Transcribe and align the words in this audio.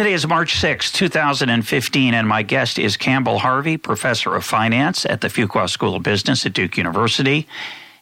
Today 0.00 0.14
is 0.14 0.26
March 0.26 0.56
6, 0.56 0.92
2015, 0.92 2.14
and 2.14 2.26
my 2.26 2.42
guest 2.42 2.78
is 2.78 2.96
Campbell 2.96 3.38
Harvey, 3.38 3.76
professor 3.76 4.34
of 4.34 4.46
finance 4.46 5.04
at 5.04 5.20
the 5.20 5.28
Fuqua 5.28 5.68
School 5.68 5.94
of 5.94 6.02
Business 6.02 6.46
at 6.46 6.54
Duke 6.54 6.78
University 6.78 7.46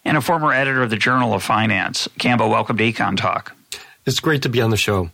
and 0.04 0.16
a 0.16 0.20
former 0.20 0.52
editor 0.52 0.84
of 0.84 0.90
the 0.90 0.96
Journal 0.96 1.34
of 1.34 1.42
Finance. 1.42 2.06
Campbell, 2.20 2.50
welcome 2.50 2.76
to 2.76 2.84
EconTalk. 2.84 3.50
It's 4.06 4.20
great 4.20 4.42
to 4.42 4.48
be 4.48 4.60
on 4.60 4.70
the 4.70 4.76
show. 4.76 5.10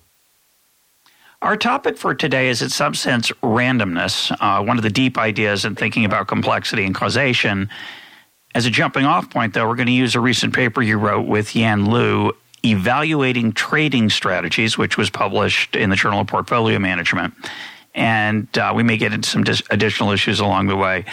Our 1.40 1.56
topic 1.56 1.96
for 1.96 2.14
today 2.14 2.50
is, 2.50 2.60
in 2.60 2.68
some 2.68 2.94
sense, 2.94 3.30
randomness. 3.42 4.36
Uh, 4.38 4.62
one 4.62 4.76
of 4.76 4.82
the 4.82 4.90
deep 4.90 5.16
ideas 5.16 5.64
in 5.64 5.76
thinking 5.76 6.04
about 6.04 6.26
complexity 6.26 6.84
and 6.84 6.94
causation. 6.94 7.70
As 8.54 8.66
a 8.66 8.70
jumping 8.70 9.06
off 9.06 9.30
point, 9.30 9.54
though, 9.54 9.66
we're 9.66 9.76
going 9.76 9.86
to 9.86 9.92
use 9.92 10.14
a 10.14 10.20
recent 10.20 10.52
paper 10.52 10.82
you 10.82 10.98
wrote 10.98 11.26
with 11.26 11.56
Yan 11.56 11.86
Liu, 11.86 12.34
Evaluating 12.64 13.52
Trading 13.52 14.10
Strategies, 14.10 14.78
which 14.78 14.96
was 14.96 15.10
published 15.10 15.76
in 15.76 15.90
the 15.90 15.96
Journal 15.96 16.20
of 16.20 16.26
Portfolio 16.26 16.78
Management. 16.78 17.34
And 17.94 18.46
uh, 18.58 18.72
we 18.74 18.82
may 18.82 18.96
get 18.96 19.12
into 19.12 19.28
some 19.28 19.44
dis- 19.44 19.62
additional 19.70 20.10
issues 20.10 20.40
along 20.40 20.66
the 20.66 20.76
way. 20.76 21.04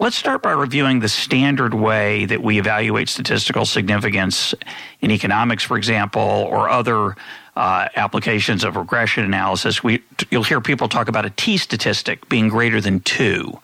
Let's 0.00 0.16
start 0.16 0.42
by 0.42 0.50
reviewing 0.50 0.98
the 1.00 1.08
standard 1.08 1.72
way 1.72 2.24
that 2.26 2.42
we 2.42 2.58
evaluate 2.58 3.08
statistical 3.08 3.64
significance 3.64 4.52
in 5.00 5.12
economics, 5.12 5.62
for 5.62 5.76
example, 5.76 6.20
or 6.20 6.68
other 6.68 7.14
uh, 7.54 7.88
applications 7.94 8.64
of 8.64 8.74
regression 8.76 9.24
analysis. 9.24 9.84
We, 9.84 10.02
you'll 10.30 10.42
hear 10.42 10.60
people 10.60 10.88
talk 10.88 11.06
about 11.06 11.24
a 11.24 11.30
t 11.30 11.56
statistic 11.56 12.28
being 12.28 12.48
greater 12.48 12.80
than 12.80 13.00
two. 13.00 13.60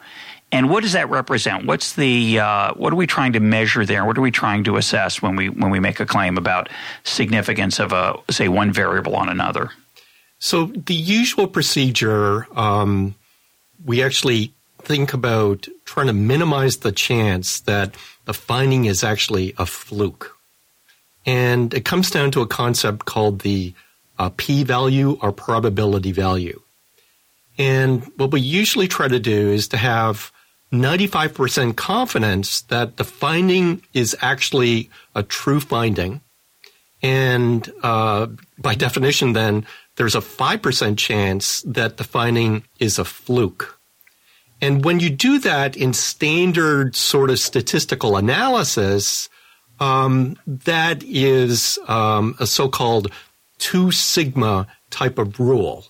And 0.53 0.69
what 0.69 0.83
does 0.83 0.93
that 0.93 1.09
represent? 1.11 1.67
What's 1.67 1.95
the 1.95 2.41
uh, 2.41 2.75
what 2.75 2.93
are 2.93 2.97
we 2.97 3.07
trying 3.07 3.33
to 3.35 3.41
measure 3.41 3.87
there? 3.87 4.05
What 4.05 4.19
are 4.19 4.21
we 4.21 4.33
trying 4.33 4.65
to 4.65 4.77
assess 4.77 5.23
when 5.23 5.37
we 5.37 5.49
when 5.49 5.71
we 5.71 5.79
make 5.79 6.01
a 6.01 6.07
claim 6.07 6.37
about 6.37 6.69
significance 7.05 7.79
of 7.79 7.93
a 7.93 8.17
say 8.31 8.49
one 8.49 8.73
variable 8.73 9.15
on 9.15 9.29
another? 9.29 9.71
So 10.41 10.67
the 10.67 10.95
usual 10.95 11.47
procedure, 11.47 12.47
um, 12.59 13.15
we 13.85 14.03
actually 14.03 14.53
think 14.79 15.13
about 15.13 15.69
trying 15.85 16.07
to 16.07 16.13
minimize 16.13 16.79
the 16.79 16.93
chance 16.93 17.61
that 17.61 17.95
the 18.25 18.35
finding 18.35 18.87
is 18.87 19.05
actually 19.05 19.55
a 19.59 19.67
fluke. 19.67 20.37
And 21.27 21.73
it 21.75 21.85
comes 21.85 22.11
down 22.11 22.31
to 22.33 22.41
a 22.41 22.47
concept 22.47 23.05
called 23.05 23.41
the 23.41 23.75
uh, 24.19 24.31
p 24.37 24.65
value 24.65 25.19
or 25.23 25.31
probability 25.31 26.13
value. 26.13 26.61
And 27.59 28.11
what 28.17 28.33
we 28.33 28.41
usually 28.41 28.89
try 28.89 29.07
to 29.07 29.21
do 29.21 29.51
is 29.51 29.69
to 29.69 29.77
have 29.77 30.33
95% 30.73 31.77
confidence 31.77 32.63
that 32.63 32.97
the 32.97 33.05
finding 33.05 33.83
is 33.93 34.17
actually 34.21 34.91
a 35.15 35.23
true 35.23 35.61
finding. 35.61 36.21
And 37.03 37.71
uh, 37.83 38.29
by 38.59 38.75
definition, 38.75 39.33
then, 39.33 39.67
there's 39.97 40.15
a 40.15 40.21
5% 40.21 40.97
chance 40.97 41.63
that 41.63 41.97
the 41.97 42.05
finding 42.05 42.65
is 42.79 42.99
a 42.99 43.05
fluke. 43.05 43.79
And 44.61 44.85
when 44.85 45.01
you 45.01 45.11
do 45.11 45.39
that 45.41 45.77
in 45.77 45.93
standard 45.93 46.95
sort 46.95 47.31
of 47.31 47.39
statistical 47.39 48.17
analysis, 48.17 49.29
um, 49.81 50.37
that 50.47 51.03
is 51.03 51.79
um, 51.89 52.37
a 52.39 52.47
so-called 52.47 53.11
two 53.59 53.91
sigma 53.91 54.67
type 54.91 55.19
of 55.19 55.41
rule. 55.41 55.87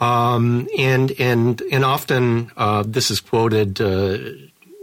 Um, 0.00 0.68
and 0.76 1.12
and 1.20 1.62
and 1.70 1.84
often 1.84 2.50
uh, 2.56 2.82
this 2.86 3.10
is 3.10 3.20
quoted 3.20 3.80
uh, 3.80 4.18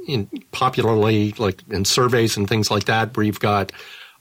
in 0.07 0.29
popularly 0.51 1.33
like 1.37 1.61
in 1.69 1.85
surveys 1.85 2.37
and 2.37 2.47
things 2.47 2.71
like 2.71 2.85
that, 2.85 3.15
where 3.15 3.25
you've 3.25 3.39
got 3.39 3.71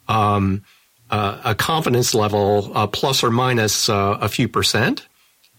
um, 0.09 0.65
uh, 1.11 1.41
a 1.45 1.55
confidence 1.55 2.15
level 2.15 2.73
uh, 2.75 2.87
plus 2.87 3.23
or 3.23 3.31
minus 3.31 3.89
uh, 3.89 4.19
a 4.21 4.29
few 4.29 4.49
percent, 4.49 5.07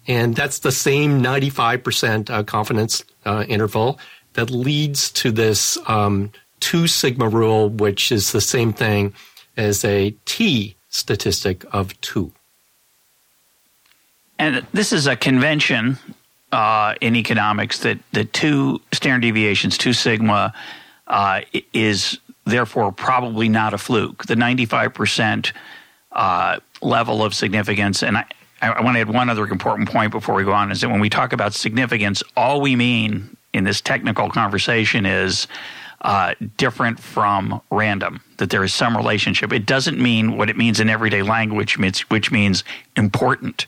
and 0.07 0.35
that's 0.35 0.59
the 0.59 0.71
same 0.71 1.21
95% 1.21 2.29
uh, 2.29 2.43
confidence 2.43 3.03
interval 3.47 3.99
that 4.33 4.49
leads 4.49 5.11
to 5.11 5.31
this 5.31 5.77
um, 5.87 6.31
two 6.59 6.87
sigma 6.87 7.29
rule, 7.29 7.69
which 7.69 8.11
is 8.11 8.31
the 8.31 8.41
same 8.41 8.73
thing 8.73 9.13
as 9.55 9.85
a 9.85 10.11
t 10.25 10.75
statistic 10.89 11.63
of 11.73 11.99
two. 12.01 12.33
And 14.41 14.65
this 14.73 14.91
is 14.91 15.05
a 15.05 15.15
convention 15.15 15.99
uh, 16.51 16.95
in 16.99 17.15
economics 17.15 17.81
that 17.81 17.99
the 18.11 18.25
two 18.25 18.81
standard 18.91 19.21
deviations, 19.21 19.77
two 19.77 19.93
sigma, 19.93 20.55
uh, 21.05 21.41
is 21.73 22.17
therefore 22.45 22.91
probably 22.91 23.49
not 23.49 23.75
a 23.75 23.77
fluke. 23.77 24.25
The 24.25 24.33
95% 24.33 25.51
uh, 26.13 26.57
level 26.81 27.23
of 27.23 27.35
significance, 27.35 28.01
and 28.01 28.17
I, 28.17 28.25
I 28.63 28.81
want 28.81 28.95
to 28.95 29.01
add 29.01 29.13
one 29.13 29.29
other 29.29 29.45
important 29.45 29.89
point 29.89 30.11
before 30.11 30.33
we 30.33 30.43
go 30.43 30.53
on 30.53 30.71
is 30.71 30.81
that 30.81 30.89
when 30.89 31.01
we 31.01 31.09
talk 31.11 31.33
about 31.33 31.53
significance, 31.53 32.23
all 32.35 32.61
we 32.61 32.75
mean 32.75 33.37
in 33.53 33.63
this 33.63 33.79
technical 33.79 34.27
conversation 34.27 35.05
is 35.05 35.45
uh, 36.01 36.33
different 36.57 36.99
from 36.99 37.61
random, 37.69 38.21
that 38.37 38.49
there 38.49 38.63
is 38.63 38.73
some 38.73 38.97
relationship. 38.97 39.53
It 39.53 39.67
doesn't 39.67 39.99
mean 39.99 40.35
what 40.35 40.49
it 40.49 40.57
means 40.57 40.79
in 40.79 40.89
everyday 40.89 41.21
language, 41.21 41.77
which 41.77 42.31
means 42.31 42.63
important. 42.97 43.67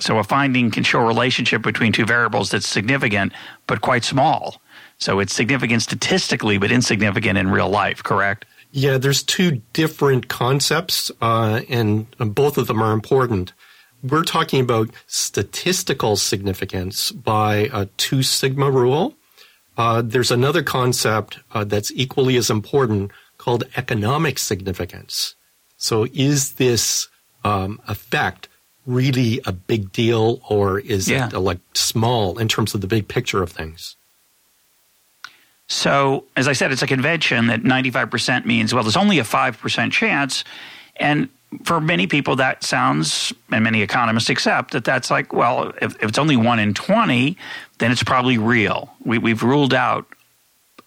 So 0.00 0.18
a 0.18 0.24
finding 0.24 0.70
can 0.70 0.82
show 0.82 1.00
a 1.00 1.04
relationship 1.04 1.62
between 1.62 1.92
two 1.92 2.04
variables 2.04 2.50
that's 2.50 2.66
significant, 2.66 3.32
but 3.66 3.80
quite 3.80 4.04
small. 4.04 4.60
So 4.98 5.20
it's 5.20 5.32
significant 5.32 5.82
statistically, 5.82 6.58
but 6.58 6.72
insignificant 6.72 7.38
in 7.38 7.50
real 7.50 7.68
life, 7.68 8.02
correct? 8.02 8.44
Yeah, 8.72 8.98
there's 8.98 9.22
two 9.22 9.62
different 9.72 10.28
concepts, 10.28 11.12
uh, 11.20 11.60
and 11.68 12.08
both 12.18 12.58
of 12.58 12.66
them 12.66 12.82
are 12.82 12.92
important 12.92 13.52
we're 14.04 14.22
talking 14.22 14.60
about 14.60 14.90
statistical 15.06 16.16
significance 16.16 17.10
by 17.10 17.70
a 17.72 17.86
two 17.96 18.22
sigma 18.22 18.70
rule. 18.70 19.14
Uh, 19.76 20.02
there's 20.02 20.30
another 20.30 20.62
concept 20.62 21.40
uh, 21.52 21.64
that's 21.64 21.90
equally 21.92 22.36
as 22.36 22.50
important 22.50 23.10
called 23.38 23.64
economic 23.76 24.38
significance. 24.38 25.34
So, 25.76 26.06
is 26.12 26.52
this 26.52 27.08
um, 27.44 27.80
effect 27.88 28.48
really 28.86 29.40
a 29.46 29.52
big 29.52 29.92
deal, 29.92 30.40
or 30.48 30.78
is 30.78 31.08
yeah. 31.08 31.28
it 31.28 31.34
uh, 31.34 31.40
like 31.40 31.58
small 31.74 32.38
in 32.38 32.48
terms 32.48 32.74
of 32.74 32.80
the 32.80 32.86
big 32.86 33.08
picture 33.08 33.42
of 33.42 33.50
things? 33.50 33.96
So, 35.66 36.24
as 36.36 36.46
I 36.46 36.52
said, 36.52 36.72
it's 36.72 36.82
a 36.82 36.86
convention 36.86 37.46
that 37.46 37.62
95% 37.62 38.44
means, 38.44 38.74
well, 38.74 38.82
there's 38.82 38.96
only 38.96 39.18
a 39.18 39.24
5% 39.24 39.92
chance. 39.92 40.44
And 40.96 41.28
for 41.64 41.80
many 41.80 42.06
people, 42.06 42.36
that 42.36 42.62
sounds, 42.62 43.32
and 43.50 43.64
many 43.64 43.80
economists 43.80 44.28
accept 44.28 44.72
that 44.72 44.84
that's 44.84 45.10
like, 45.10 45.32
well, 45.32 45.72
if, 45.80 45.96
if 45.96 46.10
it's 46.10 46.18
only 46.18 46.36
one 46.36 46.58
in 46.58 46.74
20, 46.74 47.36
then 47.78 47.90
it's 47.90 48.02
probably 48.02 48.36
real. 48.36 48.92
We, 49.04 49.18
we've 49.18 49.42
ruled 49.42 49.72
out 49.72 50.06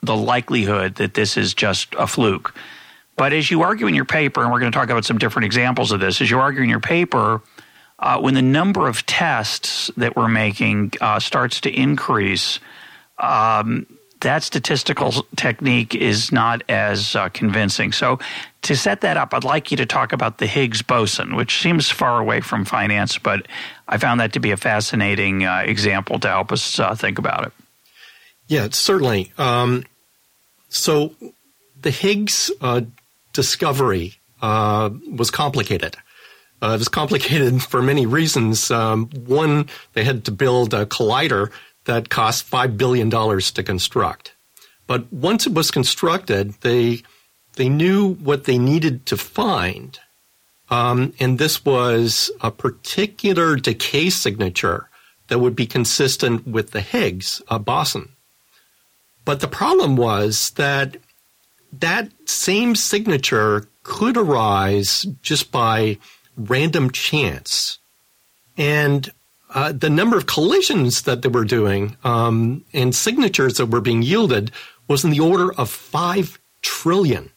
the 0.03 0.15
likelihood 0.15 0.95
that 0.95 1.15
this 1.15 1.37
is 1.37 1.53
just 1.53 1.93
a 1.97 2.05
fluke. 2.05 2.53
But 3.15 3.33
as 3.33 3.49
you 3.49 3.63
argue 3.63 3.87
in 3.87 3.95
your 3.95 4.05
paper, 4.05 4.43
and 4.43 4.51
we're 4.51 4.59
going 4.59 4.71
to 4.71 4.77
talk 4.77 4.89
about 4.89 5.05
some 5.05 5.17
different 5.17 5.47
examples 5.47 5.91
of 5.91 5.99
this, 5.99 6.21
as 6.21 6.29
you 6.29 6.39
argue 6.39 6.61
in 6.61 6.69
your 6.69 6.79
paper, 6.79 7.41
uh, 7.99 8.19
when 8.19 8.33
the 8.33 8.41
number 8.41 8.87
of 8.87 9.05
tests 9.05 9.89
that 9.97 10.15
we're 10.15 10.27
making 10.27 10.93
uh, 11.01 11.19
starts 11.19 11.61
to 11.61 11.71
increase, 11.71 12.59
um, 13.17 13.87
that 14.21 14.43
statistical 14.43 15.25
technique 15.35 15.95
is 15.95 16.31
not 16.31 16.63
as 16.69 17.15
uh, 17.15 17.29
convincing. 17.29 17.91
So, 17.91 18.19
to 18.63 18.75
set 18.75 19.01
that 19.01 19.15
up, 19.17 19.33
I'd 19.33 19.43
like 19.43 19.71
you 19.71 19.77
to 19.77 19.85
talk 19.85 20.11
about 20.11 20.39
the 20.39 20.47
Higgs 20.47 20.81
boson, 20.81 21.35
which 21.35 21.61
seems 21.61 21.89
far 21.89 22.19
away 22.19 22.41
from 22.41 22.65
finance, 22.65 23.17
but 23.17 23.47
I 23.87 23.97
found 23.97 24.19
that 24.19 24.33
to 24.33 24.39
be 24.39 24.51
a 24.51 24.57
fascinating 24.57 25.45
uh, 25.45 25.63
example 25.65 26.19
to 26.19 26.27
help 26.27 26.51
us 26.51 26.79
uh, 26.79 26.95
think 26.95 27.19
about 27.19 27.47
it. 27.47 27.53
Yeah, 28.47 28.67
certainly. 28.71 29.31
Um, 29.37 29.85
so, 30.69 31.13
the 31.79 31.91
Higgs 31.91 32.51
uh, 32.59 32.81
discovery 33.33 34.15
uh, 34.41 34.89
was 35.11 35.31
complicated. 35.31 35.95
Uh, 36.61 36.73
it 36.75 36.79
was 36.79 36.89
complicated 36.89 37.61
for 37.71 37.81
many 37.81 38.05
reasons. 38.05 38.71
Um, 38.71 39.09
one, 39.25 39.67
they 39.93 40.03
had 40.03 40.25
to 40.25 40.31
build 40.31 40.73
a 40.73 40.85
collider 40.85 41.51
that 41.85 42.09
cost 42.09 42.49
$5 42.49 42.77
billion 42.77 43.09
to 43.09 43.63
construct. 43.63 44.33
But 44.87 45.11
once 45.11 45.45
it 45.47 45.53
was 45.53 45.71
constructed, 45.71 46.53
they, 46.61 47.03
they 47.55 47.69
knew 47.69 48.15
what 48.15 48.45
they 48.45 48.57
needed 48.57 49.05
to 49.07 49.17
find. 49.17 49.99
Um, 50.69 51.13
and 51.19 51.39
this 51.39 51.63
was 51.63 52.29
a 52.41 52.51
particular 52.51 53.55
decay 53.55 54.09
signature 54.09 54.89
that 55.27 55.39
would 55.39 55.55
be 55.55 55.65
consistent 55.65 56.47
with 56.47 56.71
the 56.71 56.81
Higgs 56.81 57.41
uh, 57.47 57.59
boson. 57.59 58.09
But 59.25 59.39
the 59.41 59.47
problem 59.47 59.97
was 59.97 60.51
that 60.51 60.97
that 61.73 62.09
same 62.25 62.75
signature 62.75 63.67
could 63.83 64.17
arise 64.17 65.05
just 65.21 65.51
by 65.51 65.97
random 66.37 66.91
chance. 66.91 67.79
And 68.57 69.11
uh, 69.53 69.71
the 69.71 69.89
number 69.89 70.17
of 70.17 70.25
collisions 70.25 71.03
that 71.03 71.21
they 71.21 71.29
were 71.29 71.45
doing 71.45 71.97
um, 72.03 72.65
and 72.73 72.93
signatures 72.93 73.55
that 73.57 73.67
were 73.67 73.81
being 73.81 74.01
yielded 74.01 74.51
was 74.87 75.03
in 75.03 75.11
the 75.11 75.19
order 75.19 75.53
of 75.53 75.69
5 75.69 76.39
trillion. 76.61 77.31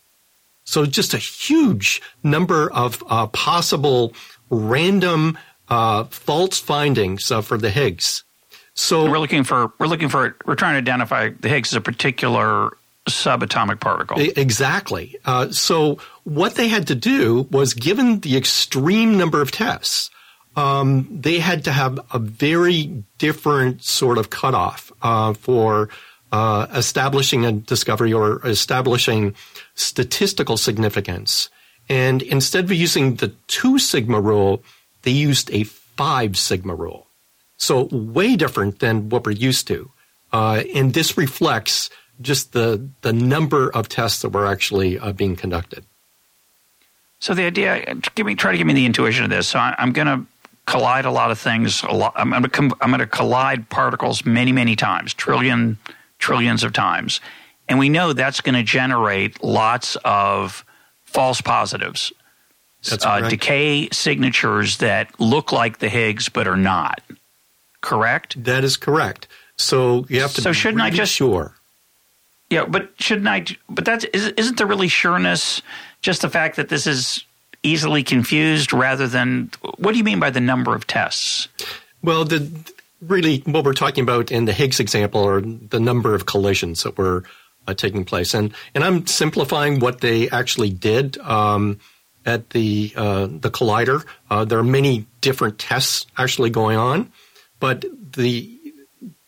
So 0.65 0.87
just 0.87 1.15
a 1.15 1.19
huge 1.19 2.01
number 2.23 2.71
of 2.73 3.03
uh, 3.09 3.27
possible 3.29 4.13
random 4.51 5.39
uh, 5.69 6.05
false 6.05 6.59
findings 6.59 7.31
uh, 7.31 7.41
for 7.41 7.57
the 7.57 7.71
Higgs. 7.71 8.25
So 8.75 9.11
we're 9.11 9.19
looking 9.19 9.45
for 9.45 9.73
we're 9.79 9.87
looking 9.87 10.09
for 10.09 10.37
we're 10.47 10.55
trying 10.55 10.75
to 10.75 10.79
identify 10.79 11.31
the 11.31 11.49
Higgs 11.49 11.73
as 11.73 11.77
a 11.77 11.81
particular 11.81 12.71
subatomic 13.09 13.81
particle. 13.81 14.19
Exactly. 14.19 15.17
Uh, 15.25 15.51
so 15.51 15.99
what 16.31 16.55
they 16.55 16.69
had 16.69 16.87
to 16.87 16.95
do 16.95 17.49
was, 17.51 17.75
given 17.75 18.21
the 18.21 18.37
extreme 18.37 19.19
number 19.19 19.43
of 19.43 19.51
tests, 19.51 20.11
um, 20.55 21.09
they 21.11 21.41
had 21.41 21.65
to 21.65 21.73
have 21.73 21.99
a 22.13 22.21
very 22.21 23.03
different 23.19 23.83
sort 23.83 24.17
of 24.17 24.31
cutoff 24.31 24.93
uh, 25.03 25.33
for 25.35 25.89
uh, 26.31 26.69
establishing 26.73 27.45
a 27.45 27.51
discovery 27.51 28.13
or 28.13 28.47
establishing 28.47 29.35
statistical 29.75 30.57
significance. 30.57 31.51
And 31.89 32.23
instead 32.23 32.63
of 32.63 32.73
using 32.73 33.17
the 33.17 33.35
two 33.49 33.81
sigma 33.81 34.21
rule, 34.21 34.63
they 35.03 35.11
used 35.11 35.51
a 35.51 35.65
five 35.65 36.39
sigma 36.39 36.77
rule. 36.77 37.09
So 37.57 37.89
way 37.91 38.37
different 38.37 38.79
than 38.79 39.09
what 39.09 39.27
we're 39.27 39.33
used 39.33 39.67
to. 39.67 39.91
Uh, 40.33 40.63
and 40.77 40.95
this 40.95 41.19
reflects 41.19 41.91
just 42.21 42.53
the 42.53 42.89
the 43.01 43.13
number 43.13 43.69
of 43.75 43.89
tests 43.89 44.23
that 44.23 44.29
were 44.29 44.47
actually 44.47 44.97
uh, 44.97 45.11
being 45.11 45.35
conducted. 45.35 45.85
So 47.21 47.35
the 47.35 47.45
idea, 47.45 47.95
give 48.15 48.27
me 48.27 48.35
try 48.35 48.53
to 48.53 48.59
give 48.59 48.67
me 48.67 48.73
the 48.73 48.87
intuition 48.87 49.25
of 49.25 49.31
this. 49.31 49.49
So 49.49 49.59
I, 49.59 49.75
am 49.79 49.93
going 49.93 50.07
to 50.07 50.25
collide 50.67 51.05
a 51.05 51.11
lot 51.11 51.31
of 51.31 51.39
things. 51.39 51.83
A 51.83 51.93
lot, 51.93 52.15
I'm 52.17 52.31
going 52.31 52.99
to 52.99 53.07
collide 53.07 53.69
particles 53.69 54.25
many 54.25 54.53
many 54.53 54.75
times, 54.75 55.15
trillion 55.15 55.79
trillions 56.19 56.65
of 56.65 56.73
times, 56.73 57.21
and 57.69 57.79
we 57.79 57.89
know 57.89 58.13
that's 58.13 58.41
going 58.41 58.55
to 58.55 58.63
generate 58.63 59.43
lots 59.45 59.97
of 60.05 60.65
false 61.05 61.41
positives, 61.41 62.13
uh, 63.03 63.29
decay 63.29 63.89
signatures 63.91 64.79
that 64.79 65.19
look 65.21 65.53
like 65.53 65.79
the 65.79 65.89
Higgs 65.89 66.29
but 66.29 66.49
are 66.49 66.57
not. 66.57 67.03
Correct. 67.83 68.43
That 68.43 68.65
is 68.65 68.77
correct. 68.77 69.29
So 69.57 70.07
you 70.09 70.21
have 70.21 70.33
to. 70.35 70.41
So 70.41 70.53
shouldn't 70.53 70.79
really 70.79 70.93
I 70.93 70.95
just 70.95 71.13
sure? 71.13 71.55
Yeah, 72.49 72.65
but 72.65 72.91
shouldn't 72.99 73.29
I? 73.29 73.45
But 73.69 73.85
that's 73.85 74.05
isn't 74.05 74.57
the 74.57 74.67
really 74.67 74.89
sureness 74.89 75.61
just 76.01 76.23
the 76.23 76.29
fact 76.29 76.57
that 76.57 76.69
this 76.69 76.87
is 76.87 77.25
easily 77.63 78.03
confused 78.03 78.73
rather 78.73 79.07
than 79.07 79.51
what 79.79 79.93
do 79.93 79.99
you 79.99 80.05
mean 80.05 80.21
by 80.21 80.31
the 80.31 80.41
number 80.41 80.75
of 80.75 80.87
tests? 80.87 81.49
Well, 82.03 82.25
the 82.25 82.51
really 83.01 83.39
what 83.41 83.65
we're 83.65 83.73
talking 83.73 84.03
about 84.03 84.31
in 84.31 84.45
the 84.45 84.53
Higgs 84.53 84.81
example 84.81 85.27
are 85.27 85.41
the 85.41 85.81
number 85.81 86.15
of 86.15 86.27
collisions 86.27 86.83
that 86.83 86.97
were 86.97 87.25
uh, 87.67 87.75
taking 87.75 88.05
place, 88.05 88.35
and 88.35 88.55
and 88.75 88.83
I'm 88.83 89.07
simplifying 89.07 89.81
what 89.81 90.01
they 90.01 90.29
actually 90.31 90.71
did. 90.71 91.19
Um, 91.19 91.81
at 92.27 92.51
the 92.51 92.93
uh, 92.97 93.27
the 93.27 93.51
collider, 93.51 94.05
uh, 94.31 94.45
there 94.45 94.59
are 94.59 94.65
many 94.65 95.07
different 95.23 95.59
tests 95.59 96.07
actually 96.19 96.51
going 96.51 96.77
on, 96.77 97.11
but 97.61 97.85
the 98.13 98.61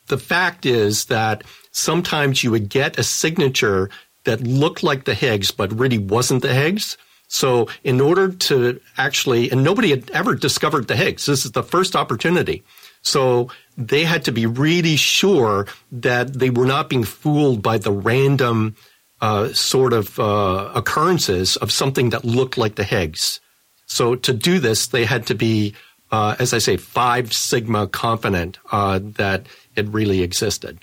the 0.09 0.19
fact 0.19 0.67
is 0.67 1.07
that 1.07 1.43
sometimes 1.71 2.45
you 2.45 2.51
would 2.51 2.69
get 2.69 2.99
a 2.99 3.03
signature 3.03 3.89
that 4.25 4.41
looked 4.41 4.83
like 4.83 5.05
the 5.05 5.15
Higgs, 5.15 5.51
but 5.51 5.79
really 5.79 5.99
wasn't 5.99 6.43
the 6.43 6.55
Higgs. 6.55 6.97
So 7.29 7.69
in 7.83 8.01
order 8.01 8.31
to 8.31 8.81
actually, 8.99 9.51
and 9.51 9.65
nobody 9.65 9.91
had 9.91 10.11
ever 10.11 10.35
discovered 10.35 10.87
the 10.87 10.97
Higgs. 10.97 11.27
This 11.27 11.45
is 11.45 11.53
the 11.53 11.63
first 11.63 11.97
opportunity. 11.97 12.63
So 13.03 13.49
they 13.77 14.05
had 14.05 14.25
to 14.27 14.33
be 14.33 14.47
really 14.47 14.97
sure 14.97 15.67
that 15.91 16.35
they 16.35 16.51
were 16.51 16.67
not 16.67 16.89
being 16.89 17.05
fooled 17.05 17.63
by 17.63 17.79
the 17.79 17.91
random 17.91 18.77
uh, 19.21 19.49
sort 19.53 19.93
of 19.93 20.19
uh, 20.19 20.73
occurrences 20.75 21.57
of 21.57 21.73
something 21.73 22.11
that 22.11 22.25
looked 22.25 22.59
like 22.59 22.75
the 22.75 22.85
Higgs. 22.85 23.41
So 23.87 24.15
to 24.15 24.33
do 24.33 24.59
this, 24.59 24.89
they 24.89 25.05
had 25.05 25.27
to 25.27 25.35
be, 25.35 25.75
uh, 26.11 26.37
as 26.39 26.53
I 26.53 26.59
say, 26.59 26.77
five 26.77 27.33
sigma 27.33 27.87
confident 27.87 28.59
uh, 28.71 29.01
that 29.17 29.47
it 29.77 29.87
really 29.89 30.23
existed. 30.23 30.79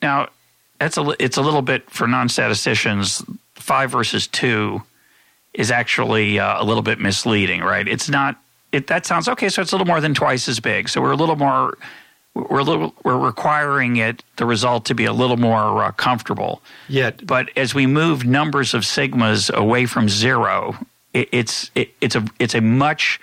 Now, 0.00 0.28
that's 0.78 0.96
a 0.96 1.14
it's 1.18 1.36
a 1.36 1.42
little 1.42 1.62
bit 1.62 1.88
for 1.90 2.06
non-statisticians. 2.06 3.22
Five 3.54 3.90
versus 3.90 4.26
two 4.26 4.82
is 5.54 5.70
actually 5.70 6.38
uh, 6.38 6.60
a 6.60 6.64
little 6.64 6.82
bit 6.82 6.98
misleading, 6.98 7.60
right? 7.60 7.86
It's 7.86 8.08
not. 8.08 8.38
It 8.72 8.88
that 8.88 9.06
sounds 9.06 9.28
okay. 9.28 9.48
So 9.48 9.62
it's 9.62 9.72
a 9.72 9.76
little 9.76 9.86
more 9.86 10.00
than 10.00 10.14
twice 10.14 10.48
as 10.48 10.60
big. 10.60 10.88
So 10.88 11.00
we're 11.00 11.12
a 11.12 11.16
little 11.16 11.36
more. 11.36 11.78
We're 12.34 12.58
a 12.58 12.64
little. 12.64 12.94
We're 13.04 13.18
requiring 13.18 13.96
it 13.96 14.24
the 14.36 14.46
result 14.46 14.84
to 14.86 14.94
be 14.94 15.04
a 15.04 15.12
little 15.12 15.36
more 15.36 15.84
uh, 15.84 15.92
comfortable. 15.92 16.60
Yet, 16.88 17.24
but 17.24 17.50
as 17.56 17.74
we 17.74 17.86
move 17.86 18.24
numbers 18.24 18.74
of 18.74 18.82
sigmas 18.82 19.52
away 19.54 19.86
from 19.86 20.08
zero, 20.08 20.76
it, 21.12 21.28
it's 21.30 21.70
it, 21.76 21.90
it's 22.00 22.16
a 22.16 22.24
it's 22.40 22.54
a 22.54 22.60
much 22.60 23.20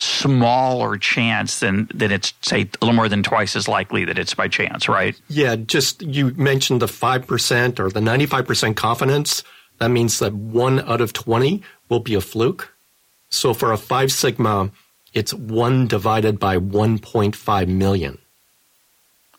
smaller 0.00 0.96
chance 0.96 1.60
than 1.60 1.88
that 1.94 2.10
it's 2.10 2.32
say 2.42 2.62
a 2.62 2.84
little 2.84 2.94
more 2.94 3.08
than 3.08 3.22
twice 3.22 3.54
as 3.54 3.68
likely 3.68 4.04
that 4.06 4.18
it's 4.18 4.34
by 4.34 4.48
chance, 4.48 4.88
right? 4.88 5.20
Yeah, 5.28 5.56
just 5.56 6.02
you 6.02 6.32
mentioned 6.36 6.80
the 6.80 6.86
5% 6.86 7.78
or 7.78 7.90
the 7.90 8.00
95% 8.00 8.76
confidence. 8.76 9.44
That 9.78 9.90
means 9.90 10.18
that 10.18 10.32
1 10.34 10.80
out 10.80 11.00
of 11.00 11.12
20 11.12 11.62
will 11.88 12.00
be 12.00 12.14
a 12.14 12.20
fluke. 12.20 12.72
So 13.28 13.54
for 13.54 13.72
a 13.72 13.76
5 13.76 14.10
sigma, 14.10 14.70
it's 15.12 15.34
1 15.34 15.86
divided 15.86 16.38
by 16.38 16.56
1.5 16.56 17.68
million. 17.68 18.18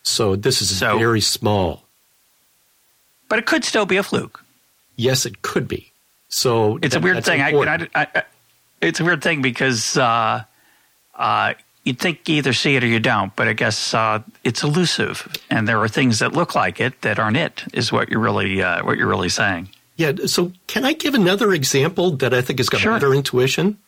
So 0.02 0.36
this 0.36 0.62
is 0.62 0.78
so, 0.78 0.98
very 0.98 1.20
small. 1.20 1.84
But 3.28 3.38
it 3.38 3.46
could 3.46 3.64
still 3.64 3.86
be 3.86 3.96
a 3.96 4.02
fluke. 4.02 4.44
Yes, 4.96 5.26
it 5.26 5.42
could 5.42 5.66
be. 5.66 5.92
So 6.28 6.78
it's 6.82 6.94
that, 6.94 7.00
a 7.00 7.04
weird 7.04 7.24
thing. 7.24 7.40
I, 7.40 7.50
I, 7.50 7.88
I, 7.94 8.22
it's 8.80 9.00
a 9.00 9.04
weird 9.04 9.22
thing 9.22 9.42
because 9.42 9.96
uh, 9.96 10.44
uh, 11.14 11.54
you'd 11.84 11.98
think 11.98 12.28
you 12.28 12.36
either 12.36 12.52
see 12.52 12.76
it 12.76 12.84
or 12.84 12.86
you 12.86 13.00
don't, 13.00 13.34
but 13.36 13.48
I 13.48 13.52
guess 13.52 13.94
uh, 13.94 14.22
it's 14.44 14.62
elusive, 14.62 15.28
and 15.50 15.68
there 15.68 15.80
are 15.80 15.88
things 15.88 16.18
that 16.20 16.32
look 16.32 16.54
like 16.54 16.80
it 16.80 17.00
that 17.02 17.18
aren't 17.18 17.36
it. 17.36 17.64
Is 17.72 17.92
what 17.92 18.08
you're 18.08 18.20
really 18.20 18.62
uh, 18.62 18.84
what 18.84 18.98
you're 18.98 19.08
really 19.08 19.28
saying. 19.28 19.68
Yeah. 19.96 20.12
So 20.26 20.52
can 20.66 20.84
I 20.84 20.94
give 20.94 21.14
another 21.14 21.52
example 21.52 22.12
that 22.16 22.32
I 22.32 22.40
think 22.40 22.58
has 22.58 22.68
got 22.68 22.80
sure. 22.80 22.92
better 22.92 23.14
intuition? 23.14 23.78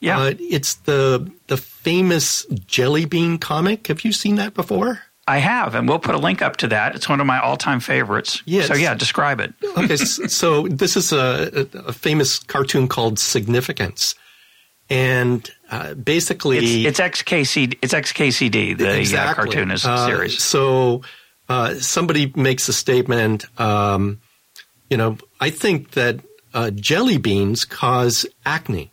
Yeah. 0.00 0.18
Uh, 0.18 0.34
it's 0.38 0.74
the 0.74 1.30
the 1.46 1.56
famous 1.56 2.44
Jelly 2.66 3.04
Bean 3.04 3.38
comic. 3.38 3.86
Have 3.88 4.04
you 4.04 4.12
seen 4.12 4.36
that 4.36 4.54
before? 4.54 5.02
I 5.26 5.38
have, 5.38 5.74
and 5.74 5.86
we'll 5.86 5.98
put 5.98 6.14
a 6.14 6.18
link 6.18 6.40
up 6.40 6.56
to 6.58 6.68
that. 6.68 6.94
It's 6.94 7.06
one 7.06 7.20
of 7.20 7.26
my 7.26 7.38
all-time 7.38 7.80
favorites. 7.80 8.42
Yes. 8.46 8.68
So 8.68 8.74
yeah, 8.74 8.94
describe 8.94 9.40
it. 9.40 9.52
okay, 9.76 9.96
so 9.96 10.66
this 10.68 10.96
is 10.96 11.12
a, 11.12 11.68
a, 11.74 11.92
famous 11.92 12.38
cartoon 12.38 12.88
called 12.88 13.18
Significance, 13.18 14.14
and 14.90 15.48
uh, 15.70 15.94
basically, 15.94 16.84
it's, 16.86 17.00
it's 17.00 17.22
XKCD. 17.22 17.78
It's 17.82 17.92
XKCD, 17.92 18.78
the 18.78 18.88
uh, 18.88 18.92
exactly. 18.92 19.30
uh, 19.30 19.34
cartoonist 19.34 19.84
uh, 19.84 20.06
series. 20.06 20.42
So 20.42 21.02
uh, 21.48 21.74
somebody 21.74 22.32
makes 22.34 22.68
a 22.68 22.72
statement. 22.72 23.44
Um, 23.60 24.20
you 24.88 24.96
know, 24.96 25.18
I 25.40 25.50
think 25.50 25.90
that 25.90 26.20
uh, 26.54 26.70
jelly 26.70 27.18
beans 27.18 27.66
cause 27.66 28.24
acne. 28.46 28.90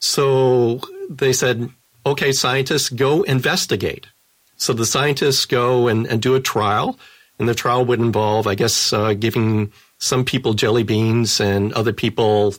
So 0.00 0.80
they 1.08 1.32
said, 1.32 1.70
okay, 2.04 2.32
scientists, 2.32 2.88
go 2.88 3.22
investigate. 3.22 4.08
So 4.56 4.72
the 4.72 4.86
scientists 4.86 5.46
go 5.46 5.86
and, 5.86 6.06
and 6.06 6.20
do 6.20 6.34
a 6.34 6.40
trial, 6.40 6.98
and 7.38 7.48
the 7.48 7.54
trial 7.54 7.84
would 7.84 8.00
involve, 8.00 8.46
I 8.46 8.56
guess, 8.56 8.92
giving 9.20 9.72
some 9.98 10.24
people 10.24 10.54
jelly 10.54 10.82
beans 10.82 11.40
and 11.40 11.72
other 11.74 11.92
people 11.92 12.54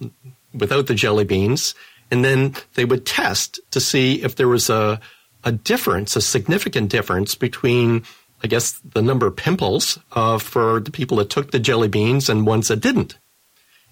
without 0.53 0.87
the 0.87 0.95
jelly 0.95 1.25
beans 1.25 1.75
and 2.11 2.23
then 2.23 2.53
they 2.75 2.85
would 2.85 3.05
test 3.05 3.59
to 3.71 3.79
see 3.79 4.21
if 4.21 4.35
there 4.35 4.49
was 4.49 4.69
a, 4.69 4.99
a 5.43 5.51
difference, 5.51 6.15
a 6.15 6.21
significant 6.21 6.89
difference 6.89 7.33
between, 7.33 8.03
I 8.43 8.47
guess, 8.47 8.79
the 8.79 9.01
number 9.01 9.25
of 9.25 9.37
pimples 9.37 9.97
uh, 10.11 10.37
for 10.37 10.81
the 10.81 10.91
people 10.91 11.17
that 11.17 11.29
took 11.29 11.51
the 11.51 11.59
jelly 11.59 11.87
beans 11.87 12.29
and 12.29 12.45
ones 12.45 12.67
that 12.67 12.81
didn't. 12.81 13.17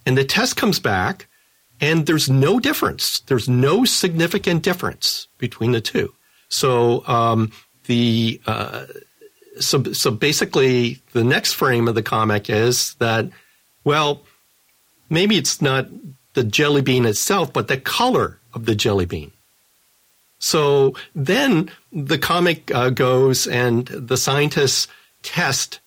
And 0.05 0.17
the 0.17 0.25
test 0.25 0.57
comes 0.57 0.79
back, 0.79 1.27
and 1.79 2.05
there's 2.05 2.29
no 2.29 2.59
difference. 2.59 3.21
There's 3.21 3.47
no 3.47 3.85
significant 3.85 4.63
difference 4.63 5.27
between 5.37 5.71
the 5.71 5.81
two. 5.81 6.13
So 6.49 7.07
um, 7.07 7.51
the 7.85 8.41
uh, 8.45 8.85
so 9.59 9.83
so 9.93 10.11
basically, 10.11 11.01
the 11.13 11.23
next 11.23 11.53
frame 11.53 11.87
of 11.87 11.95
the 11.95 12.03
comic 12.03 12.49
is 12.49 12.95
that, 12.95 13.29
well, 13.83 14.23
maybe 15.09 15.37
it's 15.37 15.61
not 15.61 15.87
the 16.33 16.43
jelly 16.43 16.81
bean 16.81 17.05
itself, 17.05 17.51
but 17.51 17.67
the 17.67 17.77
color 17.77 18.39
of 18.53 18.65
the 18.65 18.75
jelly 18.75 19.05
bean. 19.05 19.31
So 20.39 20.95
then 21.13 21.69
the 21.91 22.17
comic 22.17 22.73
uh, 22.73 22.89
goes 22.89 23.45
and 23.45 23.85
the 23.87 24.17
scientists 24.17 24.87
test 25.21 25.79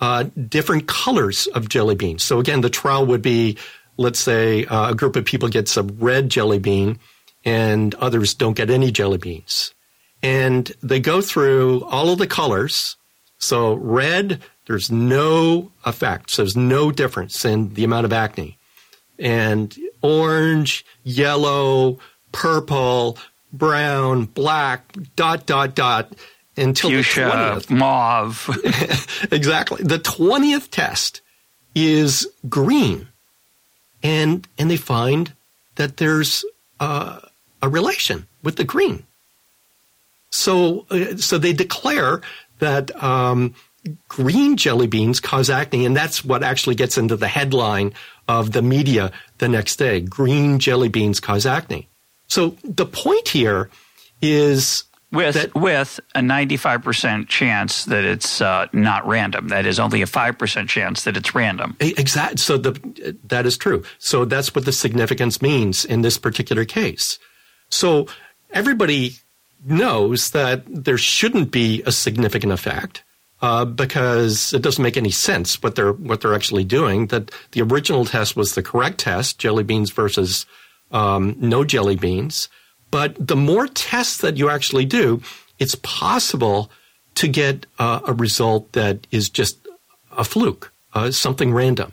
uh, 0.00 0.24
different 0.48 0.88
colors 0.88 1.46
of 1.48 1.68
jelly 1.68 1.94
beans. 1.94 2.24
So 2.24 2.40
again, 2.40 2.60
the 2.60 2.70
trial 2.70 3.06
would 3.06 3.22
be, 3.22 3.56
let's 3.96 4.18
say, 4.18 4.64
uh, 4.66 4.90
a 4.90 4.94
group 4.94 5.14
of 5.14 5.24
people 5.24 5.48
gets 5.48 5.76
a 5.76 5.84
red 5.84 6.28
jelly 6.28 6.58
bean 6.58 6.98
and 7.44 7.94
others 7.96 8.34
don't 8.34 8.56
get 8.56 8.70
any 8.70 8.90
jelly 8.90 9.18
beans. 9.18 9.72
And 10.22 10.70
they 10.82 11.00
go 11.00 11.20
through 11.20 11.84
all 11.84 12.10
of 12.10 12.18
the 12.18 12.26
colors. 12.26 12.96
So 13.38 13.74
red, 13.74 14.42
there's 14.66 14.90
no 14.90 15.70
effect. 15.84 16.30
So 16.30 16.42
there's 16.42 16.56
no 16.56 16.90
difference 16.90 17.44
in 17.44 17.74
the 17.74 17.84
amount 17.84 18.04
of 18.04 18.12
acne. 18.12 18.58
And 19.22 19.74
orange, 20.02 20.84
yellow, 21.04 21.98
purple, 22.32 23.16
brown, 23.52 24.24
black, 24.24 24.96
dot, 25.16 25.46
dot, 25.46 25.74
dot, 25.74 26.12
until 26.56 26.90
Fuchsia, 26.90 27.20
the 27.20 27.66
20th. 27.66 27.70
mauve. 27.70 29.28
exactly. 29.32 29.82
The 29.82 29.98
20th 29.98 30.70
test 30.70 31.20
is 31.74 32.28
green. 32.48 33.08
And, 34.02 34.46
and 34.58 34.70
they 34.70 34.76
find 34.76 35.32
that 35.76 35.98
there's 35.98 36.44
uh, 36.80 37.20
a 37.62 37.68
relation 37.68 38.26
with 38.42 38.56
the 38.56 38.64
green. 38.64 39.04
So, 40.30 40.86
uh, 40.90 41.16
so 41.16 41.38
they 41.38 41.52
declare 41.52 42.22
that 42.58 43.02
um, 43.02 43.54
green 44.08 44.56
jelly 44.56 44.86
beans 44.86 45.20
cause 45.20 45.50
acne, 45.50 45.86
and 45.86 45.96
that's 45.96 46.24
what 46.24 46.42
actually 46.42 46.74
gets 46.74 46.98
into 46.98 47.16
the 47.16 47.28
headline 47.28 47.94
of 48.40 48.52
the 48.52 48.62
media 48.62 49.12
the 49.38 49.48
next 49.48 49.76
day. 49.76 50.00
Green 50.00 50.58
jelly 50.58 50.88
beans 50.88 51.20
cause 51.20 51.46
acne. 51.46 51.88
So 52.26 52.56
the 52.64 52.86
point 52.86 53.28
here 53.28 53.68
is 54.20 54.84
with 55.10 55.34
that- 55.34 55.54
with 55.54 56.00
a 56.14 56.20
95% 56.20 57.28
chance 57.28 57.84
that 57.84 58.04
it's 58.04 58.40
uh, 58.40 58.66
not 58.72 59.06
random. 59.06 59.48
That 59.48 59.66
is 59.66 59.78
only 59.78 60.00
a 60.00 60.06
5% 60.06 60.68
chance 60.68 61.04
that 61.04 61.16
it's 61.16 61.34
random. 61.34 61.76
Exactly. 61.80 62.38
So 62.38 62.56
the, 62.56 63.16
that 63.24 63.44
is 63.44 63.58
true. 63.58 63.82
So 63.98 64.24
that's 64.24 64.54
what 64.54 64.64
the 64.64 64.72
significance 64.72 65.42
means 65.42 65.84
in 65.84 66.00
this 66.00 66.16
particular 66.16 66.64
case. 66.64 67.18
So 67.68 68.06
everybody 68.50 69.16
knows 69.64 70.30
that 70.30 70.62
there 70.66 70.98
shouldn't 70.98 71.50
be 71.50 71.82
a 71.84 71.92
significant 71.92 72.52
effect 72.52 73.04
uh, 73.42 73.64
because 73.66 74.54
it 74.54 74.62
doesn't 74.62 74.82
make 74.82 74.96
any 74.96 75.10
sense 75.10 75.62
what 75.62 75.74
they're 75.74 75.92
what 75.92 76.20
they're 76.20 76.34
actually 76.34 76.64
doing. 76.64 77.08
That 77.08 77.30
the 77.50 77.60
original 77.62 78.04
test 78.04 78.36
was 78.36 78.54
the 78.54 78.62
correct 78.62 78.98
test: 78.98 79.38
jelly 79.38 79.64
beans 79.64 79.90
versus 79.90 80.46
um, 80.92 81.36
no 81.38 81.64
jelly 81.64 81.96
beans. 81.96 82.48
But 82.90 83.14
the 83.18 83.36
more 83.36 83.66
tests 83.66 84.18
that 84.18 84.36
you 84.36 84.48
actually 84.50 84.84
do, 84.84 85.22
it's 85.58 85.74
possible 85.76 86.70
to 87.16 87.26
get 87.28 87.66
uh, 87.78 88.00
a 88.06 88.12
result 88.12 88.72
that 88.72 89.06
is 89.10 89.28
just 89.30 89.58
a 90.16 90.24
fluke, 90.24 90.72
uh, 90.94 91.10
something 91.10 91.52
random. 91.52 91.92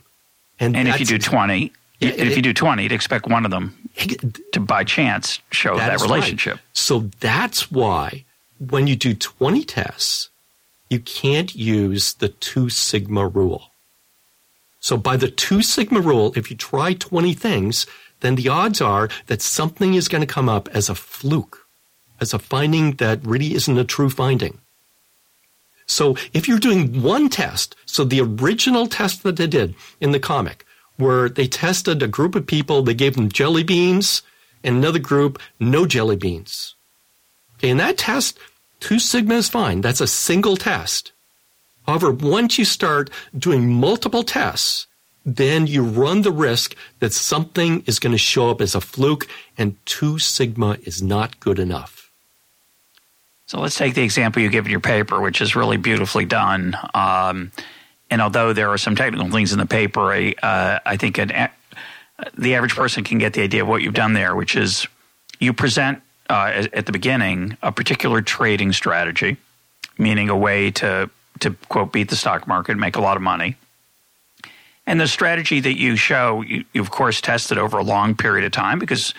And 0.60 0.76
if 0.76 1.00
you 1.00 1.06
do 1.06 1.18
20, 1.18 1.72
Yeah, 2.00 2.10
if 2.10 2.20
it- 2.20 2.36
you 2.36 2.42
do 2.42 2.54
20, 2.54 2.84
you'd 2.84 2.92
expect 2.92 3.28
one 3.28 3.46
of 3.46 3.52
them 3.52 3.78
to 4.52 4.60
by 4.60 4.84
chance 4.84 5.40
show 5.52 5.78
that, 5.78 5.90
right. 5.90 6.02
relationship. 6.02 6.60
So 6.74 7.10
that's 7.22 7.72
why 7.72 8.26
when 8.60 8.88
you 8.88 8.96
do 8.98 9.14
20 9.14 9.64
tests, 9.64 10.29
you 10.90 11.00
can't 11.00 11.56
use 11.56 12.14
the 12.16 12.30
two 12.30 12.70
sigma 12.70 13.28
rule. 13.28 13.72
So 14.80 14.98
by 14.98 15.18
the 15.18 15.30
two 15.30 15.62
sigma 15.62 16.02
rule, 16.02 16.34
if 16.36 16.50
you 16.50 16.58
try 16.58 16.94
20 16.94 17.34
things, 17.34 17.86
then 18.22 18.36
the 18.36 18.50
odds 18.50 18.82
are 18.82 19.10
that 19.28 19.42
something 19.42 19.94
is 19.94 20.08
going 20.08 20.22
to 20.22 20.34
come 20.34 20.50
up 20.50 20.68
as 20.70 20.90
a 20.90 20.96
fluke, 20.96 21.68
as 22.20 22.34
a 22.34 22.40
finding 22.40 22.94
that 22.94 23.26
really 23.26 23.54
isn't 23.54 23.78
a 23.78 23.84
true 23.84 24.10
finding. 24.10 24.60
So 25.86 26.16
if 26.34 26.48
you're 26.48 26.60
doing 26.60 27.02
one 27.02 27.30
test, 27.30 27.76
so 27.86 28.04
the 28.04 28.22
original 28.22 28.88
test 28.88 29.24
that 29.24 29.38
they 29.38 29.48
did 29.48 29.76
in 30.00 30.12
the 30.12 30.20
comic, 30.20 30.66
where 30.98 31.30
they 31.30 31.48
tested 31.48 32.04
a 32.04 32.08
group 32.08 32.36
of 32.36 32.46
people, 32.46 32.84
they 32.84 32.94
gave 32.94 33.16
them 33.16 33.30
jelly 33.30 33.64
beans, 33.64 34.22
and 34.64 34.78
another 34.78 35.00
group, 35.00 35.40
no 35.60 35.86
jelly 35.86 36.16
beans. 36.16 36.76
Okay, 37.56 37.70
in 37.70 37.78
that 37.78 37.98
test, 37.98 38.38
two 38.80 39.00
sigma 39.00 39.36
is 39.36 39.50
fine. 39.50 39.82
That's 39.82 40.02
a 40.02 40.08
single 40.08 40.58
test. 40.58 41.12
However, 41.86 42.12
once 42.12 42.58
you 42.58 42.66
start 42.66 43.10
doing 43.38 43.74
multiple 43.74 44.24
tests, 44.24 44.88
then 45.26 45.68
you 45.68 45.84
run 45.84 46.22
the 46.22 46.32
risk 46.32 46.76
that 47.00 47.14
something 47.14 47.84
is 47.86 48.00
going 48.00 48.12
to 48.12 48.18
show 48.18 48.50
up 48.50 48.62
as 48.62 48.76
a 48.76 48.82
fluke, 48.82 49.28
and 49.58 49.76
two 49.86 50.20
sigma 50.20 50.78
is 50.84 51.02
not 51.02 51.40
good 51.40 51.60
enough. 51.60 52.12
So 53.48 53.60
let's 53.60 53.76
take 53.76 53.96
the 53.96 54.04
example 54.04 54.42
you 54.42 54.50
give 54.50 54.66
in 54.66 54.72
your 54.72 54.80
paper, 54.80 55.20
which 55.20 55.42
is 55.42 55.56
really 55.56 55.78
beautifully 55.78 56.26
done. 56.26 56.78
Um, 56.94 57.52
and 58.12 58.22
although 58.22 58.54
there 58.54 58.70
are 58.70 58.78
some 58.78 58.96
technical 58.96 59.30
things 59.32 59.52
in 59.52 59.60
the 59.60 59.66
paper, 59.66 60.12
I, 60.12 60.36
uh, 60.44 60.80
I 60.86 60.98
think 60.98 61.18
an, 61.18 61.50
the 62.38 62.56
average 62.56 62.76
person 62.76 63.04
can 63.04 63.18
get 63.18 63.34
the 63.34 63.42
idea 63.42 63.64
of 63.64 63.68
what 63.68 63.82
you've 63.82 63.94
done 63.94 64.14
there, 64.14 64.36
which 64.36 64.56
is 64.56 64.88
you 65.40 65.54
present 65.54 66.02
uh, 66.30 66.68
at 66.74 66.86
the 66.86 66.92
beginning 66.92 67.58
a 67.62 67.72
particular 67.72 68.22
trading 68.22 68.72
strategy, 68.72 69.38
meaning 69.98 70.30
a 70.30 70.38
way 70.38 70.72
to 70.72 71.10
to 71.40 71.52
quote 71.70 71.92
beat 71.92 72.10
the 72.10 72.16
stock 72.16 72.48
market, 72.48 72.74
and 72.74 72.82
make 72.82 72.96
a 72.96 73.02
lot 73.02 73.18
of 73.18 73.24
money. 73.24 73.56
And 74.86 75.00
the 75.00 75.08
strategy 75.08 75.60
that 75.60 75.78
you 75.78 75.96
show, 75.96 76.42
you, 76.42 76.66
you 76.74 76.82
of 76.82 76.92
course 76.92 77.22
tested 77.22 77.58
over 77.58 77.78
a 77.78 77.84
long 77.84 78.16
period 78.16 78.46
of 78.46 78.52
time 78.52 78.80
because 78.80 79.14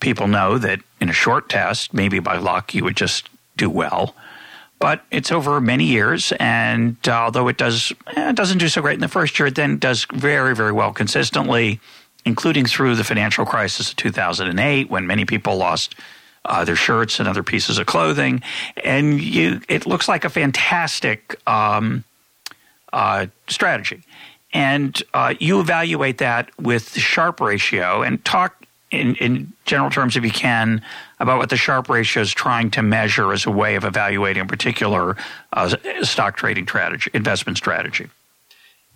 people 0.00 0.26
know 0.26 0.58
that 0.58 0.80
in 1.00 1.08
a 1.08 1.12
short 1.12 1.48
test, 1.48 1.92
maybe 1.92 2.18
by 2.18 2.38
luck, 2.38 2.74
you 2.74 2.84
would 2.84 2.96
just 2.96 3.28
do 3.56 3.68
well. 3.68 4.14
But 4.78 5.04
it's 5.10 5.30
over 5.30 5.60
many 5.60 5.84
years, 5.84 6.32
and 6.40 6.96
uh, 7.06 7.12
although 7.12 7.48
it 7.48 7.58
does 7.58 7.92
eh, 8.16 8.30
it 8.30 8.36
doesn't 8.36 8.58
do 8.58 8.68
so 8.68 8.80
great 8.80 8.94
in 8.94 9.00
the 9.00 9.08
first 9.08 9.38
year, 9.38 9.48
it 9.48 9.54
then 9.54 9.78
does 9.78 10.06
very 10.12 10.54
very 10.54 10.72
well 10.72 10.92
consistently, 10.92 11.80
including 12.24 12.64
through 12.64 12.94
the 12.96 13.04
financial 13.04 13.44
crisis 13.44 13.90
of 13.90 13.96
2008 13.96 14.90
when 14.90 15.06
many 15.06 15.26
people 15.26 15.56
lost 15.56 15.94
uh, 16.44 16.64
their 16.64 16.76
shirts 16.76 17.18
and 17.18 17.28
other 17.28 17.42
pieces 17.42 17.78
of 17.78 17.86
clothing, 17.86 18.42
and 18.84 19.20
you 19.20 19.60
it 19.68 19.86
looks 19.86 20.08
like 20.08 20.24
a 20.24 20.30
fantastic 20.30 21.40
um, 21.48 22.04
uh, 22.92 23.26
strategy. 23.48 24.02
And 24.52 25.00
uh, 25.14 25.34
you 25.38 25.60
evaluate 25.60 26.18
that 26.18 26.50
with 26.58 26.94
the 26.94 27.00
Sharpe 27.00 27.40
ratio 27.40 28.02
and 28.02 28.24
talk 28.24 28.60
in, 28.90 29.14
in 29.16 29.52
general 29.64 29.90
terms, 29.90 30.16
if 30.16 30.24
you 30.24 30.30
can, 30.30 30.82
about 31.20 31.38
what 31.38 31.50
the 31.50 31.56
Sharpe 31.56 31.88
ratio 31.88 32.22
is 32.22 32.32
trying 32.32 32.70
to 32.72 32.82
measure 32.82 33.32
as 33.32 33.46
a 33.46 33.50
way 33.50 33.76
of 33.76 33.84
evaluating 33.84 34.42
a 34.42 34.46
particular 34.46 35.16
uh, 35.52 35.76
stock 36.02 36.36
trading 36.36 36.66
strategy, 36.66 37.10
investment 37.14 37.56
strategy. 37.56 38.08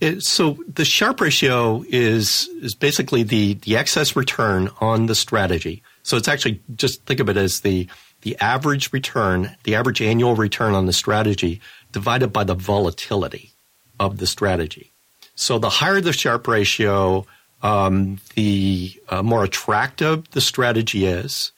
It, 0.00 0.22
so 0.22 0.58
the 0.66 0.84
Sharpe 0.84 1.20
ratio 1.20 1.84
is 1.88 2.48
is 2.60 2.74
basically 2.74 3.22
the 3.22 3.54
the 3.54 3.76
excess 3.76 4.16
return 4.16 4.68
on 4.80 5.06
the 5.06 5.14
strategy. 5.14 5.82
So 6.04 6.16
it's 6.16 6.28
actually 6.28 6.60
just 6.76 7.04
think 7.04 7.18
of 7.18 7.28
it 7.28 7.36
as 7.36 7.60
the 7.60 7.88
the 8.20 8.38
average 8.40 8.92
return, 8.92 9.54
the 9.64 9.74
average 9.74 10.00
annual 10.00 10.34
return 10.34 10.74
on 10.74 10.86
the 10.86 10.92
strategy 10.92 11.60
divided 11.92 12.32
by 12.32 12.44
the 12.44 12.54
volatility 12.54 13.52
of 14.00 14.16
the 14.16 14.26
strategy. 14.26 14.92
So 15.34 15.58
the 15.58 15.68
higher 15.68 16.00
the 16.00 16.12
Sharpe 16.12 16.48
ratio, 16.48 17.26
um, 17.62 18.18
the 18.34 18.94
uh, 19.08 19.22
more 19.22 19.44
attractive 19.44 20.30
the 20.30 20.40
strategy 20.40 21.06
is, 21.06 21.52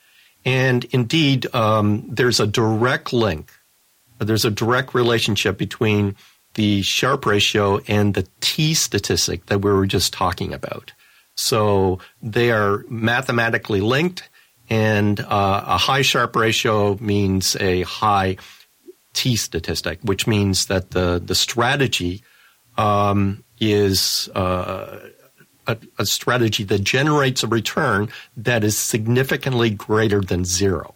and 0.45 0.85
indeed 0.87 1.55
um, 1.55 2.05
there's 2.09 2.41
a 2.41 2.47
direct 2.47 3.13
link. 3.13 3.53
There's 4.19 4.45
a 4.45 4.51
direct 4.51 4.95
relationship 4.95 5.59
between 5.59 6.17
the 6.55 6.83
Sharpe 6.83 7.27
ratio 7.27 7.81
and 7.87 8.15
the 8.15 8.27
T 8.41 8.75
statistic 8.75 9.47
that 9.47 9.61
we 9.61 9.73
were 9.73 9.87
just 9.87 10.13
talking 10.13 10.55
about. 10.55 10.93
So 11.35 11.99
they 12.23 12.51
are 12.51 12.85
mathematically 12.89 13.83
linked, 13.83 14.29
and 14.69 15.21
uh, 15.21 15.65
a 15.67 15.77
high 15.79 16.03
Sharpe 16.03 16.37
ratio 16.37 16.97
means 17.01 17.57
a 17.57 17.83
high 17.83 18.37
T 19.13 19.37
statistic, 19.37 19.99
which 20.03 20.27
means 20.27 20.67
that 20.67 20.91
the 20.91 21.23
the 21.25 21.35
strategy 21.35 22.23
um, 22.77 23.45
is 23.61 24.29
uh, 24.35 24.99
a, 25.67 25.77
a 25.99 26.07
strategy 26.07 26.65
that 26.65 26.85
generates 26.85 27.43
a 27.43 27.47
return 27.47 28.09
that 28.37 28.65
is 28.65 28.77
significantly 28.77 29.71
greater 29.71 30.21
than 30.21 30.45
zero. 30.45 30.95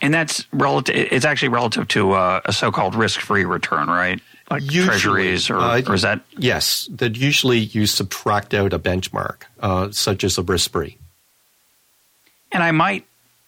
And 0.00 0.14
that's 0.14 0.46
relative. 0.52 0.94
It's 1.10 1.24
actually 1.24 1.48
relative 1.48 1.88
to 1.88 2.12
uh, 2.12 2.40
a 2.44 2.52
so-called 2.52 2.94
risk-free 2.94 3.44
return, 3.44 3.88
right? 3.88 4.20
Like 4.50 4.62
Usually, 4.62 4.86
treasuries, 4.86 5.50
or, 5.50 5.56
uh, 5.56 5.82
or 5.86 5.94
is 5.94 6.02
that 6.02 6.20
Yes, 6.36 6.88
that 6.92 7.16
usually 7.16 7.58
you 7.58 7.86
subtract 7.86 8.54
out 8.54 8.72
a 8.72 8.78
benchmark, 8.78 9.42
uh, 9.60 9.90
such 9.90 10.22
as 10.22 10.38
a 10.38 10.42
risk-free. 10.42 10.98
And 12.52 12.62
I 12.62 12.70
might 12.70 13.04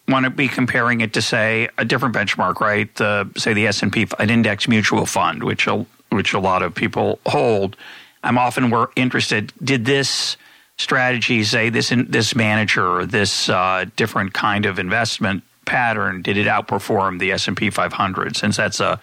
want 0.08 0.24
to 0.24 0.30
be 0.30 0.48
comparing 0.48 1.00
it 1.00 1.12
to 1.14 1.22
say 1.22 1.68
a 1.78 1.84
different 1.84 2.14
benchmark, 2.14 2.60
right? 2.60 2.92
The 2.96 3.30
say 3.36 3.52
the 3.52 3.66
S 3.66 3.82
and 3.82 3.92
P, 3.92 4.06
an 4.18 4.30
index 4.30 4.68
mutual 4.68 5.06
fund, 5.06 5.42
which 5.42 5.66
a, 5.66 5.86
which 6.10 6.34
a 6.34 6.40
lot 6.40 6.62
of 6.62 6.74
people 6.74 7.20
hold. 7.26 7.76
I'm 8.22 8.36
often 8.36 8.70
were 8.70 8.90
interested. 8.96 9.52
Did 9.62 9.84
this 9.84 10.36
strategy 10.80 11.44
say 11.44 11.68
this 11.68 11.92
in, 11.92 12.10
this 12.10 12.34
manager 12.34 13.04
this 13.04 13.50
uh, 13.50 13.84
different 13.96 14.32
kind 14.32 14.64
of 14.64 14.78
investment 14.78 15.44
pattern 15.66 16.22
did 16.22 16.38
it 16.38 16.46
outperform 16.46 17.18
the 17.18 17.32
S&P 17.32 17.68
500 17.68 18.34
since 18.34 18.56
that's 18.56 18.80
a 18.80 18.98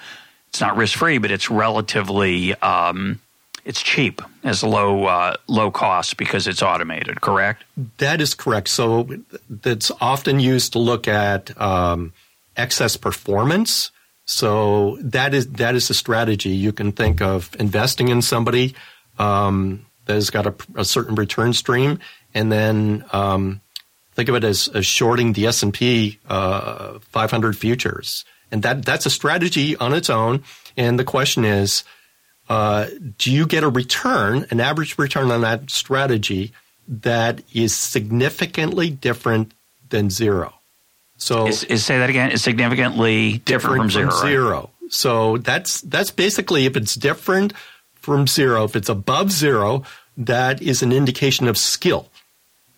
it's 0.50 0.60
not 0.60 0.76
risk 0.76 0.98
free 0.98 1.20
but 1.20 1.30
it's 1.30 1.52
relatively 1.52 2.56
um, 2.56 3.22
it's 3.68 3.82
cheap 3.82 4.22
as 4.44 4.64
low 4.64 5.06
uh, 5.06 5.36
low 5.48 5.70
cost 5.70 6.18
because 6.18 6.48
it's 6.48 6.64
automated 6.64 7.22
correct? 7.22 7.64
That 7.98 8.22
is 8.22 8.34
correct. 8.34 8.70
So 8.70 9.10
that's 9.50 9.92
often 10.02 10.40
used 10.40 10.74
to 10.74 10.80
look 10.80 11.08
at 11.08 11.60
um, 11.62 12.14
excess 12.56 12.98
performance. 12.98 13.92
So 14.26 14.98
that 15.02 15.34
is 15.34 15.48
that 15.54 15.76
is 15.76 15.90
a 15.90 15.94
strategy. 15.94 16.50
You 16.50 16.72
can 16.72 16.92
think 16.92 17.22
of 17.22 17.56
investing 17.60 18.08
in 18.08 18.22
somebody 18.22 18.76
um, 19.20 19.86
that 20.06 20.14
has 20.14 20.30
got 20.30 20.48
a, 20.48 20.56
a, 20.76 20.86
certain 20.86 21.16
return 21.16 21.54
stream 21.54 22.00
and 22.34 22.52
then 22.52 23.04
um, 23.12 23.62
Think 24.18 24.30
of 24.30 24.36
it 24.36 24.44
as, 24.44 24.68
as 24.70 24.88
shorting 24.88 25.34
the 25.34 25.46
S 25.46 25.62
and 25.62 25.72
P 25.72 26.18
uh, 26.28 26.98
500 27.02 27.56
futures, 27.56 28.26
and 28.52 28.64
that 28.64 28.84
that's 28.84 29.06
a 29.06 29.12
strategy 29.12 29.78
on 29.78 29.94
its 29.94 30.10
own. 30.10 30.44
And 30.76 30.98
the 30.98 31.04
question 31.04 31.46
is, 31.46 31.84
uh, 32.50 32.88
do 33.18 33.32
you 33.32 33.46
get 33.46 33.64
a 33.64 33.70
return, 33.70 34.46
an 34.50 34.60
average 34.60 34.98
return 34.98 35.32
on 35.32 35.42
that 35.42 35.70
strategy 35.70 36.54
that 36.88 37.42
is 37.54 37.76
significantly 37.76 38.90
different 38.90 39.52
than 39.90 40.10
zero? 40.10 40.54
So 41.18 41.48
is, 41.48 41.64
is 41.66 41.86
say 41.86 41.98
that 41.98 42.10
again. 42.10 42.32
Is 42.32 42.44
significantly 42.44 43.40
different, 43.40 43.90
different 43.90 43.92
from, 43.92 44.20
from 44.22 44.28
zero. 44.28 44.60
Right? 44.82 44.94
So 44.94 45.38
that's 45.38 45.82
that's 45.82 46.12
basically 46.12 46.66
if 46.66 46.78
it's 46.78 46.96
different 46.96 47.54
from 47.96 48.28
zero, 48.28 48.64
if 48.64 48.76
it's 48.76 48.90
above 48.90 49.32
zero, 49.32 49.84
that 50.16 50.62
is 50.62 50.82
an 50.82 50.92
indication 50.92 51.48
of 51.48 51.58
skill 51.58 52.10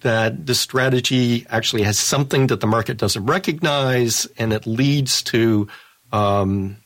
that 0.01 0.45
the 0.45 0.55
strategy 0.55 1.45
actually 1.49 1.83
has 1.83 1.99
something 1.99 2.47
that 2.47 2.61
the 2.61 2.67
market 2.67 2.97
doesn't 2.97 3.25
recognize 3.25 4.25
and 4.37 4.53
it 4.53 4.65
leads 4.65 5.21
to 5.23 5.67
um, 6.11 6.77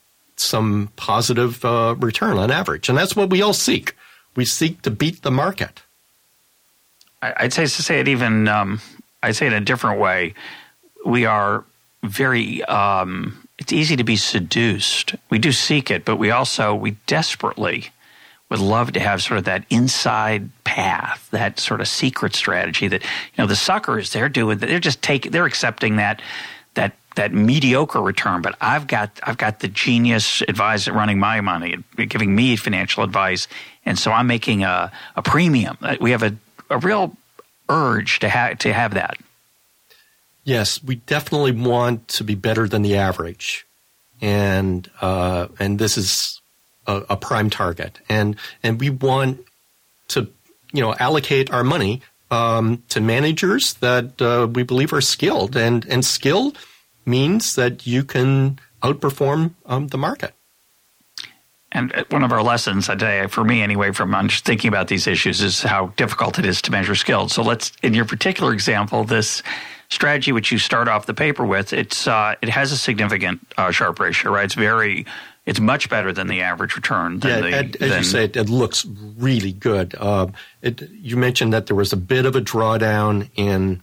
some 0.43 0.91
positive 0.95 1.63
uh, 1.65 1.95
return 1.97 2.37
on 2.37 2.51
average. 2.51 2.89
And 2.89 2.97
that's 2.97 3.15
what 3.15 3.29
we 3.29 3.41
all 3.41 3.53
seek. 3.53 3.95
We 4.35 4.45
seek 4.45 4.81
to 4.83 4.91
beat 4.91 5.21
the 5.21 5.31
market. 5.31 5.81
I'd 7.21 7.53
say 7.53 7.63
to 7.63 7.69
say 7.69 7.99
it 7.99 8.07
even, 8.07 8.47
um, 8.47 8.81
I'd 9.21 9.35
say 9.35 9.47
it 9.47 9.53
in 9.53 9.61
a 9.61 9.65
different 9.65 9.99
way. 9.99 10.33
We 11.05 11.25
are 11.25 11.63
very, 12.03 12.63
um, 12.65 13.47
it's 13.57 13.71
easy 13.71 13.95
to 13.95 14.03
be 14.03 14.17
seduced. 14.17 15.15
We 15.29 15.39
do 15.39 15.51
seek 15.51 15.89
it, 15.89 16.03
but 16.03 16.17
we 16.17 16.31
also, 16.31 16.75
we 16.75 16.97
desperately 17.07 17.91
would 18.49 18.59
love 18.59 18.91
to 18.91 18.99
have 18.99 19.23
sort 19.23 19.37
of 19.37 19.45
that 19.45 19.65
inside 19.69 20.49
path, 20.63 21.27
that 21.31 21.59
sort 21.59 21.81
of 21.81 21.87
secret 21.87 22.35
strategy 22.35 22.87
that, 22.87 23.01
you 23.01 23.37
know, 23.37 23.47
the 23.47 23.55
suckers, 23.55 24.11
they're 24.11 24.29
doing, 24.29 24.57
they're 24.57 24.79
just 24.79 25.01
taking, 25.01 25.31
they're 25.31 25.45
accepting 25.45 25.95
that, 25.95 26.21
that, 27.15 27.33
mediocre 27.33 28.01
return. 28.01 28.41
But 28.41 28.55
I've 28.61 28.87
got, 28.87 29.19
I've 29.23 29.37
got 29.37 29.59
the 29.59 29.67
genius 29.67 30.41
advisor 30.43 30.93
running 30.93 31.19
my 31.19 31.41
money, 31.41 31.77
giving 31.95 32.35
me 32.35 32.55
financial 32.55 33.03
advice. 33.03 33.47
And 33.85 33.97
so 33.97 34.11
I'm 34.11 34.27
making 34.27 34.63
a, 34.63 34.91
a 35.15 35.21
premium. 35.21 35.77
Uh, 35.81 35.97
we 35.99 36.11
have 36.11 36.23
a, 36.23 36.35
a 36.69 36.77
real 36.77 37.15
urge 37.69 38.19
to 38.19 38.29
have, 38.29 38.59
to 38.59 38.73
have 38.73 38.93
that. 38.93 39.17
Yes, 40.43 40.83
we 40.83 40.95
definitely 40.95 41.53
want 41.53 42.07
to 42.09 42.23
be 42.23 42.35
better 42.35 42.67
than 42.67 42.81
the 42.81 42.97
average. 42.97 43.65
And, 44.21 44.89
uh, 45.01 45.47
and 45.59 45.79
this 45.79 45.97
is 45.97 46.41
a, 46.87 47.03
a 47.11 47.17
prime 47.17 47.49
target, 47.49 47.99
and 48.09 48.35
and 48.61 48.79
we 48.79 48.89
want 48.89 49.45
to 50.09 50.27
you 50.71 50.81
know 50.81 50.93
allocate 50.99 51.51
our 51.51 51.63
money 51.63 52.01
um, 52.31 52.83
to 52.89 53.01
managers 53.01 53.75
that 53.75 54.21
uh, 54.21 54.47
we 54.51 54.63
believe 54.63 54.93
are 54.93 55.01
skilled, 55.01 55.55
and 55.55 55.85
and 55.85 56.05
skill 56.05 56.53
means 57.05 57.55
that 57.55 57.85
you 57.87 58.03
can 58.03 58.59
outperform 58.81 59.53
um, 59.65 59.87
the 59.87 59.97
market. 59.97 60.33
And 61.71 61.93
uh, 61.93 62.03
one 62.09 62.23
of 62.23 62.31
our 62.31 62.43
lessons 62.43 62.87
today, 62.87 63.25
for 63.27 63.43
me 63.43 63.61
anyway, 63.61 63.91
from 63.91 64.29
thinking 64.29 64.67
about 64.67 64.87
these 64.87 65.07
issues, 65.07 65.41
is 65.41 65.63
how 65.63 65.87
difficult 65.97 66.37
it 66.39 66.45
is 66.45 66.61
to 66.63 66.71
measure 66.71 66.95
skill. 66.95 67.27
So 67.29 67.41
let's, 67.41 67.71
in 67.81 67.93
your 67.93 68.05
particular 68.05 68.53
example, 68.53 69.03
this 69.03 69.41
strategy 69.89 70.31
which 70.31 70.51
you 70.51 70.57
start 70.57 70.87
off 70.87 71.05
the 71.05 71.13
paper 71.13 71.45
with, 71.45 71.73
it's 71.73 72.07
uh, 72.07 72.35
it 72.41 72.49
has 72.49 72.71
a 72.71 72.77
significant 72.77 73.41
uh, 73.57 73.71
Sharpe 73.71 73.99
ratio, 73.99 74.31
right? 74.31 74.45
It's 74.45 74.53
very 74.53 75.05
it's 75.45 75.59
much 75.59 75.89
better 75.89 76.13
than 76.13 76.27
the 76.27 76.41
average 76.41 76.75
return. 76.75 77.19
yeah, 77.23 77.41
the, 77.41 77.47
as 77.53 77.89
than, 77.89 77.97
you 77.97 78.03
say, 78.03 78.23
it, 78.25 78.37
it, 78.37 78.49
looks 78.49 78.85
really 78.85 79.51
good. 79.51 79.93
Uh, 79.99 80.27
it, 80.61 80.89
you 80.91 81.17
mentioned 81.17 81.51
that 81.53 81.65
there 81.67 81.75
was 81.75 81.91
a 81.91 81.97
bit 81.97 82.25
of 82.25 82.35
a 82.35 82.41
drawdown 82.41 83.29
in 83.35 83.81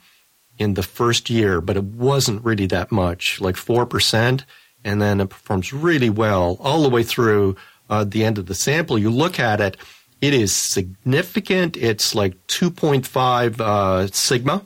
in 0.60 0.74
the 0.74 0.82
first 0.82 1.30
year, 1.30 1.60
but 1.60 1.76
it 1.76 1.84
wasn't 1.84 2.44
really 2.44 2.66
that 2.66 2.92
much, 2.92 3.40
like 3.40 3.56
four 3.56 3.86
percent, 3.86 4.44
and 4.84 5.00
then 5.00 5.20
it 5.20 5.30
performs 5.30 5.72
really 5.72 6.10
well 6.10 6.58
all 6.60 6.82
the 6.82 6.90
way 6.90 7.02
through 7.02 7.56
uh, 7.88 8.04
the 8.04 8.22
end 8.22 8.38
of 8.38 8.46
the 8.46 8.54
sample. 8.54 8.98
You 8.98 9.10
look 9.10 9.40
at 9.40 9.60
it, 9.60 9.78
it 10.20 10.34
is 10.34 10.54
significant. 10.54 11.76
It's 11.78 12.14
like 12.14 12.34
two 12.46 12.70
point 12.70 13.06
five 13.06 13.58
uh, 13.60 14.06
sigma. 14.08 14.62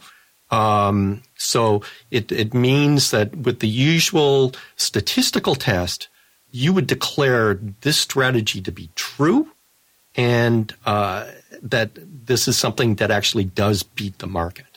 Um, 0.51 1.23
so 1.37 1.83
it, 2.11 2.31
it 2.31 2.55
means 2.55 3.11
that 3.13 3.35
with 3.35 3.61
the 3.61 3.69
usual 3.69 4.53
statistical 4.77 5.55
test, 5.55 6.09
you 6.51 6.73
would 6.73 6.87
declare 6.87 7.55
this 7.81 7.99
strategy 7.99 8.61
to 8.63 8.73
be 8.73 8.91
true 8.95 9.49
and 10.17 10.75
uh, 10.87 11.27
that 11.63 11.91
this 12.27 12.47
is 12.47 12.57
something 12.57 12.97
that 12.97 13.11
actually 13.11 13.45
does 13.45 13.83
beat 13.83 14.19
the 14.19 14.27
market. 14.27 14.74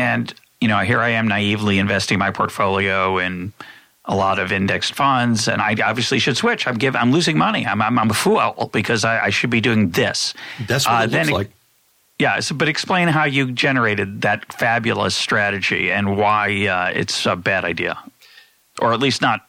And, 0.00 0.32
you 0.60 0.68
know, 0.68 0.78
here 0.78 1.00
I 1.00 1.10
am 1.10 1.28
naively 1.28 1.78
investing 1.78 2.18
my 2.18 2.30
portfolio 2.30 3.18
in 3.18 3.52
a 4.06 4.16
lot 4.16 4.38
of 4.38 4.50
indexed 4.50 4.94
funds, 4.94 5.46
and 5.46 5.60
I 5.60 5.76
obviously 5.84 6.18
should 6.18 6.38
switch. 6.38 6.66
I'm 6.66 6.78
give, 6.78 6.96
I'm 6.96 7.12
losing 7.12 7.36
money. 7.36 7.66
I'm, 7.66 7.82
I'm, 7.82 7.98
I'm 7.98 8.10
a 8.10 8.14
fool 8.14 8.70
because 8.72 9.04
I, 9.04 9.26
I, 9.26 9.30
should 9.30 9.50
be 9.50 9.60
doing 9.60 9.90
this. 9.90 10.32
That's 10.66 10.86
what 10.86 11.02
uh, 11.02 11.04
it 11.04 11.10
looks 11.12 11.30
like. 11.30 11.50
Yeah, 12.18 12.40
so, 12.40 12.54
but 12.54 12.68
explain 12.68 13.08
how 13.08 13.24
you 13.24 13.52
generated 13.52 14.22
that 14.22 14.52
fabulous 14.52 15.14
strategy 15.14 15.92
and 15.92 16.16
why 16.16 16.66
uh, 16.66 16.92
it's 16.94 17.26
a 17.26 17.36
bad 17.36 17.64
idea, 17.64 17.98
or 18.80 18.92
at 18.92 19.00
least 19.00 19.22
not 19.22 19.46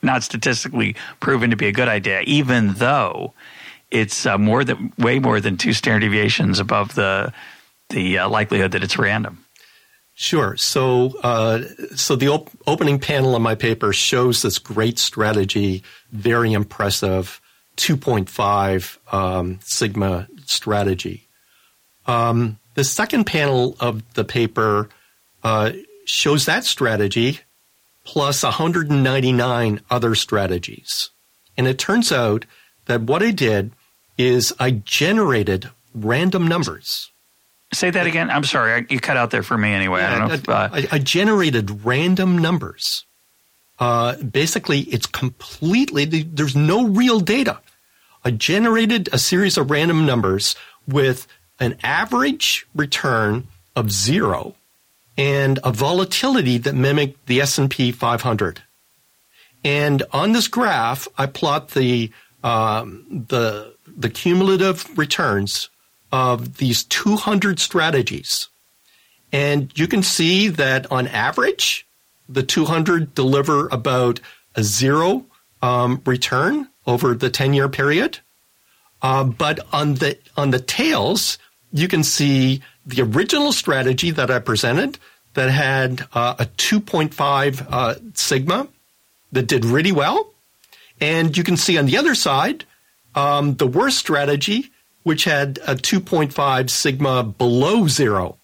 not 0.00 0.22
statistically 0.22 0.94
proven 1.20 1.50
to 1.50 1.56
be 1.56 1.66
a 1.66 1.72
good 1.72 1.88
idea, 1.88 2.22
even 2.22 2.74
though 2.74 3.34
it's 3.90 4.26
uh, 4.26 4.38
more 4.38 4.62
than 4.62 4.92
way 4.98 5.18
more 5.18 5.40
than 5.40 5.56
two 5.56 5.72
standard 5.72 6.00
deviations 6.00 6.60
above 6.60 6.94
the 6.94 7.32
the 7.88 8.18
uh, 8.18 8.28
likelihood 8.28 8.72
that 8.72 8.82
it's 8.82 8.98
random. 8.98 9.42
Sure. 10.14 10.56
So, 10.56 11.18
uh, 11.22 11.62
so 11.96 12.16
the 12.16 12.28
op- 12.28 12.50
opening 12.66 12.98
panel 12.98 13.34
of 13.34 13.42
my 13.42 13.54
paper 13.54 13.92
shows 13.92 14.42
this 14.42 14.58
great 14.58 14.98
strategy, 14.98 15.82
very 16.12 16.52
impressive, 16.52 17.40
2.5 17.76 18.98
um, 19.12 19.58
sigma 19.62 20.28
strategy. 20.44 21.28
Um, 22.06 22.58
the 22.74 22.84
second 22.84 23.24
panel 23.24 23.76
of 23.80 24.02
the 24.14 24.24
paper 24.24 24.88
uh, 25.42 25.72
shows 26.04 26.46
that 26.46 26.64
strategy 26.64 27.40
plus 28.04 28.42
199 28.42 29.80
other 29.90 30.14
strategies. 30.14 31.10
And 31.56 31.66
it 31.66 31.78
turns 31.78 32.10
out 32.10 32.44
that 32.86 33.02
what 33.02 33.22
I 33.22 33.30
did 33.30 33.72
is 34.18 34.52
I 34.58 34.72
generated 34.72 35.70
random 35.94 36.46
numbers. 36.46 37.11
Say 37.72 37.90
that 37.90 38.06
again. 38.06 38.30
I'm 38.30 38.44
sorry, 38.44 38.86
you 38.90 39.00
cut 39.00 39.16
out 39.16 39.30
there 39.30 39.42
for 39.42 39.56
me 39.56 39.72
anyway. 39.72 40.00
Yeah, 40.00 40.14
I 40.14 40.18
don't 40.18 40.28
know. 40.28 40.34
If, 40.34 40.48
uh... 40.48 40.68
I, 40.72 40.88
I, 40.92 40.98
generated 40.98 41.84
random 41.84 42.38
numbers. 42.38 43.06
Uh, 43.78 44.16
basically, 44.16 44.80
it's 44.80 45.06
completely 45.06 46.04
there's 46.04 46.54
no 46.54 46.86
real 46.86 47.20
data. 47.20 47.60
I 48.24 48.30
generated 48.30 49.08
a 49.12 49.18
series 49.18 49.56
of 49.56 49.70
random 49.70 50.06
numbers 50.06 50.54
with 50.86 51.26
an 51.58 51.76
average 51.82 52.66
return 52.74 53.48
of 53.74 53.90
zero 53.90 54.54
and 55.16 55.58
a 55.64 55.72
volatility 55.72 56.58
that 56.58 56.74
mimicked 56.74 57.26
the 57.26 57.40
S&P 57.40 57.92
500. 57.92 58.62
And 59.64 60.02
on 60.12 60.32
this 60.32 60.48
graph, 60.48 61.08
I 61.16 61.26
plot 61.26 61.70
the 61.70 62.10
um, 62.44 63.26
the 63.28 63.74
the 63.86 64.10
cumulative 64.10 64.98
returns 64.98 65.68
of 66.12 66.58
these 66.58 66.84
200 66.84 67.58
strategies, 67.58 68.48
and 69.32 69.72
you 69.74 69.88
can 69.88 70.02
see 70.02 70.48
that 70.48 70.90
on 70.92 71.08
average, 71.08 71.86
the 72.28 72.42
200 72.42 73.14
deliver 73.14 73.68
about 73.68 74.20
a 74.54 74.62
zero 74.62 75.24
um, 75.62 76.02
return 76.04 76.68
over 76.86 77.14
the 77.14 77.30
10 77.30 77.54
year 77.54 77.68
period. 77.68 78.18
Uh, 79.00 79.24
but 79.24 79.60
on 79.72 79.94
the 79.94 80.16
on 80.36 80.50
the 80.50 80.60
tails, 80.60 81.38
you 81.72 81.88
can 81.88 82.04
see 82.04 82.62
the 82.86 83.02
original 83.02 83.52
strategy 83.52 84.10
that 84.10 84.30
I 84.30 84.38
presented 84.38 84.98
that 85.34 85.50
had 85.50 86.06
uh, 86.12 86.34
a 86.38 86.44
2.5 86.44 87.66
uh, 87.70 87.94
sigma 88.14 88.68
that 89.32 89.46
did 89.46 89.64
really 89.64 89.92
well. 89.92 90.32
And 91.00 91.36
you 91.36 91.42
can 91.42 91.56
see 91.56 91.78
on 91.78 91.86
the 91.86 91.96
other 91.96 92.14
side, 92.14 92.64
um, 93.14 93.54
the 93.54 93.66
worst 93.66 93.98
strategy, 93.98 94.71
which 95.02 95.24
had 95.24 95.58
a 95.66 95.74
2.5 95.74 96.70
sigma 96.70 97.22
below 97.24 97.86
zero. 97.88 98.38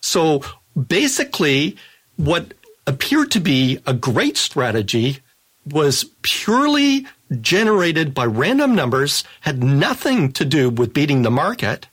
So 0.00 0.42
basically, 0.76 1.76
what 2.16 2.54
appeared 2.86 3.30
to 3.32 3.40
be 3.40 3.78
a 3.86 3.94
great 3.94 4.36
strategy 4.36 5.18
was 5.66 6.04
purely 6.22 7.06
generated 7.40 8.14
by 8.14 8.24
random 8.24 8.74
numbers, 8.74 9.24
had 9.40 9.62
nothing 9.62 10.32
to 10.32 10.44
do 10.44 10.70
with 10.70 10.94
beating 10.94 11.22
the 11.22 11.30
market. 11.30 11.88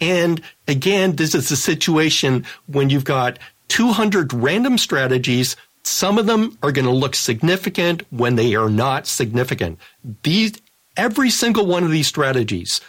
And 0.00 0.40
again, 0.66 1.16
this 1.16 1.34
is 1.34 1.50
a 1.50 1.56
situation 1.56 2.44
when 2.66 2.90
you've 2.90 3.04
got 3.04 3.38
200 3.68 4.32
random 4.32 4.78
strategies. 4.78 5.56
Some 5.82 6.18
of 6.18 6.26
them 6.26 6.58
are 6.62 6.72
going 6.72 6.84
to 6.84 6.92
look 6.92 7.14
significant 7.14 8.02
when 8.10 8.36
they 8.36 8.54
are 8.54 8.68
not 8.68 9.06
significant. 9.06 9.78
These, 10.22 10.60
every 10.98 11.30
single 11.30 11.64
one 11.64 11.84
of 11.84 11.90
these 11.90 12.08
strategies, 12.08 12.82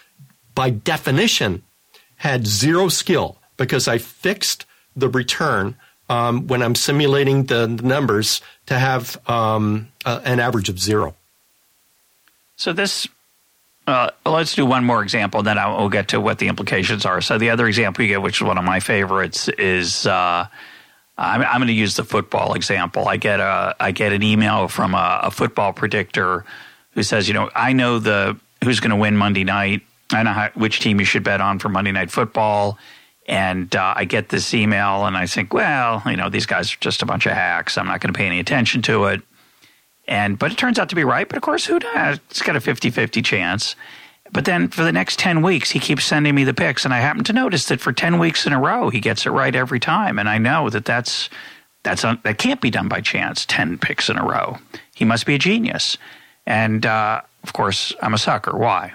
by 0.55 0.71
definition, 0.71 1.63
had 2.17 2.45
zero 2.45 2.89
skill 2.89 3.37
because 3.55 3.87
I 3.87 3.99
fixed 3.99 4.65
the 4.95 5.07
return 5.07 5.77
um, 6.09 6.47
when 6.47 6.61
I'm 6.61 6.75
simulating 6.75 7.45
the, 7.45 7.67
numbers 7.67 8.41
to 8.65 8.77
have 8.77 9.17
um, 9.29 9.89
uh, 10.03 10.19
an 10.25 10.39
average 10.39 10.67
of 10.67 10.79
zero. 10.79 11.15
So 12.57 12.73
this, 12.73 13.07
uh, 13.87 14.09
let's 14.25 14.55
do 14.55 14.65
one 14.65 14.83
more 14.83 15.03
example, 15.03 15.43
then 15.43 15.57
I 15.57 15.67
will 15.67 15.89
get 15.89 16.09
to 16.09 16.19
what 16.19 16.39
the 16.39 16.47
implications 16.47 17.05
are. 17.05 17.21
So 17.21 17.37
the 17.37 17.51
other 17.51 17.67
example 17.67 18.03
you 18.03 18.09
get, 18.09 18.21
which 18.21 18.41
is 18.41 18.43
one 18.43 18.57
of 18.57 18.65
my 18.65 18.79
favorites, 18.79 19.47
is 19.49 20.07
uh, 20.07 20.47
I'm, 21.17 21.41
I'm 21.41 21.59
going 21.59 21.67
to 21.67 21.73
use 21.73 21.95
the 21.95 22.03
football 22.03 22.53
example. 22.55 23.07
I 23.07 23.17
get 23.17 23.39
a 23.39 23.75
I 23.79 23.91
get 23.91 24.13
an 24.13 24.23
email 24.23 24.67
from 24.67 24.93
a, 24.93 25.21
a 25.23 25.31
football 25.31 25.73
predictor 25.73 26.45
who 26.99 27.03
says, 27.03 27.29
you 27.29 27.33
know, 27.33 27.49
I 27.55 27.71
know 27.71 27.97
the 27.97 28.37
who's 28.61 28.81
going 28.81 28.89
to 28.89 28.97
win 28.97 29.15
Monday 29.15 29.45
night. 29.45 29.83
I 30.11 30.21
know 30.23 30.33
how, 30.33 30.49
which 30.53 30.81
team 30.81 30.99
you 30.99 31.05
should 31.05 31.23
bet 31.23 31.39
on 31.39 31.57
for 31.57 31.69
Monday 31.69 31.93
Night 31.93 32.11
Football. 32.11 32.77
And 33.25 33.73
uh, 33.73 33.93
I 33.95 34.03
get 34.03 34.27
this 34.27 34.53
email 34.53 35.05
and 35.05 35.15
I 35.15 35.25
think, 35.25 35.53
well, 35.53 36.03
you 36.05 36.17
know, 36.17 36.27
these 36.29 36.45
guys 36.45 36.73
are 36.73 36.77
just 36.81 37.01
a 37.01 37.05
bunch 37.05 37.25
of 37.25 37.31
hacks. 37.31 37.77
I'm 37.77 37.87
not 37.87 38.01
going 38.01 38.13
to 38.13 38.17
pay 38.17 38.25
any 38.25 38.39
attention 38.41 38.81
to 38.81 39.05
it. 39.05 39.21
And 40.09 40.37
but 40.37 40.51
it 40.51 40.57
turns 40.57 40.77
out 40.77 40.89
to 40.89 40.95
be 40.95 41.05
right. 41.05 41.25
But 41.25 41.37
of 41.37 41.41
course, 41.41 41.65
who 41.65 41.79
knows? 41.79 42.19
It's 42.29 42.41
got 42.41 42.57
a 42.57 42.59
50-50 42.59 43.23
chance. 43.23 43.77
But 44.33 44.43
then 44.43 44.67
for 44.67 44.83
the 44.83 44.91
next 44.91 45.19
10 45.19 45.41
weeks, 45.41 45.71
he 45.71 45.79
keeps 45.79 46.03
sending 46.03 46.35
me 46.35 46.43
the 46.43 46.53
picks. 46.53 46.83
And 46.83 46.93
I 46.93 46.99
happen 46.99 47.23
to 47.23 47.33
notice 47.33 47.67
that 47.67 47.79
for 47.79 47.93
10 47.93 48.19
weeks 48.19 48.45
in 48.45 48.51
a 48.51 48.59
row, 48.59 48.89
he 48.89 48.99
gets 48.99 49.25
it 49.25 49.29
right 49.29 49.55
every 49.55 49.79
time. 49.79 50.19
And 50.19 50.27
I 50.27 50.37
know 50.37 50.69
that 50.69 50.83
that's, 50.83 51.29
that's 51.83 52.03
un, 52.03 52.19
that 52.23 52.39
can't 52.39 52.59
be 52.59 52.69
done 52.69 52.89
by 52.89 52.99
chance, 52.99 53.45
10 53.45 53.77
picks 53.77 54.09
in 54.09 54.17
a 54.17 54.25
row. 54.25 54.57
He 54.93 55.05
must 55.05 55.25
be 55.25 55.35
a 55.35 55.39
genius. 55.39 55.97
And 56.49 56.83
uh, 56.83 57.21
of 57.43 57.53
course, 57.53 57.93
I'm 58.01 58.15
a 58.15 58.17
sucker. 58.17 58.57
Why? 58.57 58.93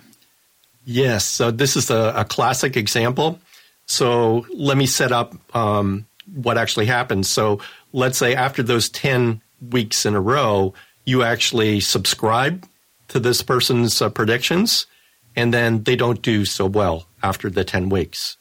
Yes. 0.85 1.25
So 1.25 1.51
this 1.51 1.77
is 1.77 1.89
a, 1.89 2.13
a 2.17 2.25
classic 2.25 2.77
example. 2.77 3.39
So 3.87 4.45
let 4.53 4.77
me 4.77 4.87
set 4.87 5.13
up 5.13 5.35
um, 5.57 6.07
what 6.35 6.59
actually 6.59 6.87
happens. 6.87 7.31
So 7.31 7.61
let's 7.93 8.19
say 8.19 8.35
after 8.35 8.63
those 8.63 8.89
10 8.91 9.41
weeks 9.71 10.05
in 10.05 10.15
a 10.15 10.21
row, 10.21 10.75
you 11.07 11.23
actually 11.23 11.81
subscribe 11.81 12.67
to 13.09 13.21
this 13.21 13.41
person's 13.43 14.03
uh, 14.03 14.09
predictions, 14.09 14.87
and 15.37 15.55
then 15.55 15.85
they 15.85 15.95
don't 15.95 16.23
do 16.23 16.45
so 16.45 16.67
well 16.67 17.07
after 17.23 17.51
the 17.51 17.63
10 17.63 17.89
weeks. 17.89 18.37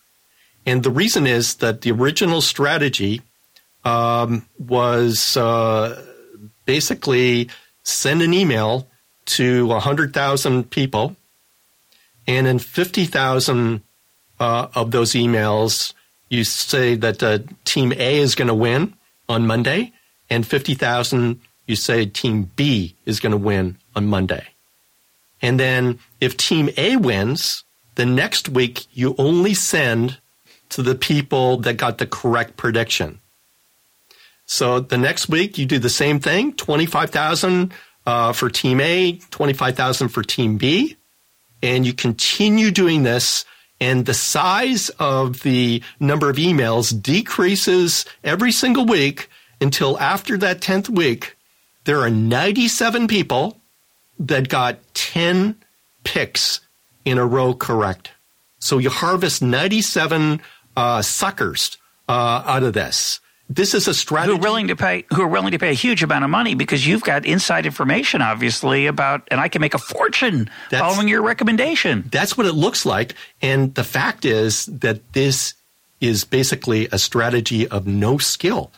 And 0.65 0.81
the 0.81 0.89
reason 0.89 1.27
is 1.27 1.55
that 1.55 1.81
the 1.81 1.91
original 1.91 2.41
strategy 2.41 3.21
um, 3.83 4.47
was 4.57 5.37
uh, 5.37 6.01
basically 6.65 7.49
send 7.83 8.21
an 8.21 8.33
email 8.33 8.87
to 9.25 9.65
100,000 9.67 10.69
people, 10.69 11.15
and 12.27 12.47
in 12.47 12.59
50,000 12.59 13.81
uh, 14.39 14.67
of 14.75 14.91
those 14.91 15.11
emails, 15.13 15.93
you 16.29 16.43
say 16.43 16.95
that 16.95 17.21
uh, 17.21 17.39
Team 17.65 17.93
A 17.93 18.17
is 18.17 18.35
going 18.35 18.47
to 18.47 18.53
win 18.53 18.93
on 19.29 19.45
Monday, 19.47 19.93
and 20.29 20.45
50,000 20.45 21.39
you 21.67 21.75
say 21.75 22.05
Team 22.05 22.51
B 22.55 22.95
is 23.05 23.19
going 23.19 23.31
to 23.31 23.37
win 23.37 23.77
on 23.95 24.07
Monday. 24.07 24.47
And 25.41 25.59
then 25.59 25.99
if 26.19 26.37
Team 26.37 26.69
A 26.77 26.97
wins, 26.97 27.63
the 27.95 28.05
next 28.05 28.49
week 28.49 28.87
you 28.93 29.15
only 29.17 29.53
send 29.53 30.17
to 30.69 30.81
the 30.81 30.95
people 30.95 31.57
that 31.57 31.77
got 31.77 31.97
the 31.97 32.07
correct 32.07 32.57
prediction. 32.57 33.19
So 34.45 34.79
the 34.79 34.97
next 34.97 35.29
week 35.29 35.57
you 35.57 35.65
do 35.65 35.79
the 35.79 35.89
same 35.89 36.19
thing 36.19 36.53
25,000 36.53 37.73
uh, 38.05 38.33
for 38.33 38.49
Team 38.49 38.79
A, 38.79 39.13
25,000 39.31 40.09
for 40.09 40.23
Team 40.23 40.57
B. 40.57 40.97
And 41.61 41.85
you 41.85 41.93
continue 41.93 42.71
doing 42.71 43.03
this 43.03 43.45
and 43.83 44.05
the 44.05 44.13
size 44.13 44.87
of 44.97 45.41
the 45.41 45.83
number 45.99 46.29
of 46.29 46.37
emails 46.37 47.01
decreases 47.01 48.05
every 48.23 48.53
single 48.53 48.85
week 48.85 49.29
until 49.59 49.99
after 49.99 50.37
that 50.37 50.61
10th 50.61 50.87
week, 50.87 51.35
there 51.83 51.99
are 51.99 52.09
97 52.09 53.07
people 53.07 53.59
that 54.19 54.47
got 54.47 54.79
10 54.93 55.57
picks 56.05 56.61
in 57.03 57.17
a 57.17 57.25
row 57.25 57.53
correct. 57.53 58.11
So 58.59 58.77
you 58.77 58.89
harvest 58.89 59.41
97 59.41 60.39
uh, 60.77 61.01
suckers 61.01 61.77
uh, 62.07 62.43
out 62.45 62.63
of 62.63 62.71
this. 62.71 63.19
This 63.49 63.73
is 63.73 63.87
a 63.87 63.93
strategy. 63.93 64.31
Who 64.31 64.37
are 64.37 64.41
willing 64.41 64.67
to 64.69 64.75
pay? 64.75 65.05
Who 65.13 65.21
are 65.21 65.27
willing 65.27 65.51
to 65.51 65.59
pay 65.59 65.69
a 65.69 65.73
huge 65.73 66.01
amount 66.01 66.23
of 66.23 66.29
money 66.29 66.55
because 66.55 66.87
you've 66.87 67.03
got 67.03 67.25
inside 67.25 67.65
information, 67.65 68.21
obviously, 68.21 68.87
about, 68.87 69.27
and 69.29 69.39
I 69.39 69.49
can 69.49 69.61
make 69.61 69.73
a 69.73 69.79
fortune 69.79 70.49
that's, 70.69 70.81
following 70.81 71.07
your 71.07 71.21
recommendation. 71.21 72.07
That's 72.11 72.37
what 72.37 72.47
it 72.47 72.53
looks 72.53 72.85
like, 72.85 73.15
and 73.41 73.75
the 73.75 73.83
fact 73.83 74.25
is 74.25 74.65
that 74.67 75.13
this 75.13 75.55
is 75.99 76.23
basically 76.23 76.87
a 76.91 76.97
strategy 76.97 77.67
of 77.67 77.85
no 77.85 78.17
skill. 78.17 78.71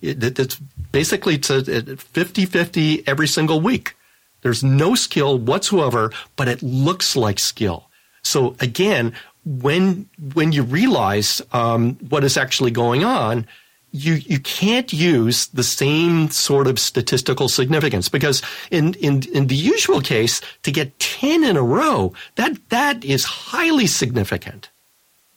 It, 0.00 0.38
it's 0.38 0.56
basically 0.92 1.34
it's 1.34 1.50
a 1.50 1.62
50-50 1.62 3.04
every 3.06 3.28
single 3.28 3.60
week. 3.60 3.96
There's 4.42 4.64
no 4.64 4.94
skill 4.94 5.38
whatsoever, 5.38 6.12
but 6.36 6.48
it 6.48 6.62
looks 6.62 7.16
like 7.16 7.38
skill. 7.38 7.90
So 8.22 8.56
again, 8.60 9.14
when 9.44 10.08
when 10.34 10.52
you 10.52 10.62
realize 10.62 11.42
um, 11.52 11.96
what 12.08 12.24
is 12.24 12.36
actually 12.36 12.70
going 12.70 13.04
on, 13.04 13.46
you 13.92 14.14
you 14.14 14.38
can't 14.40 14.92
use 14.92 15.46
the 15.48 15.62
same 15.62 16.30
sort 16.30 16.66
of 16.66 16.78
statistical 16.78 17.48
significance 17.48 18.08
because 18.08 18.42
in 18.70 18.94
in 18.94 19.22
in 19.34 19.48
the 19.48 19.56
usual 19.56 20.00
case 20.00 20.40
to 20.62 20.70
get 20.70 20.98
10 20.98 21.44
in 21.44 21.56
a 21.56 21.62
row 21.62 22.12
that 22.36 22.56
that 22.70 23.04
is 23.04 23.24
highly 23.24 23.86
significant. 23.86 24.70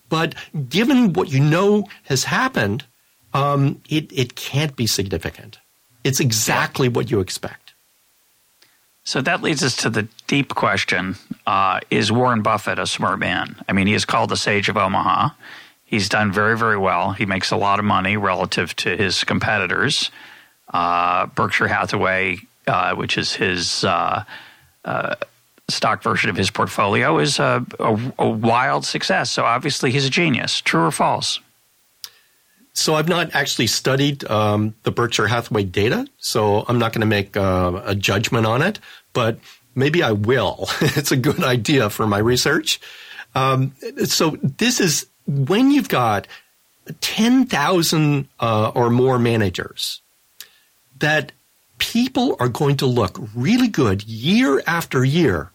But 0.10 0.36
given 0.70 1.14
what 1.14 1.32
you 1.32 1.40
know 1.40 1.86
has 2.04 2.26
happened 2.26 2.86
um, 3.34 3.82
it 3.90 4.12
it 4.12 4.36
can't 4.36 4.76
be 4.76 4.86
significant. 4.86 5.60
It's 6.04 6.20
exactly 6.20 6.88
what 6.88 7.10
you 7.10 7.20
expect. 7.20 7.74
So 9.06 9.22
that 9.22 9.42
leads 9.42 9.64
us 9.64 9.76
to 9.78 9.90
the 9.90 10.08
deep 10.28 10.56
question 10.56 11.16
uh, 11.48 11.80
is 11.90 12.12
warren 12.12 12.42
buffett 12.42 12.78
a 12.78 12.86
smart 12.86 13.20
man? 13.20 13.56
I 13.68 13.74
mean 13.74 13.88
he 13.88 13.96
is 13.96 14.06
called 14.06 14.30
the 14.30 14.38
sage 14.38 14.70
of 14.70 14.78
omaha 14.78 15.30
He's 15.94 16.10
done 16.10 16.32
very, 16.32 16.58
very 16.58 16.76
well. 16.76 17.12
He 17.12 17.28
makes 17.28 17.52
a 17.52 17.56
lot 17.56 17.78
of 17.78 17.86
money 17.86 18.18
relative 18.18 18.76
to 18.78 18.98
his 18.98 19.24
competitors. 19.24 20.10
Uh, 20.74 21.28
Berkshire 21.28 21.68
Hathaway, 21.68 22.40
uh, 22.66 22.96
which 22.96 23.16
is 23.16 23.36
his 23.36 23.84
uh, 23.84 24.24
uh 24.86 25.16
stock 25.70 26.02
version 26.02 26.32
of 26.32 26.36
his 26.36 26.50
portfolio, 26.50 27.20
is 27.20 27.38
a, 27.38 27.64
a, 27.80 28.14
a, 28.18 28.28
wild 28.28 28.86
success. 28.86 29.30
So 29.30 29.44
obviously, 29.44 29.92
he's 29.92 30.08
a 30.08 30.10
genius. 30.10 30.62
True 30.62 30.82
or 30.86 30.90
false? 30.90 31.40
So 32.74 32.96
I've 32.96 33.08
not 33.08 33.36
actually 33.36 33.68
studied 33.68 34.26
um, 34.26 34.74
the 34.82 34.92
Berkshire 34.92 35.28
Hathaway 35.28 35.64
data, 35.64 36.08
so 36.18 36.66
I'm 36.68 36.80
not 36.80 36.94
going 36.94 37.02
to 37.02 37.06
make 37.06 37.38
uh, 37.38 37.84
a 37.86 37.94
judgment 37.94 38.48
on 38.48 38.64
it. 38.64 38.80
But 39.14 39.38
maybe 39.76 40.02
I 40.02 40.14
will. 40.14 40.70
it's 40.82 41.12
a 41.12 41.18
good 41.18 41.44
idea 41.44 41.92
for 41.92 42.08
my 42.08 42.18
research. 42.18 42.82
Um, 43.36 43.74
so 44.06 44.38
this 44.42 44.80
is 44.80 45.06
when 45.28 45.72
you've 45.72 45.90
got 45.90 46.28
10,000 47.02 48.28
uh, 48.40 48.72
or 48.76 48.90
more 48.90 49.20
managers, 49.20 50.02
that 51.00 51.32
people 51.78 52.36
are 52.40 52.50
going 52.50 52.78
to 52.78 52.86
look 52.86 53.20
really 53.36 53.68
good 53.68 54.04
year 54.04 54.62
after 54.68 55.04
year 55.04 55.52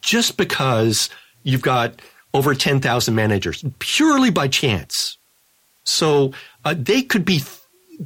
just 0.00 0.36
because 0.36 1.10
you've 1.42 1.62
got 1.62 2.00
over 2.32 2.54
10,000 2.54 3.14
managers 3.14 3.64
purely 3.78 4.30
by 4.30 4.48
chance. 4.48 5.16
So 5.84 6.32
uh, 6.64 6.74
they 6.76 7.02
could 7.02 7.24
be 7.24 7.42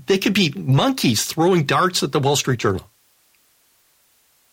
they 0.06 0.18
could 0.18 0.34
be 0.34 0.52
monkeys 0.54 1.24
throwing 1.24 1.64
darts 1.64 2.02
at 2.02 2.12
the 2.12 2.20
Wall 2.20 2.36
Street 2.36 2.58
Journal. 2.58 2.90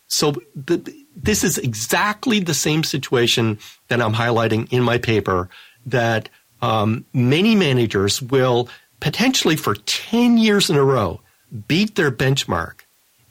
So 0.08 0.34
the, 0.54 0.94
this 1.14 1.44
is 1.44 1.58
exactly 1.58 2.40
the 2.40 2.54
same 2.54 2.84
situation 2.84 3.58
that 3.88 4.00
I'm 4.00 4.14
highlighting 4.14 4.72
in 4.72 4.82
my 4.82 4.96
paper 4.96 5.50
that 5.86 6.28
um, 6.60 7.04
many 7.12 7.54
managers 7.54 8.20
will 8.20 8.68
potentially 9.00 9.56
for 9.56 9.74
10 9.74 10.38
years 10.38 10.68
in 10.68 10.76
a 10.76 10.84
row 10.84 11.20
beat 11.68 11.94
their 11.94 12.10
benchmark, 12.10 12.80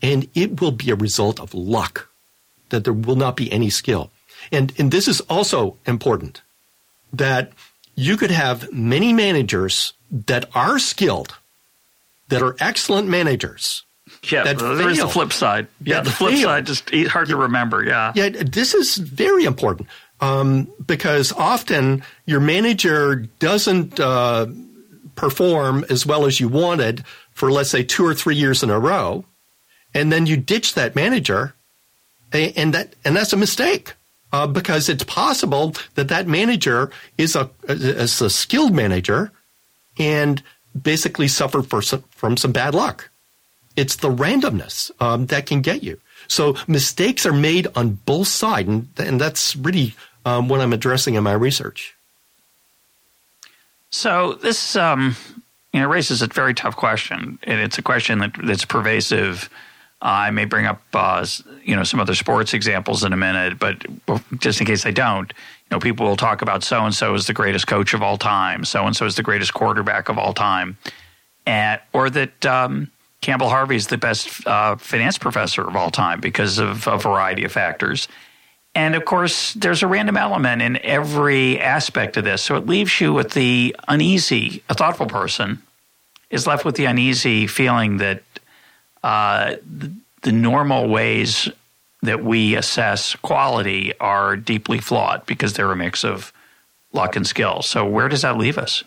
and 0.01 0.27
it 0.33 0.61
will 0.61 0.71
be 0.71 0.89
a 0.89 0.95
result 0.95 1.39
of 1.39 1.53
luck, 1.53 2.09
that 2.69 2.83
there 2.83 2.93
will 2.93 3.15
not 3.15 3.35
be 3.35 3.51
any 3.51 3.69
skill. 3.69 4.11
And, 4.51 4.73
and 4.77 4.91
this 4.91 5.07
is 5.07 5.21
also 5.21 5.77
important 5.85 6.41
that 7.11 7.51
you 7.95 8.17
could 8.17 8.31
have 8.31 8.71
many 8.71 9.13
managers 9.13 9.93
that 10.11 10.49
are 10.55 10.79
skilled, 10.79 11.37
that 12.29 12.41
are 12.41 12.55
excellent 12.59 13.07
managers. 13.07 13.83
Yeah, 14.23 14.43
that 14.43 14.59
there's 14.59 14.97
fail. 14.97 15.07
the 15.07 15.13
flip 15.13 15.33
side. 15.33 15.67
Yeah, 15.83 16.01
the 16.01 16.11
flip 16.11 16.33
fail. 16.33 16.43
side 16.43 16.65
just 16.65 16.93
hard 17.07 17.27
to 17.29 17.37
remember. 17.37 17.83
Yeah. 17.83 18.11
Yeah, 18.15 18.29
this 18.29 18.73
is 18.73 18.97
very 18.97 19.45
important 19.45 19.87
um, 20.21 20.71
because 20.85 21.31
often 21.33 22.03
your 22.25 22.39
manager 22.39 23.27
doesn't 23.39 23.99
uh, 23.99 24.47
perform 25.15 25.85
as 25.89 26.05
well 26.05 26.25
as 26.25 26.39
you 26.39 26.47
wanted 26.47 27.03
for, 27.31 27.51
let's 27.51 27.69
say, 27.69 27.83
two 27.83 28.05
or 28.05 28.13
three 28.13 28.35
years 28.35 28.63
in 28.63 28.69
a 28.69 28.79
row, 28.79 29.25
and 29.93 30.11
then 30.11 30.25
you 30.25 30.37
ditch 30.37 30.73
that 30.75 30.95
manager, 30.95 31.53
and 32.31 32.73
that 32.73 32.95
and 33.03 33.15
that's 33.15 33.33
a 33.33 33.37
mistake. 33.37 33.93
Uh, 34.33 34.47
because 34.47 34.89
it's 34.89 35.03
possible 35.03 35.73
that 35.93 36.09
that 36.09 36.27
manager 36.27 36.91
is 37.17 37.35
a 37.37 37.49
is 37.69 38.19
a 38.21 38.29
skilled 38.29 38.73
manager, 38.73 39.31
and 39.97 40.41
basically 40.81 41.27
suffered 41.27 41.69
some, 41.83 42.03
from 42.09 42.35
some 42.35 42.51
bad 42.51 42.75
luck. 42.75 43.09
It's 43.75 43.97
the 43.97 44.09
randomness 44.09 44.91
um, 45.01 45.27
that 45.27 45.45
can 45.45 45.61
get 45.61 45.83
you. 45.83 45.99
So 46.27 46.55
mistakes 46.67 47.25
are 47.25 47.33
made 47.33 47.67
on 47.75 47.99
both 48.05 48.27
sides, 48.27 48.67
and, 48.67 48.87
and 48.97 49.21
that's 49.21 49.55
really 49.55 49.95
um, 50.25 50.49
what 50.49 50.59
I'm 50.59 50.73
addressing 50.73 51.15
in 51.15 51.23
my 51.23 51.33
research. 51.33 51.95
So 53.91 54.33
this, 54.33 54.75
um, 54.75 55.15
you 55.71 55.79
know, 55.79 55.87
raises 55.87 56.21
a 56.21 56.27
very 56.27 56.53
tough 56.53 56.75
question, 56.75 57.39
and 57.43 57.61
it's 57.61 57.77
a 57.77 57.81
question 57.81 58.19
that, 58.19 58.35
that's 58.43 58.65
pervasive. 58.65 59.49
Uh, 60.01 60.27
I 60.27 60.31
may 60.31 60.45
bring 60.45 60.65
up, 60.65 60.81
uh, 60.93 61.25
you 61.63 61.75
know, 61.75 61.83
some 61.83 61.99
other 61.99 62.15
sports 62.15 62.53
examples 62.53 63.03
in 63.03 63.13
a 63.13 63.17
minute, 63.17 63.57
but 63.57 63.85
just 64.39 64.59
in 64.59 64.67
case 64.67 64.85
I 64.85 64.91
don't, 64.91 65.31
you 65.31 65.75
know, 65.75 65.79
people 65.79 66.05
will 66.05 66.17
talk 66.17 66.41
about 66.41 66.63
so 66.63 66.83
and 66.83 66.93
so 66.93 67.13
is 67.13 67.27
the 67.27 67.33
greatest 67.33 67.67
coach 67.67 67.93
of 67.93 68.01
all 68.01 68.17
time, 68.17 68.65
so 68.65 68.85
and 68.85 68.95
so 68.95 69.05
is 69.05 69.15
the 69.15 69.23
greatest 69.23 69.53
quarterback 69.53 70.09
of 70.09 70.17
all 70.17 70.33
time, 70.33 70.77
and 71.45 71.79
or 71.93 72.09
that 72.09 72.45
um, 72.45 72.91
Campbell 73.21 73.49
Harvey 73.49 73.75
is 73.75 73.87
the 73.87 73.97
best 73.97 74.45
uh, 74.45 74.75
finance 74.75 75.17
professor 75.17 75.65
of 75.67 75.75
all 75.75 75.89
time 75.89 76.19
because 76.19 76.59
of 76.59 76.87
a 76.87 76.97
variety 76.97 77.43
of 77.43 77.51
factors. 77.51 78.07
And 78.75 78.93
of 78.93 79.05
course, 79.05 79.53
there's 79.53 79.81
a 79.81 79.87
random 79.87 80.17
element 80.17 80.61
in 80.61 80.77
every 80.83 81.59
aspect 81.61 82.17
of 82.17 82.25
this. 82.25 82.41
So 82.41 82.57
it 82.57 82.67
leaves 82.67 82.99
you 82.99 83.13
with 83.13 83.31
the 83.31 83.73
uneasy, 83.87 84.61
a 84.69 84.73
thoughtful 84.73 85.05
person 85.05 85.63
is 86.29 86.45
left 86.45 86.65
with 86.65 86.75
the 86.75 86.85
uneasy 86.85 87.47
feeling 87.47 87.97
that 87.97 88.21
uh, 89.03 89.55
the, 90.21 90.31
normal 90.31 90.89
ways 90.89 91.47
that 92.01 92.23
we 92.23 92.55
assess 92.55 93.15
quality 93.17 93.93
are 93.99 94.35
deeply 94.35 94.79
flawed 94.79 95.23
because 95.27 95.53
they're 95.53 95.71
a 95.71 95.75
mix 95.75 96.03
of 96.03 96.33
luck 96.91 97.15
and 97.15 97.27
skill. 97.27 97.61
So 97.61 97.85
where 97.85 98.09
does 98.09 98.23
that 98.23 98.35
leave 98.35 98.57
us? 98.57 98.83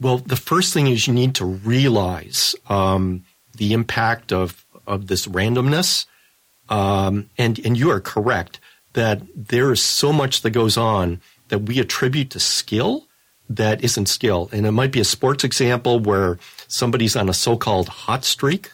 Well, 0.00 0.18
the 0.18 0.36
first 0.36 0.72
thing 0.72 0.86
is 0.86 1.08
you 1.08 1.12
need 1.12 1.34
to 1.34 1.44
realize 1.44 2.54
um, 2.68 3.24
the 3.56 3.72
impact 3.72 4.32
of, 4.32 4.64
of 4.86 5.08
this 5.08 5.26
randomness. 5.26 6.06
Um, 6.68 7.30
and, 7.36 7.58
and 7.58 7.76
you 7.76 7.90
are 7.90 7.98
correct 7.98 8.60
that 8.94 9.22
there 9.34 9.72
is 9.72 9.82
so 9.82 10.12
much 10.12 10.42
that 10.42 10.50
goes 10.50 10.76
on 10.76 11.20
that 11.48 11.60
we 11.60 11.78
attribute 11.78 12.30
to 12.30 12.40
skill 12.40 13.06
that 13.48 13.82
isn't 13.82 14.06
skill. 14.06 14.48
And 14.52 14.66
it 14.66 14.72
might 14.72 14.92
be 14.92 15.00
a 15.00 15.04
sports 15.04 15.44
example 15.44 15.98
where 16.00 16.38
somebody's 16.66 17.16
on 17.16 17.28
a 17.28 17.34
so-called 17.34 17.88
hot 17.88 18.24
streak. 18.24 18.72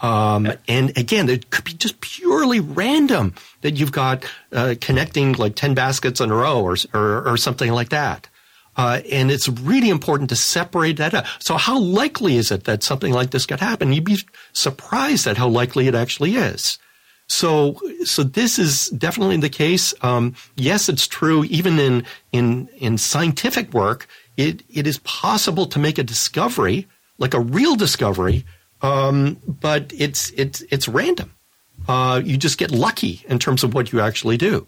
Um, 0.00 0.52
and 0.68 0.96
again, 0.98 1.28
it 1.28 1.50
could 1.50 1.64
be 1.64 1.72
just 1.72 2.00
purely 2.00 2.60
random 2.60 3.34
that 3.62 3.78
you've 3.78 3.92
got 3.92 4.24
uh, 4.52 4.74
connecting 4.80 5.32
like 5.32 5.54
10 5.54 5.74
baskets 5.74 6.20
in 6.20 6.30
a 6.30 6.34
row 6.34 6.62
or, 6.62 6.76
or, 6.92 7.26
or 7.26 7.36
something 7.36 7.72
like 7.72 7.88
that. 7.90 8.28
Uh, 8.76 9.00
and 9.10 9.30
it's 9.30 9.48
really 9.48 9.88
important 9.88 10.28
to 10.30 10.36
separate 10.36 10.96
that 10.96 11.14
out. 11.14 11.24
So 11.38 11.56
how 11.56 11.78
likely 11.78 12.36
is 12.36 12.50
it 12.50 12.64
that 12.64 12.82
something 12.82 13.12
like 13.12 13.30
this 13.30 13.46
could 13.46 13.60
happen? 13.60 13.92
You'd 13.92 14.04
be 14.04 14.18
surprised 14.52 15.26
at 15.26 15.36
how 15.36 15.48
likely 15.48 15.86
it 15.86 15.94
actually 15.94 16.34
is. 16.34 16.78
So, 17.26 17.80
so 18.04 18.22
this 18.22 18.58
is 18.58 18.88
definitely 18.90 19.38
the 19.38 19.48
case. 19.48 19.94
Um, 20.02 20.34
yes, 20.56 20.88
it's 20.88 21.06
true. 21.06 21.44
Even 21.44 21.78
in 21.78 22.04
in 22.32 22.68
in 22.76 22.98
scientific 22.98 23.72
work, 23.72 24.06
it 24.36 24.62
it 24.68 24.86
is 24.86 24.98
possible 24.98 25.66
to 25.66 25.78
make 25.78 25.98
a 25.98 26.02
discovery, 26.02 26.86
like 27.18 27.34
a 27.34 27.40
real 27.40 27.76
discovery, 27.76 28.44
um, 28.82 29.38
but 29.46 29.92
it's 29.96 30.30
it's 30.30 30.62
it's 30.70 30.86
random. 30.86 31.34
Uh, 31.88 32.20
you 32.24 32.36
just 32.36 32.58
get 32.58 32.70
lucky 32.70 33.24
in 33.28 33.38
terms 33.38 33.64
of 33.64 33.74
what 33.74 33.92
you 33.92 34.00
actually 34.00 34.36
do. 34.36 34.66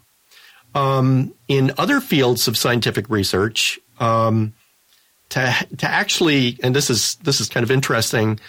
Um, 0.75 1.35
in 1.49 1.73
other 1.79 2.01
fields 2.01 2.49
of 2.49 2.57
scientific 2.57 3.09
research, 3.09 3.79
um, 4.01 4.55
to 5.31 5.67
to 5.79 5.87
actually, 5.87 6.59
and 6.63 6.75
this 6.75 6.91
is 6.91 7.17
this 7.17 7.41
is 7.41 7.49
kind 7.49 7.65
of 7.65 7.71
interesting 7.71 8.41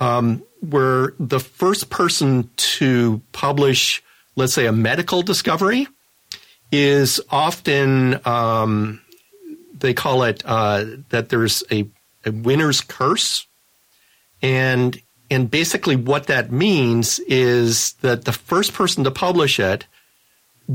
um, 0.00 0.42
where 0.60 1.14
the 1.20 1.38
first 1.38 1.90
person 1.90 2.50
to 2.56 3.20
publish, 3.32 4.02
let's 4.34 4.54
say, 4.54 4.66
a 4.66 4.72
medical 4.72 5.22
discovery 5.22 5.86
is 6.72 7.20
often, 7.30 8.20
um, 8.26 9.00
they 9.78 9.94
call 9.94 10.22
it 10.24 10.42
uh, 10.44 10.84
that 11.10 11.28
there's 11.28 11.62
a, 11.70 11.86
a 12.24 12.32
winner's 12.32 12.80
curse. 12.80 13.46
And, 14.42 15.00
and 15.30 15.50
basically 15.50 15.96
what 15.96 16.26
that 16.26 16.50
means 16.50 17.18
is 17.20 17.92
that 18.00 18.24
the 18.24 18.32
first 18.32 18.72
person 18.72 19.04
to 19.04 19.10
publish 19.10 19.60
it, 19.60 19.86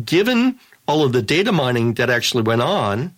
given 0.04 0.60
all 0.88 1.04
of 1.04 1.14
the 1.14 1.22
data 1.22 1.52
mining 1.52 1.96
that 1.96 2.10
actually 2.10 2.44
went 2.44 2.62
on, 2.62 3.16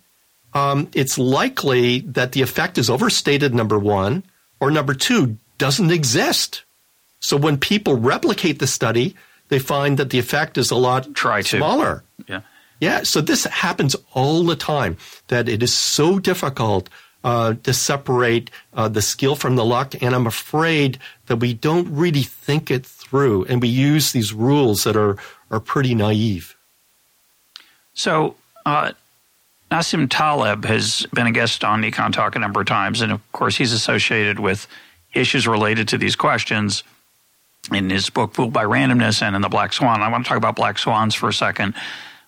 um, 0.54 0.88
it's 0.94 1.18
likely 1.18 2.00
that 2.00 2.32
the 2.32 2.42
effect 2.42 2.78
is 2.78 2.88
overstated, 2.88 3.54
number 3.54 3.78
one, 3.78 4.22
or 4.60 4.70
number 4.70 4.94
two, 4.94 5.36
doesn't 5.58 5.90
exist. 5.90 6.62
So 7.20 7.36
when 7.36 7.58
people 7.58 7.96
replicate 7.96 8.58
the 8.58 8.66
study, 8.66 9.14
they 9.48 9.58
find 9.58 9.98
that 9.98 10.10
the 10.10 10.18
effect 10.18 10.56
is 10.56 10.70
a 10.70 10.76
lot 10.76 11.14
Try 11.14 11.42
to. 11.42 11.56
smaller. 11.56 12.04
Yeah. 12.28 12.40
Yeah, 12.80 13.02
so 13.02 13.20
this 13.20 13.42
happens 13.44 13.96
all 14.14 14.44
the 14.44 14.54
time 14.54 14.96
that 15.28 15.48
it 15.48 15.64
is 15.64 15.74
so 15.74 16.20
difficult 16.20 16.88
uh, 17.24 17.54
to 17.64 17.74
separate 17.74 18.50
uh, 18.72 18.86
the 18.86 19.02
skill 19.02 19.34
from 19.34 19.56
the 19.56 19.64
luck, 19.64 20.00
and 20.00 20.14
I'm 20.14 20.28
afraid 20.28 21.00
that 21.26 21.38
we 21.38 21.54
don't 21.54 21.88
really 21.90 22.22
think 22.22 22.70
it 22.70 22.86
through, 22.86 23.46
and 23.46 23.60
we 23.60 23.66
use 23.66 24.12
these 24.12 24.32
rules 24.32 24.84
that 24.84 24.94
are 24.96 25.16
are 25.50 25.58
pretty 25.58 25.94
naive. 25.96 26.54
So, 27.94 28.36
uh, 28.64 28.92
Nassim 29.72 30.06
Taleb 30.08 30.64
has 30.64 31.04
been 31.12 31.26
a 31.26 31.32
guest 31.32 31.64
on 31.64 31.82
EconTalk 31.82 32.36
a 32.36 32.38
number 32.38 32.60
of 32.60 32.66
times, 32.66 33.00
and 33.00 33.10
of 33.10 33.20
course, 33.32 33.56
he's 33.56 33.72
associated 33.72 34.38
with 34.38 34.68
issues 35.12 35.46
related 35.46 35.88
to 35.88 35.98
these 35.98 36.16
questions 36.16 36.82
in 37.72 37.90
his 37.90 38.10
book 38.10 38.34
Fooled 38.34 38.52
by 38.52 38.64
Randomness 38.64 39.22
and 39.22 39.36
in 39.36 39.42
the 39.42 39.48
Black 39.48 39.72
Swan. 39.72 40.02
I 40.02 40.08
want 40.08 40.24
to 40.24 40.28
talk 40.28 40.38
about 40.38 40.56
black 40.56 40.78
swans 40.78 41.14
for 41.14 41.28
a 41.28 41.32
second. 41.32 41.74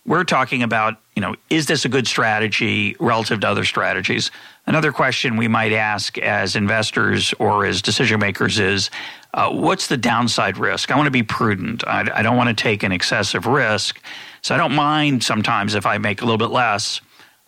We're 0.07 0.25
talking 0.25 0.62
about, 0.62 0.99
you 1.14 1.21
know, 1.21 1.37
is 1.51 1.66
this 1.66 1.85
a 1.85 1.88
good 1.88 2.07
strategy 2.07 2.97
relative 2.99 3.40
to 3.40 3.49
other 3.49 3.64
strategies? 3.64 4.31
Another 4.66 4.93
question 4.93 5.37
we 5.37 5.47
might 5.47 5.73
ask 5.73 6.16
as 6.19 6.57
investors 6.57 7.35
or 7.38 7.66
as 7.66 7.83
decision 7.83 8.19
makers 8.19 8.59
is 8.59 8.90
uh, 9.35 9.51
what's 9.51 9.87
the 9.88 9.97
downside 9.97 10.57
risk? 10.57 10.90
I 10.90 10.97
want 10.97 11.07
to 11.07 11.12
be 11.12 11.23
prudent. 11.23 11.87
I, 11.87 12.11
I 12.12 12.23
don't 12.23 12.37
want 12.37 12.49
to 12.49 12.61
take 12.61 12.83
an 12.83 12.93
excessive 12.93 13.47
risk. 13.47 14.01
So 14.43 14.55
I 14.55 14.59
don't 14.59 14.75
mind 14.75 15.23
sometimes 15.23 15.75
if 15.75 15.87
I 15.87 15.99
make 15.99 16.23
a 16.23 16.25
little 16.25 16.38
bit 16.38 16.51
less. 16.51 17.01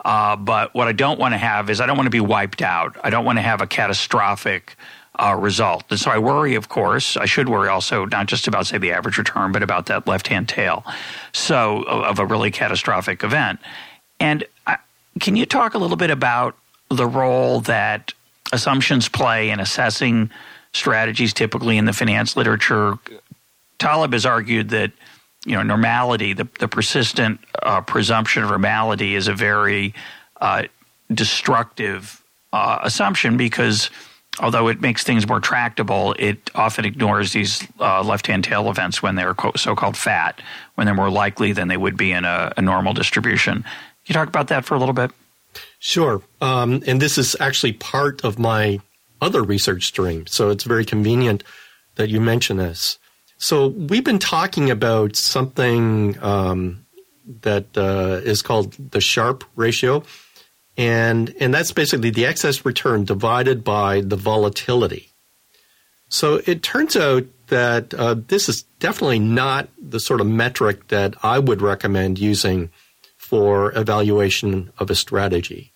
Uh, 0.05 0.35
but 0.35 0.73
what 0.75 0.87
I 0.87 0.91
don't 0.91 1.19
want 1.19 1.33
to 1.33 1.37
have 1.37 1.69
is 1.69 1.81
I 1.81 1.85
don't 1.85 1.97
want 1.97 2.07
to 2.07 2.11
be 2.11 2.19
wiped 2.19 2.61
out. 2.61 2.97
I 3.03 3.09
don't 3.09 3.25
want 3.25 3.37
to 3.37 3.41
have 3.41 3.61
a 3.61 3.67
catastrophic 3.67 4.75
uh, 5.19 5.35
result. 5.39 5.83
And 5.89 5.99
so 5.99 6.11
I 6.11 6.17
worry, 6.17 6.55
of 6.55 6.69
course, 6.69 7.17
I 7.17 7.25
should 7.25 7.47
worry 7.47 7.69
also 7.69 8.05
not 8.05 8.25
just 8.27 8.47
about, 8.47 8.65
say, 8.65 8.77
the 8.77 8.91
average 8.91 9.17
return, 9.17 9.51
but 9.51 9.61
about 9.61 9.85
that 9.87 10.07
left 10.07 10.27
hand 10.27 10.49
tail. 10.49 10.83
So, 11.33 11.83
of 11.83 12.19
a 12.19 12.25
really 12.25 12.51
catastrophic 12.51 13.23
event. 13.23 13.59
And 14.19 14.43
I, 14.65 14.77
can 15.19 15.35
you 15.35 15.45
talk 15.45 15.75
a 15.75 15.77
little 15.77 15.97
bit 15.97 16.09
about 16.09 16.57
the 16.89 17.05
role 17.05 17.59
that 17.61 18.13
assumptions 18.51 19.07
play 19.07 19.49
in 19.49 19.59
assessing 19.59 20.31
strategies 20.73 21.33
typically 21.33 21.77
in 21.77 21.85
the 21.85 21.93
finance 21.93 22.35
literature? 22.35 22.97
Taleb 23.77 24.13
has 24.13 24.25
argued 24.25 24.69
that 24.69 24.91
you 25.45 25.55
know 25.55 25.63
normality, 25.63 26.33
the, 26.33 26.47
the 26.59 26.67
persistent 26.67 27.39
uh, 27.61 27.81
presumption 27.81 28.43
of 28.43 28.49
normality, 28.49 29.13
is 29.13 29.27
a 29.27 29.33
very 29.33 29.93
uh, 30.41 30.63
destructive 31.13 32.23
uh, 32.53 32.79
assumption 32.81 33.37
because 33.37 33.89
although 34.39 34.67
it 34.67 34.81
makes 34.81 35.03
things 35.03 35.27
more 35.27 35.39
tractable, 35.39 36.15
it 36.17 36.49
often 36.55 36.85
ignores 36.85 37.33
these 37.33 37.67
uh, 37.79 38.03
left-hand 38.03 38.43
tail 38.43 38.69
events 38.69 39.01
when 39.01 39.15
they're 39.15 39.35
so-called 39.55 39.95
fat, 39.95 40.41
when 40.75 40.85
they're 40.85 40.95
more 40.95 41.09
likely 41.09 41.53
than 41.53 41.67
they 41.67 41.77
would 41.77 41.97
be 41.97 42.11
in 42.11 42.25
a, 42.25 42.51
a 42.57 42.61
normal 42.61 42.93
distribution. 42.93 43.61
Can 43.61 43.71
you 44.07 44.13
talk 44.13 44.27
about 44.27 44.47
that 44.47 44.65
for 44.65 44.75
a 44.75 44.79
little 44.79 44.93
bit? 44.93 45.11
Sure. 45.79 46.21
Um, 46.41 46.83
and 46.87 47.01
this 47.01 47.17
is 47.17 47.35
actually 47.39 47.73
part 47.73 48.23
of 48.23 48.39
my 48.39 48.79
other 49.21 49.43
research 49.43 49.85
stream, 49.85 50.25
so 50.27 50.49
it's 50.49 50.63
very 50.63 50.83
convenient 50.83 51.43
that 51.95 52.09
you 52.09 52.19
mention 52.19 52.57
this. 52.57 52.97
So 53.37 53.67
we've 53.67 54.03
been 54.03 54.19
talking 54.19 54.71
about 54.71 55.15
something 55.15 56.17
um, 56.23 56.85
that 57.41 57.77
uh, 57.77 58.21
is 58.23 58.41
called 58.41 58.73
the 58.91 59.01
Sharpe 59.01 59.43
ratio, 59.55 60.03
and 60.77 61.33
and 61.39 61.53
that's 61.53 61.71
basically 61.71 62.09
the 62.09 62.25
excess 62.25 62.65
return 62.65 63.05
divided 63.05 63.63
by 63.63 64.01
the 64.01 64.15
volatility. 64.15 65.09
So 66.09 66.41
it 66.45 66.63
turns 66.63 66.95
out 66.95 67.25
that 67.47 67.93
uh, 67.93 68.15
this 68.27 68.47
is 68.47 68.63
definitely 68.79 69.19
not 69.19 69.69
the 69.79 69.99
sort 69.99 70.21
of 70.21 70.27
metric 70.27 70.87
that 70.89 71.15
I 71.23 71.39
would 71.39 71.61
recommend 71.61 72.19
using 72.19 72.69
for 73.17 73.75
evaluation 73.77 74.71
of 74.77 74.89
a 74.89 74.95
strategy. 74.95 75.71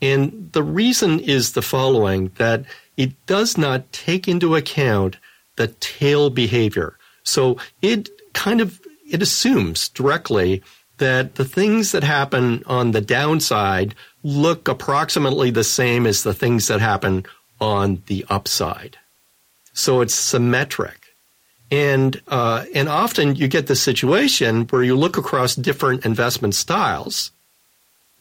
And 0.00 0.50
the 0.52 0.62
reason 0.62 1.20
is 1.20 1.52
the 1.52 1.62
following 1.62 2.30
that 2.36 2.64
it 2.96 3.14
does 3.26 3.58
not 3.58 3.92
take 3.92 4.28
into 4.28 4.56
account 4.56 5.16
the 5.56 5.68
tail 5.68 6.30
behavior. 6.30 6.96
So 7.22 7.58
it 7.82 8.08
kind 8.32 8.60
of 8.60 8.80
it 9.10 9.22
assumes 9.22 9.88
directly 9.88 10.62
that 10.98 11.36
the 11.36 11.44
things 11.44 11.92
that 11.92 12.04
happen 12.04 12.62
on 12.66 12.90
the 12.90 13.00
downside 13.00 13.94
look 14.22 14.68
approximately 14.68 15.50
the 15.50 15.64
same 15.64 16.06
as 16.06 16.22
the 16.22 16.34
things 16.34 16.68
that 16.68 16.80
happen 16.80 17.24
on 17.60 18.02
the 18.06 18.24
upside. 18.28 18.98
So 19.72 20.00
it's 20.00 20.14
symmetric. 20.14 21.06
And, 21.70 22.20
uh, 22.28 22.64
and 22.74 22.88
often 22.88 23.36
you 23.36 23.46
get 23.46 23.66
the 23.66 23.76
situation 23.76 24.62
where 24.68 24.82
you 24.82 24.96
look 24.96 25.18
across 25.18 25.54
different 25.54 26.04
investment 26.04 26.54
styles 26.54 27.30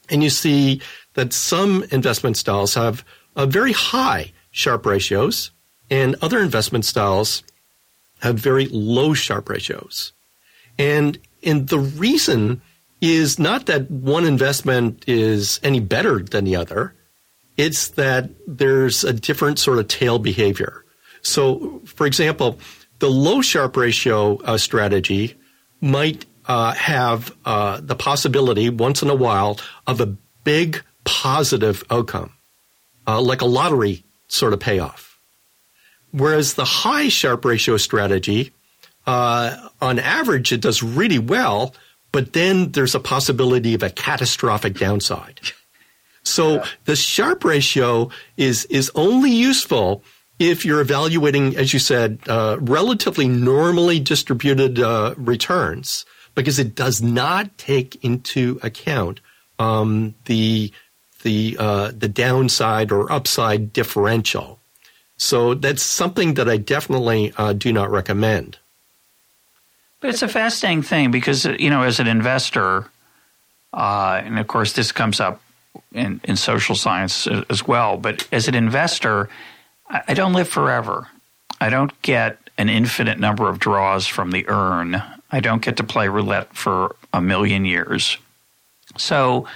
and 0.10 0.24
you 0.24 0.30
see 0.30 0.82
that 1.14 1.34
some 1.34 1.84
investment 1.92 2.38
styles 2.38 2.74
have 2.76 3.04
a 3.36 3.46
very 3.46 3.74
high 3.74 4.34
Sharpe 4.52 4.86
ratios 4.86 5.52
and 5.90 6.16
other 6.22 6.40
investment 6.40 6.86
styles 6.86 7.44
have 8.20 8.38
very 8.38 8.68
low 8.68 9.14
Sharpe 9.14 9.50
ratios. 9.50 10.14
And, 10.78 11.18
and 11.44 11.68
the 11.68 11.80
reason 11.80 12.62
is 13.02 13.38
not 13.38 13.68
that 13.68 13.90
one 13.92 14.26
investment 14.26 15.04
is 15.08 15.60
any 15.64 15.80
better 15.80 16.20
than 16.20 16.46
the 16.46 16.56
other. 16.56 16.96
It's 17.56 17.90
that 17.90 18.30
there's 18.48 19.04
a 19.04 19.14
different 19.14 19.60
sort 19.60 19.80
of 19.80 19.88
tail 19.88 20.20
behavior. 20.20 20.84
So, 21.22 21.82
for 21.86 22.06
example, 22.06 22.60
the 23.00 23.10
low 23.10 23.42
Sharpe 23.42 23.78
ratio 23.78 24.38
uh, 24.38 24.58
strategy 24.58 25.36
might 25.82 26.26
uh, 26.46 26.74
have 26.74 27.36
uh, 27.46 27.80
the 27.82 27.96
possibility 27.96 28.70
once 28.70 29.02
in 29.02 29.10
a 29.10 29.16
while 29.16 29.60
of 29.86 30.02
a 30.02 30.06
big 30.44 30.84
positive 31.04 31.84
outcome, 31.90 32.34
uh, 33.06 33.22
like 33.22 33.42
a 33.42 33.46
lottery 33.46 34.06
sort 34.28 34.54
of 34.54 34.60
payoff. 34.60 35.20
Whereas 36.12 36.54
the 36.54 36.66
high 36.66 37.10
Sharpe 37.10 37.46
ratio 37.46 37.78
strategy, 37.78 38.54
uh, 39.06 39.70
on 39.82 40.00
average, 40.00 40.52
it 40.52 40.62
does 40.62 40.82
really 40.82 41.20
well, 41.20 41.76
but 42.18 42.34
then 42.34 42.72
there's 42.72 42.96
a 42.96 43.00
possibility 43.00 43.76
of 43.76 43.84
a 43.84 43.92
catastrophic 43.92 44.74
downside. 44.74 45.40
So 46.24 46.56
yeah. 46.56 46.66
the 46.86 46.96
Sharpe 46.96 47.44
ratio 47.44 48.10
is 48.38 48.66
is 48.72 48.90
only 48.96 49.30
useful 49.30 50.02
if 50.40 50.66
you're 50.66 50.82
evaluating, 50.82 51.56
as 51.56 51.74
you 51.74 51.80
said, 51.80 52.18
uh, 52.28 52.58
relatively 52.60 53.28
normally 53.28 54.00
distributed 54.00 54.80
uh, 54.80 55.14
returns, 55.16 56.06
because 56.34 56.58
it 56.58 56.74
does 56.74 57.04
not 57.04 57.56
take 57.60 58.04
into 58.04 58.60
account 58.64 59.22
um, 59.60 60.16
the 60.26 60.74
the 61.22 61.56
uh, 61.60 61.92
the 61.96 62.10
downside 62.10 62.92
or 62.92 63.12
upside 63.12 63.74
differential. 63.74 64.60
So 65.18 65.54
that's 65.54 65.84
something 65.84 66.34
that 66.34 66.50
I 66.50 66.58
definitely 66.58 67.32
uh, 67.38 67.54
do 67.54 67.72
not 67.72 67.92
recommend. 67.92 68.58
But 70.00 70.12
it's 70.12 70.22
a 70.22 70.28
fascinating 70.28 70.84
thing 70.84 71.12
because 71.12 71.46
you 71.46 71.70
know, 71.70 71.84
as 71.84 72.00
an 72.00 72.08
investor, 72.08 72.86
uh, 73.74 74.22
and 74.24 74.38
of 74.40 74.48
course, 74.48 74.74
this 74.74 74.92
comes 74.92 75.20
up 75.20 75.42
in, 75.92 76.22
in 76.24 76.36
social 76.36 76.76
science 76.76 77.28
as 77.50 77.68
well. 77.68 77.98
But 77.98 78.28
as 78.32 78.48
an 78.48 78.56
investor, 78.56 79.30
I 79.90 80.14
don't 80.14 80.34
live 80.34 80.48
forever. 80.48 81.08
I 81.60 81.70
don't 81.70 82.00
get 82.02 82.38
an 82.58 82.70
infinite 82.70 83.20
number 83.20 83.50
of 83.50 83.60
draws 83.60 84.06
from 84.08 84.32
the 84.32 84.48
urn. 84.48 85.02
I 85.32 85.40
don't 85.40 85.62
get 85.62 85.78
to 85.78 85.84
play 85.84 86.08
roulette 86.08 86.56
for 86.56 86.96
a 87.14 87.22
million 87.22 87.66
years. 87.66 88.18
So 88.98 89.48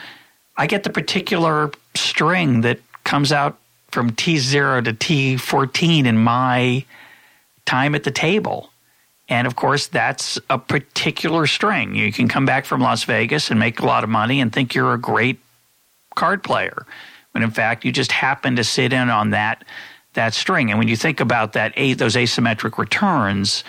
I 0.58 0.68
get 0.68 0.84
the 0.84 0.90
particular 0.90 1.72
string 1.96 2.62
that 2.62 2.80
comes 3.04 3.32
out 3.32 3.58
from 3.90 4.12
T0 4.12 4.86
to 4.86 4.94
T14 4.94 6.06
in 6.06 6.18
my 6.18 6.86
time 7.66 7.96
at 7.96 8.04
the 8.04 8.12
table. 8.12 8.71
And 9.32 9.48
of 9.48 9.56
course, 9.56 9.88
that's 9.88 10.38
a 10.50 10.60
particular 10.60 11.48
string. 11.48 11.96
You 11.96 12.12
can 12.12 12.28
come 12.28 12.46
back 12.46 12.66
from 12.66 12.82
Las 12.82 13.06
Vegas 13.06 13.50
and 13.50 13.58
make 13.58 13.80
a 13.80 13.86
lot 13.86 14.04
of 14.04 14.10
money 14.10 14.42
and 14.42 14.52
think 14.52 14.76
you're 14.76 14.94
a 14.94 14.98
great 15.00 15.40
card 16.16 16.44
player. 16.44 16.86
When 17.32 17.42
in 17.42 17.50
fact, 17.50 17.86
you 17.86 17.94
just 17.94 18.12
happen 18.12 18.58
to 18.58 18.66
sit 18.66 18.92
in 18.92 19.10
on 19.10 19.30
that 19.30 19.64
that 20.16 20.34
string. 20.34 20.70
And 20.70 20.78
when 20.78 20.90
you 20.90 20.98
think 20.98 21.22
about 21.22 21.54
that, 21.54 21.74
those 21.78 22.18
asymmetric 22.18 22.78
returns, 22.78 23.64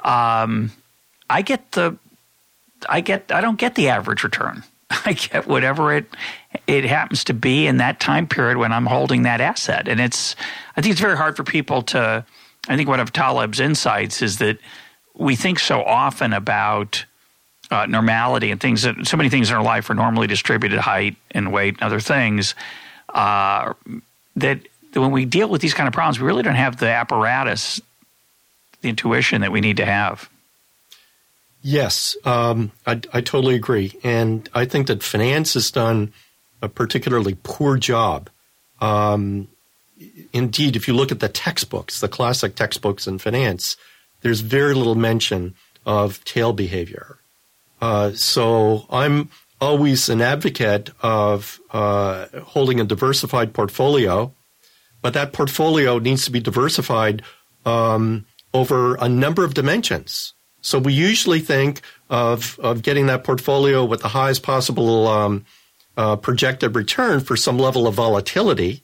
um, 0.00 0.72
I 1.30 1.42
get 1.42 1.70
the, 1.70 1.96
I 2.88 3.00
get, 3.00 3.30
I 3.30 3.40
don't 3.40 3.56
get 3.56 3.76
the 3.76 3.90
average 3.90 4.24
return. 4.24 4.64
I 4.90 5.12
get 5.12 5.46
whatever 5.46 5.94
it 5.94 6.06
it 6.66 6.84
happens 6.84 7.22
to 7.24 7.34
be 7.34 7.68
in 7.68 7.76
that 7.76 8.00
time 8.00 8.26
period 8.26 8.56
when 8.56 8.72
I'm 8.72 8.86
holding 8.86 9.22
that 9.22 9.40
asset. 9.40 9.86
And 9.86 10.00
it's, 10.00 10.34
I 10.76 10.80
think 10.80 10.90
it's 10.90 11.00
very 11.00 11.16
hard 11.16 11.36
for 11.36 11.44
people 11.44 11.82
to. 11.82 12.24
I 12.66 12.76
think 12.76 12.88
one 12.88 12.98
of 12.98 13.12
Taleb's 13.12 13.60
insights 13.60 14.22
is 14.22 14.38
that 14.38 14.58
we 15.16 15.36
think 15.36 15.58
so 15.58 15.82
often 15.82 16.32
about 16.32 17.04
uh, 17.70 17.86
normality 17.86 18.50
and 18.50 18.60
things 18.60 18.82
that 18.82 19.06
so 19.06 19.16
many 19.16 19.30
things 19.30 19.50
in 19.50 19.56
our 19.56 19.62
life 19.62 19.88
are 19.90 19.94
normally 19.94 20.26
distributed 20.26 20.78
height 20.78 21.16
and 21.30 21.52
weight 21.52 21.74
and 21.74 21.82
other 21.82 22.00
things 22.00 22.54
uh, 23.14 23.72
that 24.36 24.60
when 24.94 25.10
we 25.10 25.24
deal 25.24 25.48
with 25.48 25.60
these 25.60 25.74
kind 25.74 25.86
of 25.86 25.94
problems, 25.94 26.20
we 26.20 26.26
really 26.26 26.42
don't 26.42 26.54
have 26.54 26.76
the 26.76 26.88
apparatus, 26.88 27.80
the 28.80 28.88
intuition 28.88 29.40
that 29.40 29.52
we 29.52 29.60
need 29.60 29.78
to 29.78 29.84
have. 29.84 30.28
Yes, 31.62 32.16
um, 32.24 32.72
I, 32.86 33.00
I, 33.12 33.20
totally 33.22 33.54
agree. 33.54 33.98
And 34.04 34.46
I 34.54 34.66
think 34.66 34.88
that 34.88 35.02
finance 35.02 35.54
has 35.54 35.70
done 35.70 36.12
a 36.60 36.68
particularly 36.68 37.38
poor 37.42 37.78
job. 37.78 38.28
Um, 38.82 39.48
indeed, 40.34 40.76
if 40.76 40.86
you 40.86 40.92
look 40.94 41.10
at 41.10 41.20
the 41.20 41.28
textbooks, 41.30 42.00
the 42.00 42.08
classic 42.08 42.54
textbooks 42.54 43.06
in 43.06 43.18
finance, 43.18 43.78
there's 44.24 44.40
very 44.40 44.74
little 44.74 44.96
mention 44.96 45.54
of 45.86 46.24
tail 46.24 46.52
behavior. 46.52 47.18
Uh, 47.80 48.10
so 48.10 48.86
I'm 48.90 49.30
always 49.60 50.08
an 50.08 50.20
advocate 50.20 50.90
of 51.00 51.60
uh, 51.70 52.26
holding 52.40 52.80
a 52.80 52.84
diversified 52.84 53.54
portfolio 53.54 54.34
but 55.04 55.12
that 55.12 55.34
portfolio 55.34 55.98
needs 55.98 56.24
to 56.24 56.30
be 56.30 56.40
diversified 56.40 57.20
um, 57.66 58.24
over 58.54 58.94
a 58.94 59.06
number 59.06 59.44
of 59.44 59.52
dimensions. 59.52 60.32
So 60.62 60.78
we 60.78 60.94
usually 60.94 61.40
think 61.40 61.82
of 62.08 62.58
of 62.60 62.80
getting 62.80 63.04
that 63.08 63.22
portfolio 63.22 63.84
with 63.84 64.00
the 64.00 64.08
highest 64.08 64.42
possible 64.42 65.06
um, 65.06 65.44
uh, 65.98 66.16
projected 66.16 66.74
return 66.74 67.20
for 67.20 67.36
some 67.36 67.58
level 67.58 67.86
of 67.86 67.94
volatility. 67.94 68.82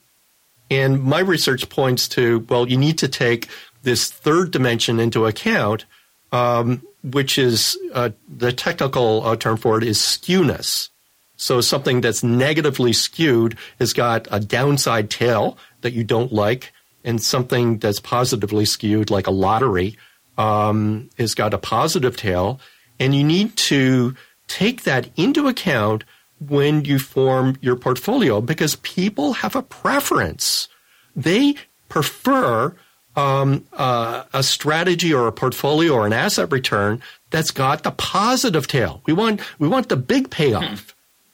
And 0.69 1.01
my 1.01 1.21
research 1.21 1.69
points 1.69 2.07
to 2.09 2.45
well, 2.49 2.69
you 2.69 2.77
need 2.77 2.99
to 2.99 3.07
take 3.07 3.49
this 3.83 4.11
third 4.11 4.51
dimension 4.51 4.99
into 4.99 5.25
account, 5.25 5.85
um, 6.31 6.81
which 7.03 7.37
is 7.37 7.77
uh, 7.93 8.09
the 8.27 8.51
technical 8.51 9.25
uh, 9.25 9.35
term 9.35 9.57
for 9.57 9.77
it 9.77 9.83
is 9.83 9.97
skewness. 9.97 10.89
So 11.37 11.59
something 11.59 12.01
that's 12.01 12.23
negatively 12.23 12.93
skewed 12.93 13.57
has 13.79 13.93
got 13.93 14.27
a 14.29 14.39
downside 14.39 15.09
tail 15.09 15.57
that 15.81 15.93
you 15.93 16.03
don't 16.03 16.31
like, 16.31 16.71
and 17.03 17.21
something 17.21 17.79
that's 17.79 17.99
positively 17.99 18.65
skewed, 18.65 19.09
like 19.09 19.25
a 19.25 19.31
lottery, 19.31 19.97
um, 20.37 21.09
has 21.17 21.33
got 21.33 21.53
a 21.53 21.57
positive 21.57 22.15
tail. 22.15 22.59
And 22.99 23.15
you 23.15 23.23
need 23.23 23.57
to 23.57 24.15
take 24.47 24.83
that 24.83 25.09
into 25.17 25.47
account 25.47 26.03
when 26.47 26.85
you 26.85 26.99
form 26.99 27.57
your 27.61 27.75
portfolio 27.75 28.41
because 28.41 28.75
people 28.77 29.33
have 29.33 29.55
a 29.55 29.63
preference. 29.63 30.67
They 31.15 31.55
prefer 31.89 32.75
um, 33.15 33.65
uh, 33.73 34.23
a 34.33 34.43
strategy 34.43 35.13
or 35.13 35.27
a 35.27 35.31
portfolio 35.31 35.93
or 35.93 36.05
an 36.05 36.13
asset 36.13 36.51
return 36.51 37.01
that's 37.29 37.51
got 37.51 37.83
the 37.83 37.91
positive 37.91 38.67
tail. 38.67 39.01
We 39.05 39.13
want 39.13 39.41
we 39.59 39.67
want 39.67 39.89
the 39.89 39.97
big 39.97 40.29
payoff. 40.29 40.63
Hmm 40.63 40.91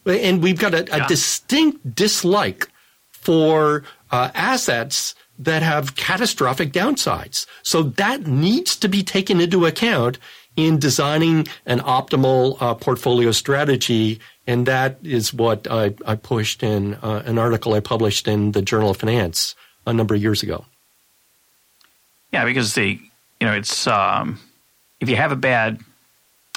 and 0.07 0.41
we've 0.41 0.59
got 0.59 0.73
a, 0.73 0.83
a 0.93 0.97
yeah. 0.99 1.07
distinct 1.07 1.95
dislike 1.95 2.69
for 3.11 3.83
uh, 4.11 4.31
assets 4.33 5.15
that 5.39 5.61
have 5.61 5.95
catastrophic 5.95 6.71
downsides. 6.71 7.45
So 7.63 7.83
that 7.83 8.25
needs 8.25 8.75
to 8.77 8.87
be 8.87 9.03
taken 9.03 9.39
into 9.41 9.65
account 9.65 10.17
in 10.55 10.79
designing 10.79 11.47
an 11.65 11.79
optimal 11.79 12.57
uh, 12.59 12.73
portfolio 12.73 13.31
strategy. 13.31 14.19
And 14.47 14.65
that 14.65 14.97
is 15.03 15.33
what 15.33 15.67
I, 15.69 15.93
I 16.05 16.15
pushed 16.15 16.63
in 16.63 16.95
uh, 16.95 17.23
an 17.25 17.37
article 17.37 17.73
I 17.73 17.79
published 17.81 18.27
in 18.27 18.53
the 18.53 18.61
Journal 18.61 18.91
of 18.91 18.97
Finance 18.97 19.55
a 19.85 19.93
number 19.93 20.15
of 20.15 20.21
years 20.21 20.41
ago. 20.41 20.65
Yeah, 22.37 22.45
because 22.45 22.75
the 22.75 22.99
you 23.39 23.47
know 23.47 23.53
it's 23.53 23.87
um, 23.87 24.39
if 24.99 25.09
you 25.09 25.15
have 25.15 25.31
a 25.31 25.35
bad 25.35 25.79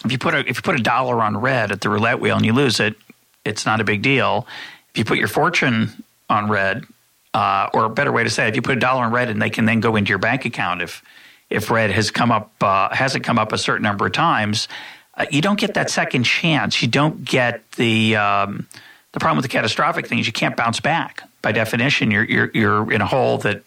if 0.04 0.12
you 0.12 0.18
put 0.18 0.34
a 0.34 0.40
if 0.40 0.58
you 0.58 0.62
put 0.62 0.78
a 0.78 0.82
dollar 0.82 1.22
on 1.22 1.38
red 1.38 1.72
at 1.72 1.80
the 1.80 1.88
roulette 1.88 2.20
wheel 2.20 2.36
and 2.36 2.44
you 2.44 2.52
lose 2.52 2.80
it, 2.80 2.96
it's 3.46 3.64
not 3.64 3.80
a 3.80 3.84
big 3.84 4.02
deal. 4.02 4.46
If 4.90 4.98
you 4.98 5.06
put 5.06 5.16
your 5.16 5.26
fortune 5.26 6.04
on 6.28 6.50
red 6.50 6.84
uh, 7.32 7.70
or 7.72 7.86
a 7.86 7.88
better 7.88 8.12
way 8.12 8.24
to 8.24 8.28
say 8.28 8.44
it, 8.44 8.50
if 8.50 8.56
you 8.56 8.60
put 8.60 8.76
a 8.76 8.80
dollar 8.80 9.04
on 9.04 9.10
red 9.10 9.30
and 9.30 9.40
they 9.40 9.48
can 9.48 9.64
then 9.64 9.80
go 9.80 9.96
into 9.96 10.10
your 10.10 10.18
bank 10.18 10.44
account 10.44 10.82
if 10.82 11.02
if 11.48 11.70
red 11.70 11.90
has 11.92 12.10
come 12.10 12.30
up 12.30 12.52
uh, 12.60 12.94
hasn't 12.94 13.24
come 13.24 13.38
up 13.38 13.54
a 13.54 13.58
certain 13.58 13.82
number 13.82 14.04
of 14.04 14.12
times, 14.12 14.68
uh, 15.14 15.24
you 15.30 15.40
don't 15.40 15.58
get 15.58 15.72
that 15.72 15.88
second 15.88 16.24
chance. 16.24 16.82
You 16.82 16.88
don't 16.88 17.24
get 17.24 17.62
the 17.72 18.16
um, 18.16 18.68
the 19.12 19.18
problem 19.18 19.38
with 19.38 19.44
the 19.44 19.56
catastrophic 19.56 20.08
thing 20.08 20.18
is 20.18 20.26
you 20.26 20.34
can't 20.34 20.58
bounce 20.58 20.78
back. 20.78 21.26
By 21.40 21.52
definition, 21.52 22.10
you're 22.10 22.24
you're 22.24 22.50
you're 22.52 22.92
in 22.92 23.00
a 23.00 23.06
hole 23.06 23.38
that 23.38 23.62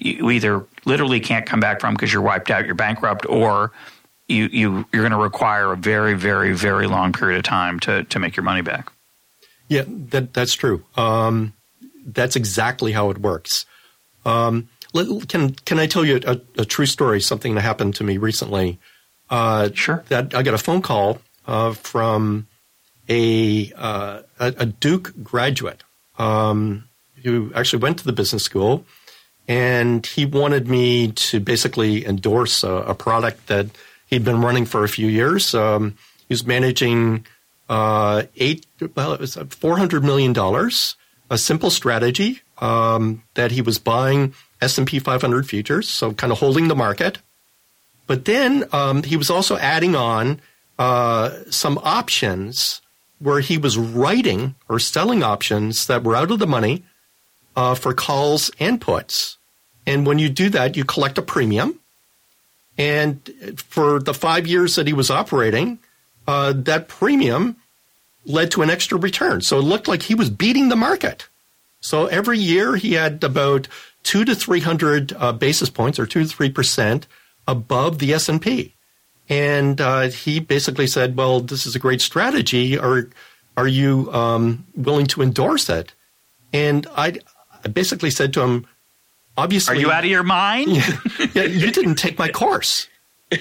you 0.00 0.30
either 0.30 0.64
literally 0.84 1.20
can't 1.20 1.46
come 1.46 1.60
back 1.60 1.80
from 1.80 1.94
because 1.94 2.12
you're 2.12 2.22
wiped 2.22 2.50
out, 2.50 2.66
you're 2.66 2.74
bankrupt, 2.74 3.26
or 3.26 3.72
you 4.26 4.48
you 4.52 4.86
you're 4.92 5.02
going 5.02 5.12
to 5.12 5.18
require 5.18 5.72
a 5.72 5.76
very 5.76 6.14
very 6.14 6.52
very 6.52 6.86
long 6.86 7.12
period 7.12 7.38
of 7.38 7.44
time 7.44 7.80
to 7.80 8.04
to 8.04 8.18
make 8.18 8.36
your 8.36 8.44
money 8.44 8.62
back. 8.62 8.92
Yeah, 9.68 9.84
that 9.86 10.32
that's 10.32 10.54
true. 10.54 10.84
Um, 10.96 11.52
that's 12.06 12.36
exactly 12.36 12.92
how 12.92 13.10
it 13.10 13.18
works. 13.18 13.66
Um, 14.24 14.68
let, 14.92 15.28
can 15.28 15.54
can 15.54 15.78
I 15.78 15.86
tell 15.86 16.04
you 16.04 16.20
a, 16.26 16.40
a, 16.58 16.64
true 16.64 16.86
story? 16.86 17.20
Something 17.20 17.54
that 17.54 17.60
happened 17.60 17.94
to 17.96 18.04
me 18.04 18.16
recently. 18.16 18.78
Uh, 19.30 19.70
sure. 19.74 20.04
That 20.08 20.34
I 20.34 20.42
got 20.42 20.54
a 20.54 20.58
phone 20.58 20.80
call 20.80 21.20
uh, 21.46 21.72
from 21.74 22.46
a, 23.08 23.72
uh, 23.76 24.22
a, 24.38 24.46
a 24.58 24.66
Duke 24.66 25.12
graduate 25.22 25.82
um, 26.18 26.88
who 27.24 27.52
actually 27.54 27.80
went 27.80 27.98
to 27.98 28.04
the 28.04 28.12
business 28.12 28.42
school, 28.42 28.84
and 29.48 30.04
he 30.04 30.26
wanted 30.26 30.68
me 30.68 31.12
to 31.12 31.40
basically 31.40 32.06
endorse 32.06 32.62
a, 32.62 32.70
a 32.70 32.94
product 32.94 33.46
that 33.46 33.66
he'd 34.06 34.24
been 34.24 34.42
running 34.42 34.66
for 34.66 34.84
a 34.84 34.88
few 34.88 35.08
years. 35.08 35.54
Um, 35.54 35.96
he 36.28 36.34
was 36.34 36.46
managing 36.46 37.26
uh, 37.68 38.24
eight, 38.36 38.66
well, 38.94 39.14
it 39.14 39.20
was 39.20 39.36
four 39.50 39.78
hundred 39.78 40.04
million 40.04 40.32
dollars. 40.32 40.94
A 41.30 41.36
simple 41.36 41.68
strategy 41.68 42.40
um, 42.58 43.22
that 43.34 43.50
he 43.50 43.60
was 43.60 43.78
buying 43.78 44.32
S 44.62 44.78
and 44.78 44.86
P 44.86 44.98
500 44.98 45.46
futures, 45.46 45.86
so 45.88 46.14
kind 46.14 46.32
of 46.32 46.38
holding 46.38 46.68
the 46.68 46.74
market. 46.74 47.18
But 48.06 48.24
then 48.24 48.64
um, 48.72 49.02
he 49.02 49.18
was 49.18 49.28
also 49.28 49.58
adding 49.58 49.94
on 49.94 50.40
uh, 50.78 51.30
some 51.50 51.78
options 51.82 52.80
where 53.18 53.40
he 53.40 53.58
was 53.58 53.76
writing 53.76 54.54
or 54.70 54.78
selling 54.78 55.22
options 55.22 55.86
that 55.86 56.02
were 56.02 56.16
out 56.16 56.30
of 56.30 56.38
the 56.38 56.46
money 56.46 56.84
uh, 57.58 57.74
for 57.74 57.92
calls 57.92 58.52
and 58.60 58.80
puts. 58.80 59.36
And 59.84 60.06
when 60.06 60.18
you 60.20 60.28
do 60.28 60.48
that, 60.50 60.76
you 60.76 60.84
collect 60.84 61.18
a 61.18 61.22
premium. 61.22 61.80
And 62.76 63.18
for 63.56 63.98
the 63.98 64.14
five 64.14 64.46
years 64.46 64.76
that 64.76 64.86
he 64.86 64.92
was 64.92 65.10
operating, 65.10 65.80
uh, 66.28 66.52
that 66.54 66.86
premium 66.86 67.56
led 68.24 68.52
to 68.52 68.62
an 68.62 68.70
extra 68.70 68.96
return. 68.96 69.40
So 69.40 69.58
it 69.58 69.62
looked 69.62 69.88
like 69.88 70.02
he 70.02 70.14
was 70.14 70.30
beating 70.30 70.68
the 70.68 70.76
market. 70.76 71.26
So 71.80 72.06
every 72.06 72.38
year 72.38 72.76
he 72.76 72.92
had 72.92 73.24
about 73.24 73.66
two 74.04 74.24
to 74.24 74.34
three 74.36 74.60
hundred 74.60 75.12
uh, 75.14 75.32
basis 75.32 75.70
points, 75.70 75.98
or 75.98 76.06
two 76.06 76.22
to 76.22 76.28
three 76.28 76.50
percent 76.50 77.08
above 77.46 77.98
the 77.98 78.14
S 78.14 78.28
and 78.28 78.40
P. 78.40 78.74
And 79.28 79.80
uh, 79.80 80.08
he 80.08 80.38
basically 80.40 80.86
said, 80.86 81.16
"Well, 81.16 81.40
this 81.40 81.66
is 81.66 81.74
a 81.74 81.80
great 81.80 82.00
strategy. 82.00 82.78
Are 82.78 83.08
are 83.56 83.68
you 83.68 84.12
um, 84.12 84.66
willing 84.76 85.06
to 85.08 85.22
endorse 85.22 85.68
it?" 85.68 85.94
And 86.52 86.86
I, 86.96 87.18
I 87.64 87.68
basically 87.68 88.10
said 88.10 88.32
to 88.34 88.42
him, 88.42 88.66
"Obviously, 89.36 89.76
are 89.76 89.80
you 89.80 89.90
out 89.90 90.04
of 90.04 90.10
your 90.10 90.22
mind? 90.22 90.70
yeah, 91.34 91.44
you 91.44 91.70
didn't 91.70 91.96
take 91.96 92.18
my 92.18 92.28
course 92.28 92.88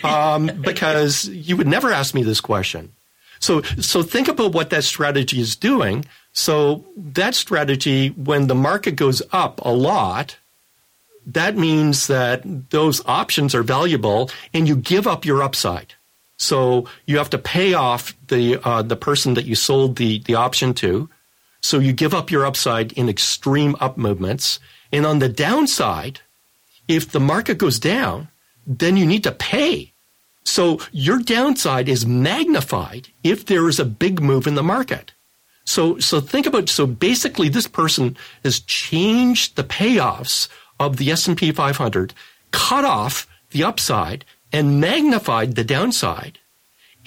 um, 0.04 0.48
because 0.62 1.28
you 1.28 1.58
would 1.58 1.68
never 1.68 1.92
ask 1.92 2.14
me 2.14 2.24
this 2.24 2.42
question." 2.42 2.94
So, 3.40 3.62
so 3.62 4.04
think 4.04 4.28
about 4.28 4.54
what 4.54 4.70
that 4.72 4.84
strategy 4.84 5.40
is 5.40 5.56
doing. 5.56 6.06
So 6.34 6.86
that 6.96 7.36
strategy, 7.36 8.10
when 8.10 8.48
the 8.48 8.56
market 8.56 8.96
goes 8.96 9.22
up 9.32 9.62
a 9.64 9.72
lot, 9.72 10.38
that 11.26 11.58
means 11.58 12.08
that 12.08 12.70
those 12.70 13.06
options 13.06 13.54
are 13.54 13.64
valuable 13.64 14.32
and 14.54 14.68
you 14.68 14.76
give 14.76 15.08
up 15.08 15.26
your 15.26 15.44
upside. 15.44 15.94
So 16.38 16.88
you 17.06 17.18
have 17.18 17.32
to 17.32 17.38
pay 17.38 17.74
off 17.74 18.16
the 18.28 18.60
uh, 18.64 18.84
the 18.84 18.96
person 18.96 19.34
that 19.34 19.46
you 19.46 19.56
sold 19.56 19.96
the 19.96 20.20
the 20.20 20.36
option 20.36 20.74
to. 20.76 21.10
So 21.62 21.80
you 21.80 21.94
give 21.94 22.14
up 22.14 22.32
your 22.32 22.46
upside 22.46 22.92
in 22.94 23.10
extreme 23.10 23.76
up 23.80 23.98
movements. 23.98 24.60
And 24.92 25.06
on 25.06 25.20
the 25.20 25.30
downside, 25.30 26.22
if 26.88 27.12
the 27.12 27.20
market 27.20 27.58
goes 27.58 27.80
down, 27.80 28.30
then 28.66 28.98
you 28.98 29.06
need 29.06 29.24
to 29.24 29.32
pay. 29.32 29.94
So 30.44 30.80
your 30.92 31.20
downside 31.20 31.90
is 31.90 32.06
magnified 32.06 33.10
if 33.24 33.46
there 33.46 33.68
is 33.68 33.80
a 33.80 33.86
big 33.86 34.22
move 34.22 34.48
in 34.48 34.56
the 34.56 34.64
market. 34.64 35.12
So 35.66 36.00
so 36.00 36.22
think 36.22 36.46
about 36.46 36.70
so 36.70 36.88
basically 36.88 37.50
this 37.50 37.68
person 37.68 38.18
has 38.44 38.62
changed 38.62 39.56
the 39.56 39.66
payoffs 39.66 40.48
of 40.80 40.96
the 40.96 41.12
S&P 41.12 41.52
500 41.52 42.14
cut 42.52 42.86
off 42.86 43.28
the 43.52 43.64
upside 43.64 44.24
and 44.54 44.80
magnified 44.80 45.56
the 45.56 45.66
downside. 45.66 46.40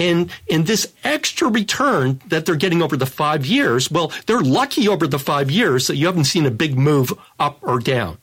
And 0.00 0.30
in 0.46 0.64
this 0.64 0.90
extra 1.04 1.48
return 1.48 2.22
that 2.28 2.46
they're 2.46 2.56
getting 2.56 2.80
over 2.80 2.96
the 2.96 3.04
five 3.04 3.44
years, 3.44 3.90
well, 3.90 4.10
they're 4.24 4.40
lucky 4.40 4.88
over 4.88 5.06
the 5.06 5.18
five 5.18 5.50
years 5.50 5.86
that 5.88 5.96
you 5.96 6.06
haven't 6.06 6.24
seen 6.24 6.46
a 6.46 6.50
big 6.50 6.78
move 6.78 7.12
up 7.38 7.58
or 7.60 7.78
down. 7.78 8.16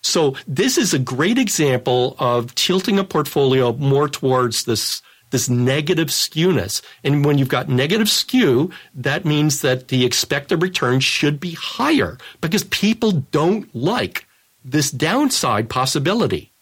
So 0.00 0.36
this 0.48 0.78
is 0.78 0.94
a 0.94 0.98
great 0.98 1.36
example 1.36 2.16
of 2.18 2.54
tilting 2.54 2.98
a 2.98 3.04
portfolio 3.04 3.74
more 3.74 4.08
towards 4.08 4.64
this 4.64 5.02
this 5.30 5.48
negative 5.48 6.08
skewness. 6.08 6.82
And 7.02 7.24
when 7.24 7.38
you've 7.38 7.48
got 7.48 7.68
negative 7.68 8.10
skew, 8.10 8.70
that 8.94 9.24
means 9.24 9.62
that 9.62 9.88
the 9.88 10.04
expected 10.04 10.60
return 10.62 11.00
should 11.00 11.40
be 11.40 11.52
higher 11.52 12.18
because 12.42 12.64
people 12.64 13.12
don't 13.12 13.74
like 13.74 14.26
this 14.62 14.90
downside 14.90 15.70
possibility. 15.70 16.52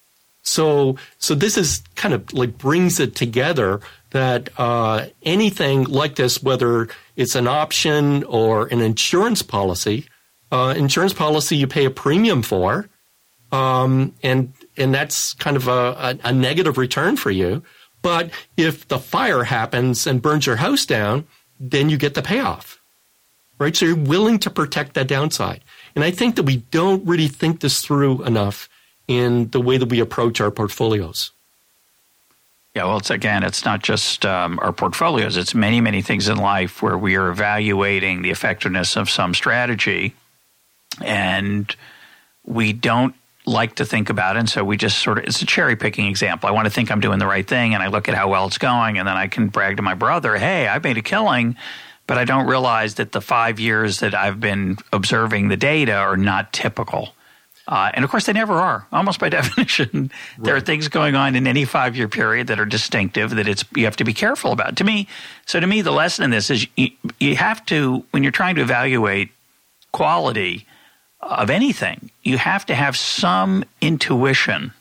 So, 0.43 0.97
so 1.19 1.35
this 1.35 1.59
is 1.59 1.83
kind 1.97 2.15
of 2.15 2.33
like 2.33 2.59
brings 2.59 3.01
it 3.01 3.15
together 3.17 3.81
that 4.11 4.49
uh, 4.59 5.07
anything 5.23 5.85
like 5.85 6.17
this, 6.17 6.43
whether 6.43 6.89
it's 7.17 7.35
an 7.35 7.47
option 7.47 8.25
or 8.25 8.67
an 8.67 8.81
insurance 8.81 9.43
policy, 9.43 10.07
uh, 10.51 10.75
insurance 10.77 11.13
policy 11.13 11.57
you 11.57 11.67
pay 11.67 11.85
a 11.85 11.91
premium 11.91 12.43
for, 12.43 12.89
um, 13.53 14.15
and 14.23 14.53
and 14.77 14.95
that's 14.95 15.35
kind 15.35 15.57
of 15.57 15.69
a, 15.69 16.19
a, 16.25 16.29
a 16.29 16.33
negative 16.33 16.79
return 16.79 17.17
for 17.17 17.31
you. 17.31 17.63
But 18.03 18.31
if 18.57 18.89
the 18.89 18.99
fire 18.99 19.45
happens 19.45 20.07
and 20.07 20.23
burns 20.23 20.47
your 20.47 20.57
house 20.57 20.87
down, 20.87 21.27
then 21.59 21.91
you 21.91 21.99
get 21.99 22.15
the 22.15 22.23
payoff, 22.23 22.81
right? 23.59 23.77
So 23.77 23.85
you're 23.85 23.97
willing 23.97 24.39
to 24.41 24.51
protect 24.51 24.95
that 24.95 25.09
downside. 25.09 25.63
And 25.95 26.03
I 26.03 26.11
think 26.11 26.37
that 26.37 26.45
we 26.45 26.59
don't 26.71 27.07
really 27.07 27.29
think 27.29 27.61
this 27.61 27.83
through 27.83 28.25
enough 28.25 28.69
in 29.07 29.51
the 29.51 29.61
way 29.61 29.77
that 29.77 29.89
we 29.89 30.01
approach 30.01 30.41
our 30.41 30.51
portfolios. 30.51 31.33
Yeah, 32.75 32.85
well, 32.85 32.99
it's 32.99 33.11
again, 33.11 33.43
it's 33.43 33.65
not 33.65 33.83
just 33.83 34.25
um, 34.25 34.59
our 34.61 34.73
portfolios. 34.73 35.37
It's 35.37 35.55
many, 35.55 35.81
many 35.81 36.03
things 36.03 36.29
in 36.29 36.39
life 36.39 36.83
where 36.83 36.97
we 36.97 37.17
are 37.17 37.29
evaluating 37.29 38.23
the 38.23 38.31
effectiveness 38.31 38.97
of 38.97 39.11
some 39.11 39.35
strategy, 39.35 40.15
and 41.05 41.75
we 42.45 42.73
don't 42.73 43.15
like 43.45 43.77
to 43.77 43.85
think 43.85 44.09
about 44.09 44.37
it. 44.37 44.41
And 44.41 44.49
so 44.49 44.63
we 44.63 44.77
just 44.77 44.99
sort 44.99 45.19
of, 45.19 45.25
it's 45.25 45.43
a 45.43 45.47
cherry 45.47 45.75
picking 45.75 46.07
example. 46.07 46.49
I 46.49 46.53
want 46.53 46.67
to 46.67 46.71
think 46.71 46.93
I'm 46.93 47.01
doing 47.01 47.19
the 47.19 47.27
right 47.27 47.47
thing, 47.47 47.75
and 47.75 47.83
I 47.83 47.89
look 47.89 48.09
at 48.09 48.15
how 48.15 48.29
well 48.29 48.47
it's 48.47 48.59
going, 48.59 48.99
and 48.99 49.09
then 49.09 49.17
I 49.17 49.27
can 49.27 49.49
brag 49.49 49.79
to 49.79 49.83
my 49.83 49.95
brother, 49.95 50.37
hey, 50.37 50.69
I 50.69 50.79
made 50.79 50.97
a 50.97 51.03
killing 51.03 51.57
but 52.11 52.19
I 52.19 52.25
don't 52.25 52.49
realize 52.49 52.97
that 52.97 53.13
the 53.13 53.21
five 53.21 53.61
years 53.61 54.01
that 54.01 54.17
I've 54.17 54.41
been 54.41 54.79
observing 54.93 55.47
the 55.47 55.57
data 55.57 55.95
are 55.95 56.17
not 56.17 56.53
typical. 56.53 57.11
Uh, 57.69 57.91
and 57.95 58.05
of 58.05 58.11
course, 58.11 58.27
they 58.27 58.33
never 58.33 58.55
are. 58.55 58.87
Almost 58.93 59.21
by 59.21 59.29
definition, 59.41 59.89
right. 60.39 60.45
there 60.45 60.57
are 60.57 60.61
things 60.61 60.89
going 60.89 61.15
on 61.15 61.37
in 61.37 61.47
any 61.47 61.65
five-year 61.65 62.09
period 62.09 62.49
that 62.49 62.59
are 62.59 62.65
distinctive 62.65 63.31
that 63.31 63.47
it's 63.47 63.65
you 63.75 63.85
have 63.85 63.97
to 63.97 64.05
be 64.05 64.15
careful 64.15 64.53
about. 64.53 64.77
To 64.77 64.85
me, 64.85 65.07
so 65.47 65.61
to 65.61 65.67
me, 65.67 65.83
the 65.83 65.93
lesson 65.93 66.25
in 66.25 66.31
this 66.31 66.51
is 66.51 66.67
you, 66.77 66.91
you 67.19 67.37
have 67.37 67.65
to 67.67 68.05
when 68.11 68.23
you're 68.23 68.33
trying 68.33 68.57
to 68.57 68.63
evaluate 68.63 69.31
quality 69.93 70.67
of 71.21 71.51
anything, 71.51 72.11
you 72.23 72.39
have 72.39 72.65
to 72.67 72.75
have 72.75 72.97
some 72.97 73.65
intuition, 73.81 74.73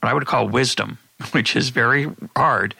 what 0.00 0.10
I 0.10 0.14
would 0.14 0.26
call 0.26 0.48
wisdom, 0.48 0.98
which 1.32 1.56
is 1.56 1.70
very 1.70 2.08
hard 2.36 2.74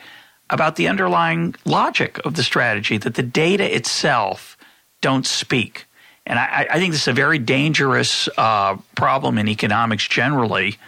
about 0.50 0.76
the 0.76 0.88
underlying 0.88 1.54
logic 1.64 2.18
of 2.24 2.34
the 2.34 2.42
strategy, 2.42 2.96
that 2.98 3.14
the 3.14 3.22
data 3.22 3.74
itself 3.74 4.56
don't 5.00 5.26
speak. 5.26 5.86
And 6.28 6.38
I, 6.38 6.66
I 6.70 6.78
think 6.78 6.92
this 6.92 7.02
is 7.02 7.08
a 7.08 7.12
very 7.12 7.38
dangerous 7.38 8.28
uh, 8.36 8.76
problem 8.94 9.38
in 9.38 9.48
economics 9.48 10.06
generally. 10.06 10.78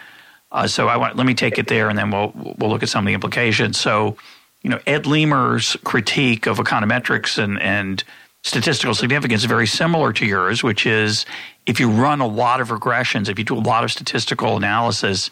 Uh, 0.53 0.67
so 0.67 0.87
I 0.87 0.97
want 0.97 1.17
let 1.17 1.27
me 1.27 1.35
take 1.35 1.59
it 1.59 1.67
there, 1.67 1.89
and 1.89 1.99
then 1.99 2.11
we'll 2.11 2.33
we'll 2.59 2.71
look 2.71 2.83
at 2.83 2.89
some 2.89 3.05
of 3.05 3.09
the 3.09 3.15
implications. 3.15 3.81
So, 3.81 4.17
you 4.63 4.71
know, 4.71 4.79
Ed 4.87 5.07
Leamer's 5.07 5.77
critique 5.83 6.47
of 6.47 6.59
econometrics 6.59 7.43
and 7.43 7.61
and 7.61 8.05
statistical 8.43 8.95
significance 8.95 9.43
is 9.43 9.47
very 9.47 9.67
similar 9.67 10.13
to 10.13 10.27
yours, 10.27 10.63
which 10.63 10.87
is 10.87 11.25
if 11.67 11.81
you 11.81 11.91
run 11.91 12.21
a 12.21 12.27
lot 12.27 12.61
of 12.61 12.69
regressions, 12.69 13.29
if 13.29 13.39
you 13.39 13.45
do 13.45 13.57
a 13.57 13.61
lot 13.61 13.85
of 13.85 13.91
statistical 13.91 14.57
analysis, 14.57 15.31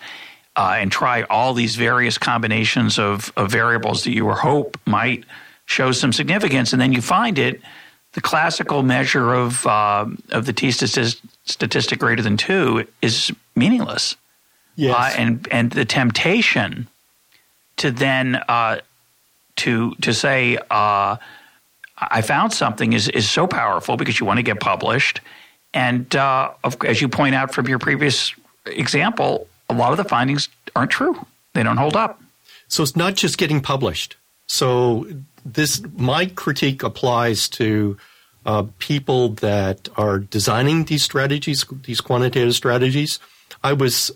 uh, 0.57 0.77
and 0.77 0.91
try 0.91 1.23
all 1.25 1.55
these 1.55 1.77
various 1.77 2.19
combinations 2.19 2.99
of, 2.99 3.33
of 3.37 3.51
variables 3.51 4.05
that 4.05 4.13
you 4.13 4.29
hope 4.31 4.79
might 4.87 5.25
show 5.67 5.93
some 5.93 6.13
significance, 6.13 6.73
and 6.73 6.81
then 6.81 6.93
you 6.93 7.01
find 7.01 7.39
it. 7.39 7.61
The 8.13 8.21
classical 8.21 8.83
measure 8.83 9.35
of 9.35 9.67
uh, 9.67 10.07
of 10.31 10.47
the 10.47 10.53
t 10.53 10.71
statistic 10.71 11.99
greater 11.99 12.23
than 12.23 12.37
two 12.37 12.87
is 13.03 13.33
meaningless. 13.55 14.17
Yes. 14.77 14.95
Uh, 14.95 15.21
and 15.21 15.49
and 15.51 15.71
the 15.71 15.85
temptation 15.85 16.89
to 17.77 17.91
then 17.91 18.37
uh, 18.49 18.79
to 19.57 19.95
to 19.97 20.15
say 20.15 20.57
uh, 20.71 21.17
I 21.99 22.23
found 22.23 22.53
something 22.53 22.93
is 22.93 23.09
is 23.09 23.29
so 23.29 23.47
powerful 23.47 23.97
because 23.97 24.21
you 24.21 24.27
want 24.27 24.39
to 24.39 24.43
get 24.43 24.61
published, 24.61 25.21
and 25.75 26.15
uh, 26.15 26.53
of, 26.65 26.77
as 26.85 27.01
you 27.01 27.09
point 27.09 27.35
out 27.35 27.53
from 27.53 27.69
your 27.69 27.79
previous 27.79 28.35
example, 28.67 29.49
a 29.69 29.75
lot 29.75 29.91
of 29.91 29.97
the 29.97 30.05
findings 30.05 30.49
aren't 30.75 30.91
true. 30.91 31.27
They 31.55 31.63
don't 31.63 31.77
hold 31.77 31.97
up. 31.97 32.21
So 32.69 32.83
it's 32.83 32.97
not 32.97 33.15
just 33.15 33.39
getting 33.39 33.61
published. 33.61 34.17
So 34.47 35.07
this 35.45 35.83
my 35.97 36.27
critique 36.27 36.83
applies 36.83 37.49
to 37.51 37.97
uh, 38.47 38.65
people 38.79 39.31
that 39.31 39.89
are 39.97 40.19
designing 40.19 40.85
these 40.85 41.03
strategies, 41.03 41.65
these 41.85 42.01
quantitative 42.01 42.55
strategies. 42.55 43.19
I 43.63 43.73
was 43.73 44.13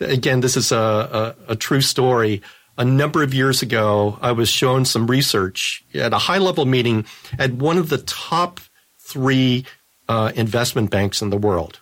again, 0.00 0.40
this 0.40 0.56
is 0.56 0.72
a, 0.72 1.34
a, 1.48 1.52
a 1.52 1.56
true 1.56 1.80
story. 1.80 2.42
A 2.78 2.84
number 2.84 3.22
of 3.22 3.34
years 3.34 3.62
ago, 3.62 4.18
I 4.22 4.32
was 4.32 4.48
shown 4.48 4.84
some 4.84 5.06
research 5.06 5.84
at 5.94 6.12
a 6.12 6.18
high 6.18 6.38
level 6.38 6.64
meeting 6.64 7.04
at 7.38 7.52
one 7.52 7.78
of 7.78 7.90
the 7.90 7.98
top 7.98 8.60
three 8.98 9.66
uh, 10.08 10.32
investment 10.34 10.90
banks 10.90 11.22
in 11.22 11.30
the 11.30 11.36
world. 11.36 11.80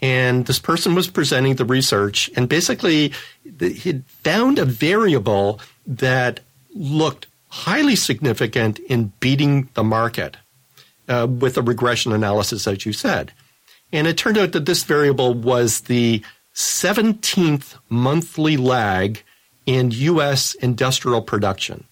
And 0.00 0.46
this 0.46 0.58
person 0.58 0.94
was 0.94 1.08
presenting 1.08 1.56
the 1.56 1.64
research, 1.64 2.28
and 2.34 2.48
basically, 2.48 3.12
he 3.60 4.02
found 4.24 4.58
a 4.58 4.64
variable 4.64 5.60
that 5.86 6.40
looked 6.74 7.28
highly 7.52 7.94
significant 7.94 8.78
in 8.78 9.12
beating 9.20 9.68
the 9.74 9.84
market 9.84 10.38
uh, 11.06 11.26
with 11.28 11.58
a 11.58 11.62
regression 11.62 12.10
analysis, 12.10 12.66
as 12.66 12.86
you 12.86 12.94
said. 12.94 13.30
And 13.92 14.06
it 14.06 14.16
turned 14.16 14.38
out 14.38 14.52
that 14.52 14.64
this 14.64 14.84
variable 14.84 15.34
was 15.34 15.82
the 15.82 16.24
17th 16.54 17.74
monthly 17.90 18.56
lag 18.56 19.22
in 19.66 19.90
U.S. 19.90 20.54
industrial 20.54 21.20
production. 21.20 21.84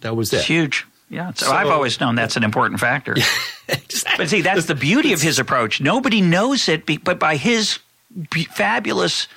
That 0.00 0.16
was 0.16 0.32
it. 0.32 0.38
It's 0.38 0.46
huge. 0.46 0.84
Yeah. 1.08 1.32
So, 1.34 1.46
so, 1.46 1.52
I've 1.52 1.68
always 1.68 2.00
known 2.00 2.16
that's 2.16 2.36
an 2.36 2.42
important 2.42 2.80
factor. 2.80 3.12
exactly. 3.68 4.16
But 4.16 4.28
see, 4.28 4.40
that's 4.40 4.66
the 4.66 4.74
beauty 4.74 5.12
of 5.12 5.22
his 5.22 5.38
approach. 5.38 5.80
Nobody 5.80 6.20
knows 6.20 6.68
it, 6.68 7.04
but 7.04 7.20
by 7.20 7.36
his 7.36 7.78
fabulous, 8.50 9.28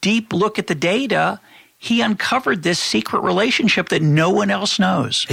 deep 0.00 0.32
look 0.32 0.60
at 0.60 0.68
the 0.68 0.76
data, 0.76 1.40
he 1.82 2.02
uncovered 2.02 2.62
this 2.62 2.78
secret 2.78 3.20
relationship 3.20 3.88
that 3.88 4.02
no 4.02 4.28
one 4.28 4.50
else 4.50 4.78
knows. 4.78 5.26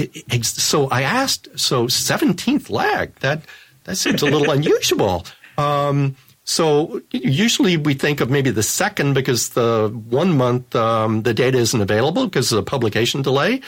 So 0.43 0.87
I 0.87 1.01
asked, 1.01 1.49
so 1.59 1.87
17th 1.87 2.69
lag, 2.69 3.13
that, 3.15 3.41
that 3.83 3.97
seems 3.97 4.21
a 4.21 4.27
little 4.27 4.49
unusual. 4.57 5.25
Um, 5.57 6.15
so 6.45 7.01
usually 7.11 7.75
we 7.75 7.95
think 7.95 8.21
of 8.21 8.29
maybe 8.29 8.49
the 8.49 8.63
second 8.63 9.13
because 9.13 9.49
the 9.49 9.89
one 10.07 10.37
month 10.37 10.73
um, 10.73 11.23
the 11.23 11.33
data 11.33 11.57
isn't 11.57 11.81
available 11.81 12.27
because 12.27 12.49
of 12.53 12.55
the 12.55 12.63
publication 12.63 13.21
delay. 13.21 13.59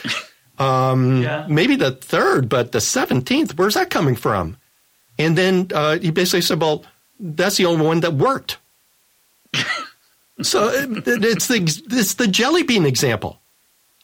Um, 0.58 1.22
yeah. 1.22 1.48
Maybe 1.50 1.76
the 1.76 1.92
third, 1.92 2.48
but 2.48 2.72
the 2.72 2.80
seventeenth, 2.80 3.58
where's 3.58 3.74
that 3.74 3.90
coming 3.90 4.16
from? 4.16 4.56
And 5.18 5.38
then 5.38 5.68
uh, 5.74 6.00
he 6.00 6.12
basically 6.12 6.42
said, 6.42 6.62
"Well, 6.62 6.86
that's 7.20 7.58
the 7.58 7.66
only 7.66 7.86
one 7.86 8.00
that 8.00 8.14
worked." 8.14 8.58
so 10.42 10.70
it's 10.74 11.48
the 11.48 11.84
it's 11.92 12.14
the 12.16 12.28
jelly 12.28 12.64
bean 12.64 12.86
example. 12.86 13.42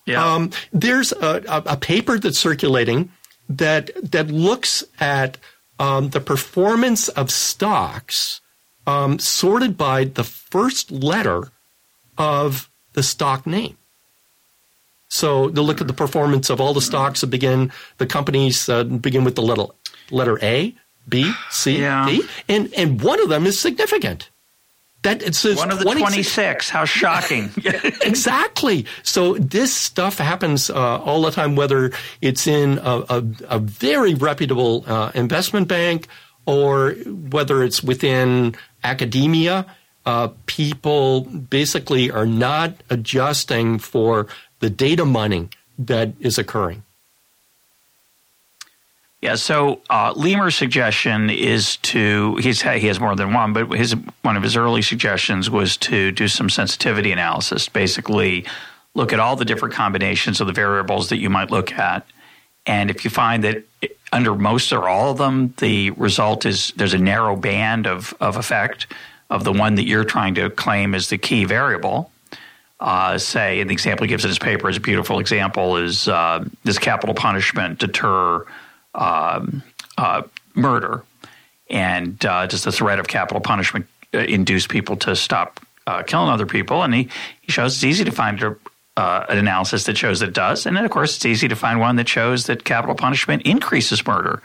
Yeah. 0.05 0.23
Um, 0.23 0.51
there's 0.71 1.11
a, 1.13 1.41
a, 1.47 1.77
paper 1.77 2.19
that's 2.19 2.37
circulating 2.37 3.09
that 3.49 3.89
that 4.11 4.27
looks 4.27 4.83
at 4.99 5.37
um, 5.79 6.09
the 6.09 6.19
performance 6.19 7.09
of 7.09 7.31
stocks 7.31 8.39
um, 8.85 9.17
sorted 9.17 9.77
by 9.77 10.03
the 10.03 10.23
first 10.23 10.91
letter 10.91 11.51
of 12.17 12.69
the 12.93 13.03
stock 13.03 13.47
name. 13.47 13.77
So 15.09 15.49
they 15.49 15.61
look 15.61 15.81
at 15.81 15.87
the 15.87 15.93
performance 15.93 16.49
of 16.49 16.59
all 16.59 16.73
the 16.73 16.81
stocks 16.81 17.21
that 17.21 17.27
begin, 17.27 17.71
the 17.97 18.05
companies 18.05 18.67
uh, 18.67 18.83
begin 18.83 19.23
with 19.23 19.35
the 19.35 19.41
letter, 19.41 19.65
letter 20.11 20.37
A, 20.43 20.75
B, 21.07 21.31
C, 21.49 21.79
yeah. 21.79 22.05
D, 22.07 22.23
and, 22.49 22.73
and 22.73 23.01
one 23.01 23.21
of 23.21 23.29
them 23.29 23.45
is 23.45 23.59
significant. 23.59 24.29
That 25.05 25.21
it 25.21 25.35
says 25.35 25.57
one 25.57 25.71
of 25.71 25.79
the 25.79 25.85
26. 25.85 26.69
How 26.69 26.83
shocking. 26.85 27.51
exactly. 28.01 28.85
So 29.03 29.35
this 29.35 29.73
stuff 29.73 30.17
happens 30.17 30.69
uh, 30.69 30.99
all 30.99 31.21
the 31.21 31.31
time, 31.31 31.55
whether 31.55 31.91
it's 32.21 32.47
in 32.47 32.79
a, 32.79 33.03
a, 33.07 33.23
a 33.47 33.59
very 33.59 34.15
reputable 34.15 34.83
uh, 34.87 35.11
investment 35.13 35.67
bank 35.67 36.07
or 36.45 36.91
whether 37.05 37.63
it's 37.63 37.83
within 37.83 38.55
academia, 38.83 39.65
uh, 40.05 40.29
people 40.45 41.21
basically 41.21 42.11
are 42.11 42.25
not 42.25 42.73
adjusting 42.89 43.79
for 43.79 44.27
the 44.59 44.69
data 44.69 45.05
mining 45.05 45.51
that 45.77 46.13
is 46.19 46.37
occurring. 46.37 46.83
Yeah, 49.25 49.33
so 49.33 49.81
uh, 49.89 50.13
Leamer's 50.15 50.53
suggestion 50.53 51.31
is 51.31 51.77
to 51.77 52.35
he's 52.35 52.61
he 52.61 52.85
has 52.85 52.99
more 52.99 53.15
than 53.15 53.33
one, 53.33 53.53
but 53.53 53.71
his 53.71 53.95
one 54.21 54.37
of 54.37 54.43
his 54.43 54.55
early 54.55 54.83
suggestions 54.83 55.49
was 55.49 55.77
to 55.77 56.11
do 56.11 56.27
some 56.27 56.47
sensitivity 56.47 57.11
analysis. 57.11 57.67
Basically, 57.67 58.45
look 58.93 59.13
at 59.13 59.19
all 59.19 59.35
the 59.35 59.43
different 59.43 59.73
combinations 59.73 60.41
of 60.41 60.45
the 60.45 60.53
variables 60.53 61.09
that 61.09 61.17
you 61.17 61.31
might 61.31 61.49
look 61.49 61.71
at, 61.71 62.05
and 62.67 62.91
if 62.91 63.03
you 63.03 63.09
find 63.09 63.43
that 63.43 63.63
under 64.13 64.35
most 64.35 64.71
or 64.71 64.87
all 64.87 65.09
of 65.09 65.17
them, 65.17 65.55
the 65.57 65.89
result 65.89 66.45
is 66.45 66.71
there's 66.75 66.93
a 66.93 66.99
narrow 66.99 67.35
band 67.35 67.87
of 67.87 68.13
of 68.19 68.37
effect 68.37 68.85
of 69.31 69.43
the 69.43 69.51
one 69.51 69.73
that 69.73 69.85
you're 69.85 70.05
trying 70.05 70.35
to 70.35 70.51
claim 70.51 70.93
as 70.93 71.09
the 71.09 71.17
key 71.17 71.45
variable. 71.45 72.11
Uh, 72.79 73.17
say, 73.17 73.59
and 73.59 73.71
the 73.71 73.73
example 73.73 74.03
he 74.03 74.07
gives 74.07 74.23
in 74.23 74.29
his 74.29 74.37
paper 74.37 74.69
is 74.69 74.77
a 74.77 74.81
beautiful 74.81 75.17
example 75.17 75.77
is 75.77 76.07
uh, 76.07 76.45
does 76.63 76.77
capital 76.77 77.15
punishment 77.15 77.79
deter 77.79 78.45
um, 78.95 79.63
uh, 79.97 80.23
murder? 80.53 81.03
And 81.69 82.23
uh, 82.25 82.47
does 82.47 82.63
the 82.63 82.71
threat 82.71 82.99
of 82.99 83.07
capital 83.07 83.41
punishment 83.41 83.87
uh, 84.13 84.19
induce 84.19 84.67
people 84.67 84.95
to 84.97 85.15
stop 85.15 85.59
uh, 85.87 86.03
killing 86.03 86.29
other 86.29 86.45
people? 86.45 86.83
And 86.83 86.93
he, 86.93 87.09
he 87.41 87.51
shows 87.51 87.75
it's 87.75 87.83
easy 87.83 88.05
to 88.05 88.11
find 88.11 88.41
a, 88.41 88.55
an 88.97 89.37
analysis 89.37 89.85
that 89.85 89.97
shows 89.97 90.19
that 90.19 90.29
it 90.29 90.35
does. 90.35 90.65
And 90.65 90.77
then, 90.77 90.85
of 90.85 90.91
course, 90.91 91.15
it's 91.15 91.25
easy 91.25 91.47
to 91.47 91.55
find 91.55 91.79
one 91.79 91.95
that 91.95 92.07
shows 92.07 92.45
that 92.45 92.63
capital 92.63 92.95
punishment 92.95 93.43
increases 93.43 94.05
murder 94.05 94.41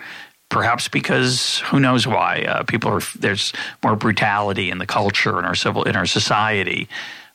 perhaps 0.50 0.88
because 0.88 1.60
who 1.60 1.80
knows 1.80 2.06
why 2.06 2.42
uh, 2.42 2.62
people 2.64 2.90
are 2.92 3.00
there's 3.18 3.54
more 3.82 3.96
brutality 3.96 4.68
in 4.70 4.78
the 4.78 4.86
culture 4.86 5.38
in 5.38 5.44
our 5.46 5.54
civil 5.54 5.84
in 5.84 5.96
our 5.96 6.04
society 6.04 6.88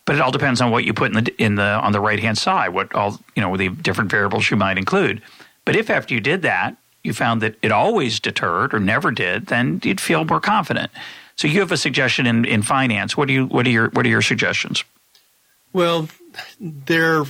but 0.06 0.16
it 0.16 0.22
all 0.22 0.32
depends 0.32 0.62
on 0.62 0.70
what 0.70 0.84
you 0.84 0.94
put 0.94 1.16
in 1.16 1.24
the 1.24 1.42
in 1.42 1.56
the 1.56 1.64
on 1.64 1.92
the 1.92 2.00
right 2.00 2.20
hand 2.20 2.38
side 2.38 2.70
what 2.70 2.94
all 2.94 3.20
you 3.36 3.42
know 3.42 3.58
the 3.58 3.70
different 3.70 4.12
variables 4.12 4.52
you 4.52 4.58
might 4.58 4.78
include 4.78 5.22
but 5.64 5.76
if 5.76 5.90
after 5.90 6.14
you 6.14 6.20
did 6.20 6.44
that 6.44 6.78
you 7.06 7.14
found 7.14 7.42
that 7.42 7.56
it 7.62 7.72
always 7.72 8.20
deterred 8.20 8.74
or 8.74 8.80
never 8.80 9.12
did 9.12 9.48
then 9.48 9.80
you'd 9.84 10.02
feel 10.02 10.26
more 10.26 10.40
confident. 10.40 10.92
So 11.36 11.48
you 11.48 11.60
have 11.60 11.72
a 11.72 11.78
suggestion 11.78 12.26
in, 12.26 12.46
in 12.46 12.62
finance. 12.62 13.18
What 13.18 13.28
do 13.28 13.34
you 13.34 13.46
what 13.48 13.66
are 13.66 13.70
your 13.70 13.90
what 13.90 14.06
are 14.06 14.10
your 14.10 14.22
suggestions? 14.22 14.84
Well 15.74 16.10
there 16.60 17.24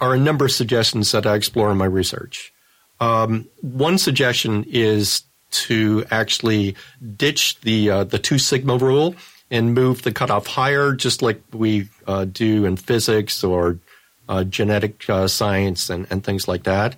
are 0.00 0.14
a 0.14 0.18
number 0.18 0.44
of 0.46 0.52
suggestions 0.52 1.12
that 1.12 1.26
I 1.26 1.34
explore 1.34 1.70
in 1.70 1.76
my 1.76 1.86
research. 1.86 2.52
Um, 3.00 3.48
one 3.60 3.98
suggestion 3.98 4.64
is 4.68 5.22
to 5.50 6.04
actually 6.10 6.74
ditch 7.16 7.60
the 7.60 7.90
uh, 7.90 8.04
the 8.04 8.18
two 8.18 8.38
sigma 8.38 8.76
rule 8.76 9.14
and 9.50 9.74
move 9.74 10.02
the 10.02 10.12
cutoff 10.12 10.46
higher, 10.46 10.92
just 10.92 11.22
like 11.22 11.40
we 11.52 11.88
uh, 12.06 12.24
do 12.24 12.64
in 12.64 12.76
physics 12.76 13.44
or 13.44 13.78
uh, 14.28 14.44
genetic 14.44 15.08
uh, 15.08 15.28
science 15.28 15.90
and, 15.90 16.06
and 16.10 16.24
things 16.24 16.48
like 16.48 16.64
that. 16.64 16.96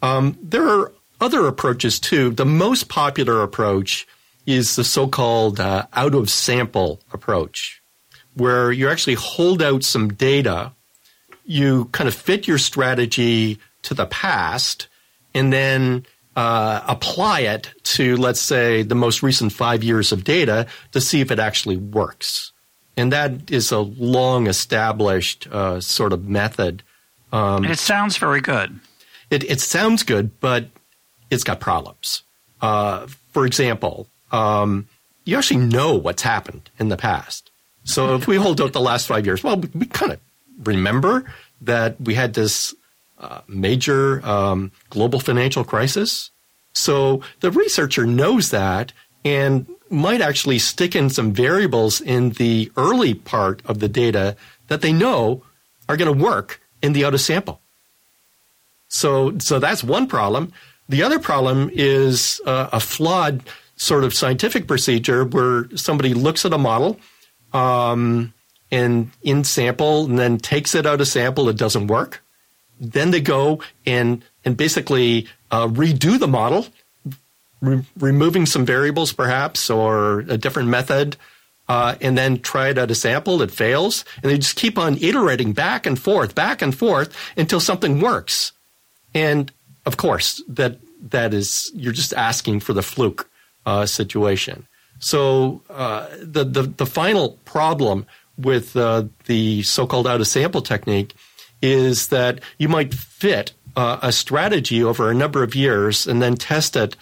Um, 0.00 0.38
there 0.42 0.66
are 0.66 0.92
other 1.20 1.46
approaches 1.46 1.98
too. 2.00 2.30
The 2.30 2.46
most 2.46 2.88
popular 2.88 3.42
approach 3.42 4.06
is 4.46 4.76
the 4.76 4.84
so-called 4.84 5.60
uh, 5.60 5.86
out 5.92 6.14
of 6.14 6.30
sample 6.30 7.00
approach, 7.12 7.82
where 8.34 8.72
you 8.72 8.88
actually 8.88 9.14
hold 9.14 9.60
out 9.60 9.84
some 9.84 10.08
data, 10.08 10.72
you 11.44 11.86
kind 11.86 12.08
of 12.08 12.14
fit 12.14 12.46
your 12.46 12.58
strategy 12.58 13.58
to 13.82 13.94
the 13.94 14.06
past 14.06 14.88
and 15.34 15.52
then 15.52 16.06
uh, 16.36 16.82
apply 16.86 17.40
it 17.40 17.72
to, 17.82 18.16
let's 18.16 18.40
say, 18.40 18.82
the 18.82 18.94
most 18.94 19.22
recent 19.22 19.52
five 19.52 19.82
years 19.82 20.12
of 20.12 20.24
data 20.24 20.66
to 20.92 21.00
see 21.00 21.20
if 21.20 21.30
it 21.30 21.38
actually 21.38 21.76
works. 21.76 22.52
And 22.96 23.12
that 23.12 23.50
is 23.50 23.70
a 23.72 23.80
long 23.80 24.46
established 24.46 25.46
uh, 25.48 25.80
sort 25.80 26.12
of 26.12 26.28
method. 26.28 26.82
Um, 27.32 27.64
it 27.64 27.78
sounds 27.78 28.16
very 28.16 28.40
good. 28.40 28.78
It, 29.30 29.44
it, 29.44 29.60
sounds 29.60 30.02
good, 30.04 30.40
but 30.40 30.68
it's 31.30 31.44
got 31.44 31.60
problems. 31.60 32.22
Uh, 32.60 33.06
for 33.32 33.46
example, 33.46 34.06
um, 34.32 34.88
you 35.24 35.36
actually 35.36 35.64
know 35.64 35.94
what's 35.94 36.22
happened 36.22 36.70
in 36.78 36.88
the 36.88 36.96
past. 36.96 37.50
So 37.84 38.14
if 38.14 38.26
we 38.26 38.36
hold 38.36 38.60
out 38.60 38.72
the 38.72 38.80
last 38.80 39.06
five 39.06 39.24
years, 39.24 39.42
well, 39.42 39.56
we, 39.56 39.68
we 39.74 39.86
kind 39.86 40.12
of 40.12 40.20
remember 40.62 41.24
that 41.62 42.00
we 42.00 42.14
had 42.14 42.34
this 42.34 42.74
uh, 43.18 43.40
major 43.48 44.24
um, 44.26 44.72
global 44.90 45.20
financial 45.20 45.64
crisis. 45.64 46.30
So 46.72 47.22
the 47.40 47.50
researcher 47.50 48.06
knows 48.06 48.50
that, 48.50 48.92
and 49.24 49.66
might 49.90 50.20
actually 50.20 50.58
stick 50.58 50.94
in 50.94 51.10
some 51.10 51.32
variables 51.32 52.00
in 52.00 52.30
the 52.30 52.70
early 52.76 53.14
part 53.14 53.62
of 53.64 53.78
the 53.78 53.88
data 53.88 54.36
that 54.68 54.80
they 54.80 54.92
know 54.92 55.42
are 55.88 55.96
going 55.96 56.12
to 56.12 56.24
work 56.24 56.60
in 56.82 56.92
the 56.92 57.04
out 57.04 57.14
of 57.14 57.20
sample. 57.20 57.60
So, 58.88 59.38
so 59.38 59.58
that's 59.58 59.82
one 59.82 60.06
problem. 60.06 60.52
The 60.88 61.02
other 61.02 61.18
problem 61.18 61.70
is 61.72 62.40
uh, 62.46 62.70
a 62.72 62.80
flawed 62.80 63.42
sort 63.76 64.04
of 64.04 64.14
scientific 64.14 64.66
procedure 64.66 65.24
where 65.24 65.68
somebody 65.76 66.14
looks 66.14 66.44
at 66.44 66.52
a 66.52 66.58
model 66.58 66.98
um, 67.52 68.32
and 68.70 69.10
in 69.22 69.44
sample 69.44 70.06
and 70.06 70.18
then 70.18 70.38
takes 70.38 70.74
it 70.74 70.86
out 70.86 71.00
of 71.00 71.08
sample, 71.08 71.48
it 71.48 71.56
doesn't 71.56 71.86
work. 71.86 72.22
Then 72.80 73.10
they 73.10 73.20
go 73.20 73.62
and 73.86 74.22
and 74.44 74.56
basically 74.56 75.26
uh, 75.50 75.66
redo 75.66 76.18
the 76.18 76.28
model, 76.28 76.66
re- 77.60 77.84
removing 77.98 78.46
some 78.46 78.64
variables 78.64 79.12
perhaps 79.12 79.68
or 79.68 80.20
a 80.20 80.38
different 80.38 80.68
method, 80.68 81.16
uh, 81.68 81.96
and 82.00 82.16
then 82.16 82.40
try 82.40 82.68
it 82.68 82.78
out 82.78 82.90
of 82.90 82.96
sample. 82.96 83.42
It 83.42 83.50
fails, 83.50 84.04
and 84.22 84.30
they 84.30 84.38
just 84.38 84.56
keep 84.56 84.78
on 84.78 84.96
iterating 84.98 85.52
back 85.52 85.86
and 85.86 85.98
forth, 85.98 86.34
back 86.34 86.62
and 86.62 86.76
forth 86.76 87.14
until 87.36 87.60
something 87.60 88.00
works. 88.00 88.52
And 89.12 89.50
of 89.88 89.96
course, 89.96 90.42
that 90.48 90.78
that 91.10 91.32
is 91.32 91.72
you're 91.74 91.96
just 92.02 92.12
asking 92.12 92.60
for 92.60 92.74
the 92.74 92.82
fluke 92.82 93.28
uh, 93.66 93.86
situation. 93.86 94.66
So 95.00 95.62
uh, 95.70 96.06
the, 96.20 96.44
the 96.44 96.62
the 96.62 96.86
final 96.86 97.38
problem 97.44 98.06
with 98.36 98.76
uh, 98.76 99.04
the 99.24 99.62
so-called 99.62 100.06
out 100.06 100.20
of 100.20 100.26
sample 100.26 100.62
technique 100.62 101.14
is 101.62 102.08
that 102.08 102.40
you 102.58 102.68
might 102.68 102.94
fit 102.94 103.52
uh, 103.74 103.98
a 104.02 104.12
strategy 104.12 104.84
over 104.84 105.10
a 105.10 105.14
number 105.14 105.42
of 105.42 105.54
years 105.54 106.06
and 106.06 106.20
then 106.22 106.36
test 106.36 106.76
it 106.76 106.94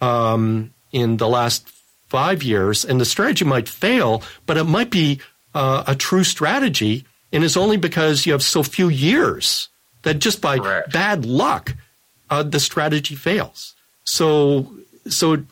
um, 0.00 0.72
in 0.92 1.16
the 1.16 1.28
last 1.28 1.68
five 2.08 2.42
years, 2.42 2.84
and 2.84 3.00
the 3.00 3.04
strategy 3.04 3.44
might 3.44 3.68
fail, 3.68 4.22
but 4.46 4.56
it 4.56 4.64
might 4.64 4.90
be 4.90 5.20
uh, 5.54 5.82
a 5.86 5.94
true 5.94 6.24
strategy, 6.24 7.04
and 7.32 7.42
it's 7.42 7.56
only 7.56 7.76
because 7.76 8.26
you 8.26 8.32
have 8.32 8.42
so 8.42 8.62
few 8.62 8.88
years 8.88 9.68
that 10.02 10.20
just 10.20 10.40
by 10.40 10.58
Correct. 10.58 10.92
bad 10.92 11.24
luck, 11.24 11.74
uh, 12.34 12.42
the 12.42 12.60
strategy 12.60 13.14
fails. 13.14 13.74
So, 14.04 14.72
so 15.06 15.44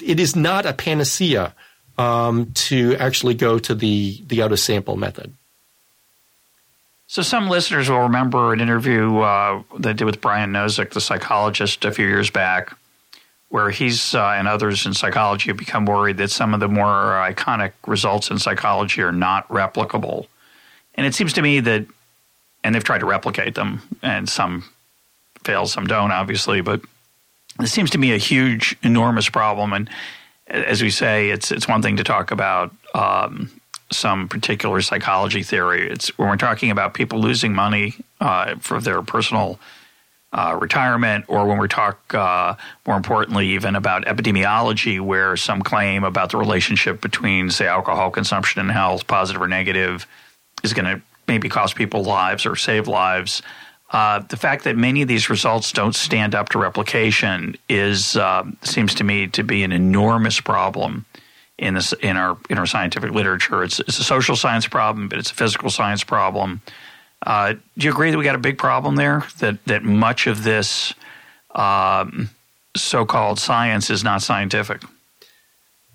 it 0.00 0.20
is 0.20 0.36
not 0.36 0.66
a 0.66 0.72
panacea 0.72 1.54
um, 1.98 2.52
to 2.54 2.94
actually 2.96 3.34
go 3.34 3.58
to 3.58 3.74
the 3.74 4.22
the 4.26 4.42
out 4.42 4.52
of 4.52 4.60
sample 4.60 4.96
method. 4.96 5.34
So 7.08 7.22
some 7.22 7.48
listeners 7.48 7.88
will 7.88 8.00
remember 8.00 8.52
an 8.52 8.60
interview 8.60 9.18
uh, 9.18 9.62
they 9.78 9.94
did 9.94 10.04
with 10.04 10.20
Brian 10.20 10.52
Nosek, 10.52 10.90
the 10.90 11.00
psychologist, 11.00 11.84
a 11.84 11.90
few 11.90 12.06
years 12.06 12.30
back, 12.30 12.76
where 13.48 13.70
he's 13.70 14.14
uh, 14.14 14.34
and 14.36 14.46
others 14.46 14.86
in 14.86 14.94
psychology 14.94 15.48
have 15.48 15.56
become 15.56 15.86
worried 15.86 16.18
that 16.18 16.30
some 16.30 16.54
of 16.54 16.60
the 16.60 16.68
more 16.68 17.18
iconic 17.32 17.72
results 17.86 18.30
in 18.30 18.38
psychology 18.38 19.02
are 19.02 19.12
not 19.12 19.48
replicable. 19.48 20.26
And 20.94 21.06
it 21.06 21.14
seems 21.14 21.32
to 21.34 21.42
me 21.42 21.60
that, 21.60 21.86
and 22.62 22.74
they've 22.74 22.84
tried 22.84 23.00
to 23.00 23.06
replicate 23.06 23.54
them, 23.54 23.80
and 24.02 24.28
some 24.28 24.64
fail, 25.44 25.66
some 25.66 25.86
don't, 25.86 26.12
obviously, 26.12 26.60
but 26.60 26.80
it 27.60 27.66
seems 27.66 27.90
to 27.90 27.98
me 27.98 28.12
a 28.12 28.18
huge, 28.18 28.76
enormous 28.82 29.28
problem. 29.28 29.72
And 29.72 29.90
as 30.46 30.82
we 30.82 30.90
say, 30.90 31.30
it's 31.30 31.50
it's 31.50 31.68
one 31.68 31.82
thing 31.82 31.96
to 31.96 32.04
talk 32.04 32.30
about 32.30 32.72
um, 32.94 33.50
some 33.90 34.28
particular 34.28 34.80
psychology 34.80 35.42
theory. 35.42 35.88
It's 35.88 36.16
when 36.18 36.28
we're 36.28 36.36
talking 36.36 36.70
about 36.70 36.94
people 36.94 37.20
losing 37.20 37.54
money 37.54 37.94
uh, 38.20 38.56
for 38.56 38.80
their 38.80 39.02
personal 39.02 39.58
uh, 40.32 40.58
retirement, 40.60 41.24
or 41.28 41.46
when 41.46 41.58
we 41.58 41.68
talk 41.68 42.14
uh, 42.14 42.54
more 42.86 42.96
importantly, 42.96 43.48
even 43.48 43.74
about 43.74 44.04
epidemiology, 44.04 45.00
where 45.00 45.36
some 45.36 45.62
claim 45.62 46.04
about 46.04 46.30
the 46.30 46.36
relationship 46.36 47.00
between, 47.00 47.50
say, 47.50 47.66
alcohol 47.66 48.10
consumption 48.10 48.60
and 48.60 48.70
health, 48.70 49.06
positive 49.06 49.40
or 49.40 49.48
negative, 49.48 50.06
is 50.62 50.74
going 50.74 50.84
to 50.84 51.02
maybe 51.26 51.48
cost 51.48 51.76
people 51.76 52.02
lives 52.02 52.44
or 52.44 52.56
save 52.56 52.88
lives. 52.88 53.42
Uh, 53.90 54.18
the 54.28 54.36
fact 54.36 54.64
that 54.64 54.76
many 54.76 55.00
of 55.00 55.08
these 55.08 55.30
results 55.30 55.72
don't 55.72 55.94
stand 55.94 56.34
up 56.34 56.50
to 56.50 56.58
replication 56.58 57.56
is 57.68 58.16
uh, 58.16 58.44
seems 58.62 58.94
to 58.94 59.04
me 59.04 59.26
to 59.28 59.42
be 59.42 59.62
an 59.62 59.72
enormous 59.72 60.40
problem 60.40 61.06
in 61.58 61.74
this 61.74 61.92
in 61.94 62.16
our 62.16 62.36
in 62.50 62.58
our 62.58 62.66
scientific 62.66 63.12
literature. 63.12 63.64
It's 63.64 63.80
it's 63.80 63.98
a 63.98 64.04
social 64.04 64.36
science 64.36 64.66
problem, 64.68 65.08
but 65.08 65.18
it's 65.18 65.30
a 65.30 65.34
physical 65.34 65.70
science 65.70 66.04
problem. 66.04 66.60
Uh, 67.24 67.54
do 67.76 67.86
you 67.86 67.90
agree 67.90 68.10
that 68.10 68.18
we 68.18 68.24
got 68.24 68.34
a 68.34 68.38
big 68.38 68.58
problem 68.58 68.96
there? 68.96 69.24
That 69.38 69.64
that 69.64 69.82
much 69.84 70.26
of 70.26 70.44
this 70.44 70.92
um, 71.54 72.28
so-called 72.76 73.40
science 73.40 73.88
is 73.90 74.04
not 74.04 74.22
scientific. 74.22 74.82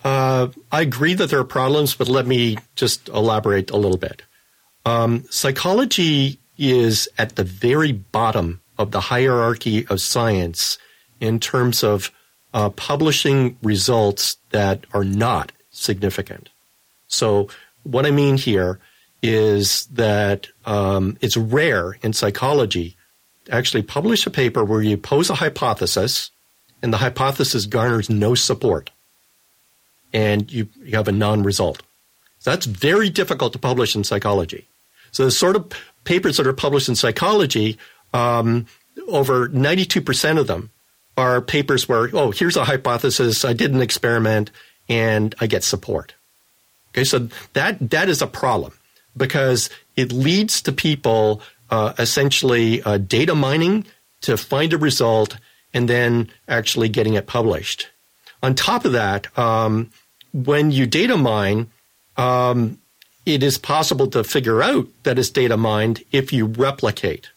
Uh, 0.03 0.49
I 0.71 0.81
agree 0.81 1.13
that 1.13 1.29
there 1.29 1.39
are 1.39 1.45
problems, 1.45 1.95
but 1.95 2.09
let 2.09 2.25
me 2.25 2.57
just 2.75 3.07
elaborate 3.07 3.69
a 3.69 3.77
little 3.77 3.97
bit. 3.97 4.23
Um, 4.85 5.23
psychology 5.29 6.39
is 6.57 7.09
at 7.17 7.35
the 7.35 7.43
very 7.43 7.91
bottom 7.91 8.61
of 8.77 8.91
the 8.91 9.01
hierarchy 9.01 9.85
of 9.87 10.01
science 10.01 10.77
in 11.19 11.39
terms 11.39 11.83
of 11.83 12.11
uh, 12.53 12.69
publishing 12.69 13.57
results 13.63 14.37
that 14.51 14.85
are 14.93 15.03
not 15.03 15.51
significant. 15.71 16.49
So, 17.07 17.49
what 17.83 18.05
I 18.05 18.11
mean 18.11 18.37
here 18.37 18.79
is 19.21 19.85
that 19.87 20.47
um, 20.65 21.17
it's 21.21 21.37
rare 21.37 21.97
in 22.01 22.13
psychology 22.13 22.95
to 23.45 23.53
actually 23.53 23.83
publish 23.83 24.25
a 24.25 24.29
paper 24.29 24.63
where 24.63 24.81
you 24.81 24.97
pose 24.97 25.29
a 25.29 25.35
hypothesis 25.35 26.31
and 26.81 26.93
the 26.93 26.97
hypothesis 26.97 27.65
garners 27.65 28.09
no 28.09 28.35
support 28.35 28.89
and 30.13 30.51
you, 30.51 30.67
you 30.83 30.95
have 30.95 31.07
a 31.07 31.13
non 31.13 31.43
result. 31.43 31.81
So 32.39 32.51
that's 32.51 32.65
very 32.65 33.09
difficult 33.09 33.53
to 33.53 33.59
publish 33.59 33.95
in 33.95 34.03
psychology. 34.03 34.67
So 35.11 35.25
the 35.25 35.31
sort 35.31 35.55
of 35.55 35.71
papers 36.03 36.37
that 36.37 36.47
are 36.47 36.53
published 36.53 36.89
in 36.89 36.95
psychology, 36.95 37.77
um, 38.13 38.65
over 39.07 39.49
92% 39.49 40.39
of 40.39 40.47
them 40.47 40.69
are 41.17 41.41
papers 41.41 41.87
where, 41.87 42.09
oh, 42.13 42.31
here's 42.31 42.57
a 42.57 42.63
hypothesis, 42.63 43.45
I 43.45 43.53
did 43.53 43.73
an 43.73 43.81
experiment, 43.81 44.51
and 44.89 45.35
I 45.39 45.47
get 45.47 45.63
support. 45.63 46.13
Okay, 46.89 47.03
so 47.03 47.29
that 47.53 47.89
that 47.89 48.09
is 48.09 48.21
a 48.21 48.27
problem 48.27 48.73
because 49.17 49.69
it 49.95 50.11
leads 50.11 50.61
to 50.63 50.71
people 50.71 51.41
uh, 51.69 51.93
essentially 51.97 52.83
uh, 52.83 52.97
data 52.97 53.33
mining 53.33 53.85
to 54.21 54.37
find 54.37 54.73
a 54.73 54.77
result 54.77 55.37
and 55.73 55.89
then 55.89 56.29
actually 56.47 56.89
getting 56.89 57.15
it 57.15 57.25
published. 57.25 57.89
On 58.43 58.53
top 58.53 58.85
of 58.85 58.91
that, 58.91 59.35
um, 59.37 59.89
when 60.33 60.71
you 60.71 60.85
data 60.85 61.17
mine, 61.17 61.67
um, 62.17 62.77
it 63.25 63.43
is 63.43 63.57
possible 63.57 64.07
to 64.07 64.23
figure 64.23 64.61
out 64.61 64.87
that 65.03 65.19
it's 65.19 65.29
data 65.29 65.57
mined 65.57 66.03
if 66.11 66.33
you 66.33 66.45
replicate. 66.45 67.29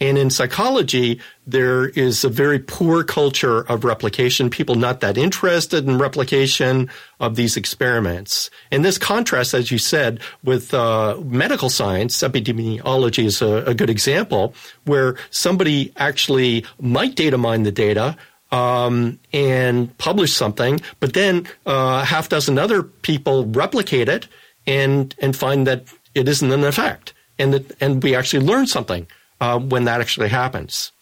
And 0.00 0.16
in 0.16 0.30
psychology, 0.30 1.20
there 1.46 1.88
is 1.88 2.22
a 2.22 2.28
very 2.28 2.60
poor 2.60 3.02
culture 3.02 3.62
of 3.62 3.84
replication, 3.84 4.48
people 4.48 4.76
not 4.76 5.00
that 5.00 5.18
interested 5.18 5.88
in 5.88 5.98
replication 5.98 6.88
of 7.18 7.34
these 7.34 7.56
experiments. 7.56 8.48
And 8.70 8.84
this 8.84 8.96
contrasts, 8.96 9.54
as 9.54 9.72
you 9.72 9.78
said, 9.78 10.20
with 10.44 10.72
uh, 10.72 11.16
medical 11.24 11.68
science. 11.68 12.18
Epidemiology 12.18 13.24
is 13.24 13.42
a, 13.42 13.64
a, 13.64 13.74
good 13.74 13.90
example 13.90 14.54
where 14.84 15.16
somebody 15.30 15.92
actually 15.96 16.64
might 16.80 17.16
data 17.16 17.38
mine 17.38 17.64
the 17.64 17.72
data. 17.72 18.16
Um, 18.50 19.20
and 19.30 19.94
publish 19.98 20.32
something, 20.32 20.80
but 21.00 21.12
then 21.12 21.46
uh, 21.66 22.02
half 22.02 22.30
dozen 22.30 22.58
other 22.58 22.82
people 22.82 23.44
replicate 23.44 24.08
it 24.08 24.26
and 24.68 25.14
and 25.18 25.34
find 25.34 25.66
that 25.66 25.84
it 26.14 26.28
isn't 26.28 26.52
an 26.52 26.62
effect, 26.62 27.14
and 27.38 27.54
that 27.54 27.76
and 27.80 28.02
we 28.02 28.14
actually 28.14 28.44
learn 28.44 28.66
something 28.66 29.08
uh, 29.40 29.58
when 29.58 29.84
that 29.84 30.00
actually 30.00 30.28
happens. 30.28 30.92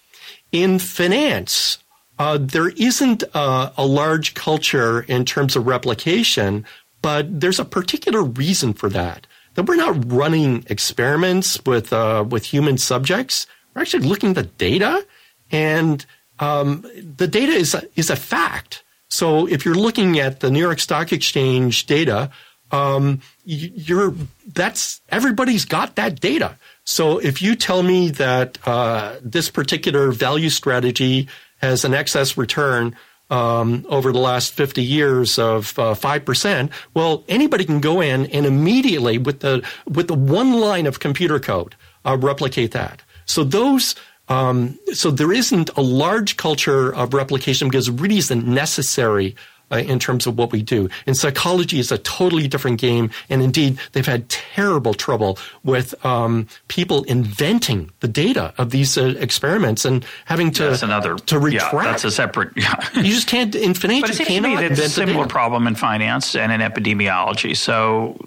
In 0.52 0.78
finance, 0.78 1.78
uh, 2.18 2.38
there 2.40 2.68
isn't 2.68 3.24
a, 3.34 3.72
a, 3.76 3.84
large 3.84 4.34
culture 4.34 5.02
in 5.02 5.24
terms 5.24 5.56
of 5.56 5.66
replication, 5.66 6.64
but 7.02 7.40
there's 7.40 7.58
a 7.58 7.64
particular 7.64 8.22
reason 8.22 8.72
for 8.72 8.88
that. 8.88 9.26
That 9.54 9.66
we're 9.66 9.76
not 9.76 10.10
running 10.10 10.64
experiments 10.68 11.58
with 11.66 11.92
uh, 11.92 12.24
with 12.28 12.44
human 12.44 12.78
subjects. 12.78 13.46
We're 13.74 13.82
actually 13.82 14.06
looking 14.06 14.30
at 14.30 14.36
the 14.36 14.42
data, 14.44 15.04
and 15.50 16.06
um, 16.38 16.86
the 17.18 17.26
data 17.26 17.52
is 17.52 17.74
a, 17.74 17.82
is 17.96 18.10
a 18.10 18.16
fact. 18.16 18.84
So 19.08 19.46
if 19.46 19.64
you're 19.64 19.74
looking 19.74 20.18
at 20.18 20.40
the 20.40 20.50
New 20.50 20.60
York 20.60 20.78
Stock 20.78 21.12
Exchange 21.12 21.86
data, 21.86 22.30
um, 22.70 23.20
you're 23.46 24.12
that's 24.52 25.00
everybody's 25.08 25.64
got 25.64 25.96
that 25.96 26.20
data. 26.20 26.58
So 26.84 27.18
if 27.18 27.40
you 27.40 27.54
tell 27.54 27.82
me 27.82 28.10
that 28.10 28.58
uh, 28.66 29.16
this 29.22 29.50
particular 29.50 30.10
value 30.10 30.50
strategy 30.50 31.28
has 31.58 31.84
an 31.84 31.94
excess 31.94 32.36
return 32.36 32.96
um, 33.30 33.86
over 33.88 34.12
the 34.12 34.18
last 34.18 34.52
50 34.52 34.82
years 34.82 35.38
of 35.38 35.76
uh, 35.78 35.94
5%, 35.94 36.70
well, 36.94 37.24
anybody 37.28 37.64
can 37.64 37.80
go 37.80 38.00
in 38.00 38.26
and 38.26 38.46
immediately 38.46 39.18
with 39.18 39.40
the, 39.40 39.66
with 39.86 40.06
the 40.08 40.14
one 40.14 40.60
line 40.60 40.86
of 40.86 41.00
computer 41.00 41.40
code, 41.40 41.74
uh, 42.04 42.16
replicate 42.20 42.72
that. 42.72 43.02
So 43.24 43.42
those, 43.42 43.96
um, 44.28 44.78
so 44.92 45.10
there 45.10 45.32
isn't 45.32 45.70
a 45.76 45.80
large 45.80 46.36
culture 46.36 46.94
of 46.94 47.14
replication 47.14 47.68
because 47.68 47.88
it 47.88 48.00
really 48.00 48.18
isn't 48.18 48.46
necessary 48.46 49.34
uh, 49.70 49.76
in 49.76 49.98
terms 49.98 50.26
of 50.26 50.38
what 50.38 50.52
we 50.52 50.62
do. 50.62 50.88
And 51.06 51.16
psychology 51.16 51.78
is 51.78 51.90
a 51.90 51.98
totally 51.98 52.48
different 52.48 52.80
game. 52.80 53.10
And 53.28 53.42
indeed, 53.42 53.78
they've 53.92 54.06
had 54.06 54.28
terrible 54.28 54.94
trouble 54.94 55.38
with 55.64 55.94
um, 56.04 56.46
people 56.68 57.02
inventing 57.04 57.90
the 58.00 58.08
data 58.08 58.54
of 58.58 58.70
these 58.70 58.96
uh, 58.96 59.14
experiments 59.18 59.84
and 59.84 60.04
having 60.26 60.50
to 60.52 60.64
that's 60.64 60.82
another 60.82 61.16
to 61.16 61.38
retract. 61.38 61.74
Yeah, 61.74 61.82
that's 61.84 62.04
a 62.04 62.10
separate. 62.10 62.52
Yeah. 62.56 62.82
you 62.94 63.12
just 63.12 63.28
can't 63.28 63.54
infinite. 63.54 64.00
But 64.00 64.10
it 64.10 64.14
seems 64.14 64.28
to 64.28 64.40
me 64.40 64.56
that's 64.56 64.80
a 64.80 64.88
similar 64.88 65.26
problem 65.26 65.66
in 65.66 65.74
finance 65.74 66.34
and 66.34 66.50
in 66.50 66.60
epidemiology. 66.60 67.56
So 67.56 68.18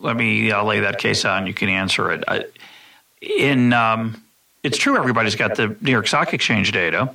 let 0.00 0.16
me 0.16 0.50
uh, 0.50 0.64
lay 0.64 0.80
that 0.80 0.98
case 0.98 1.24
out, 1.24 1.38
and 1.38 1.46
you 1.46 1.54
can 1.54 1.68
answer 1.68 2.10
it. 2.10 2.24
I, 2.26 2.44
in 3.20 3.72
um, 3.72 4.22
it's 4.62 4.76
true, 4.76 4.96
everybody's 4.96 5.36
got 5.36 5.54
the 5.56 5.76
New 5.80 5.92
York 5.92 6.06
Stock 6.06 6.34
Exchange 6.34 6.72
data 6.72 7.14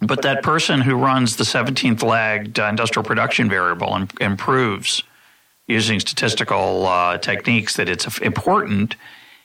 but 0.00 0.22
that 0.22 0.42
person 0.42 0.80
who 0.80 0.96
runs 0.96 1.36
the 1.36 1.44
17th 1.44 2.02
lagged 2.02 2.58
industrial 2.58 3.04
production 3.04 3.48
variable 3.48 3.94
and, 3.94 4.10
and 4.20 4.38
proves 4.38 5.02
using 5.66 6.00
statistical 6.00 6.86
uh, 6.86 7.18
techniques 7.18 7.76
that 7.76 7.88
it's 7.88 8.18
important 8.18 8.96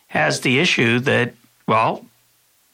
has 0.08 0.42
the 0.42 0.60
issue 0.60 1.00
that, 1.00 1.34
well, 1.68 2.06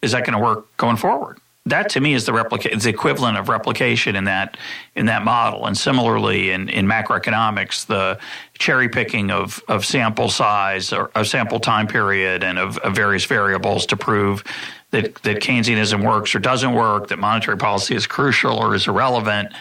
is 0.02 0.12
that 0.12 0.26
going 0.26 0.38
to 0.38 0.44
work 0.44 0.66
going 0.78 0.96
forward? 0.96 1.38
That 1.68 1.90
to 1.90 2.00
me 2.00 2.14
is 2.14 2.26
the 2.26 2.32
replica- 2.32 2.76
the 2.82 2.90
equivalent 2.90 3.38
of 3.38 3.48
replication 3.48 4.16
in 4.16 4.24
that 4.24 4.58
in 4.96 5.06
that 5.06 5.24
model. 5.24 5.68
And 5.68 5.78
similarly 5.78 6.50
in, 6.50 6.70
in 6.70 6.88
macroeconomics, 6.88 7.86
the 7.86 8.18
cherry 8.58 8.90
picking 8.90 9.30
of, 9.30 9.62
of 9.68 9.86
sample 9.86 10.30
size 10.30 10.92
or 10.92 11.12
of 11.14 11.28
sample 11.28 11.60
time 11.60 11.86
period 11.86 12.44
and 12.44 12.58
of, 12.58 12.80
of 12.80 12.96
various 12.96 13.26
variables 13.26 13.86
to 13.88 13.98
prove 13.98 14.44
that, 14.92 15.16
that 15.24 15.38
Keynesianism 15.38 16.06
works 16.06 16.36
or 16.36 16.40
doesn't 16.40 16.74
work, 16.74 17.08
that 17.10 17.20
monetary 17.20 17.58
policy 17.58 17.96
is 17.96 18.08
crucial 18.08 18.58
or 18.58 18.76
is 18.76 18.88
irrelevant. 18.88 19.54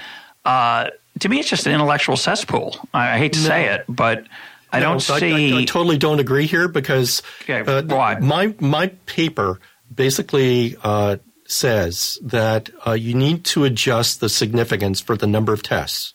Uh, 0.45 0.91
to 1.21 1.29
me, 1.29 1.41
it's 1.41 1.49
just 1.49 1.67
an 1.67 1.73
intellectual 1.73 2.17
cesspool. 2.17 2.77
I, 2.93 3.15
I 3.15 3.19
hate 3.19 3.33
to 3.35 3.41
no. 3.41 3.47
say 3.47 3.67
it, 3.75 3.85
but 3.89 4.27
I 4.73 4.81
no, 4.81 4.91
don't 4.91 5.01
see. 5.01 5.55
I, 5.55 5.61
I, 5.61 5.65
totally 5.65 5.99
don't 5.99 6.21
agree 6.21 6.47
here 6.47 6.69
because 6.69 7.23
okay, 7.43 7.61
uh, 7.61 7.83
why? 7.83 8.19
my 8.19 8.55
my 8.61 8.89
paper 9.07 9.61
basically 9.93 10.77
uh, 10.83 11.17
says 11.47 12.19
that 12.23 12.71
uh, 12.87 12.93
you 12.93 13.15
need 13.15 13.45
to 13.45 13.65
adjust 13.65 14.21
the 14.21 14.29
significance 14.29 15.01
for 15.01 15.17
the 15.17 15.27
number 15.27 15.53
of 15.53 15.63
tests. 15.63 16.15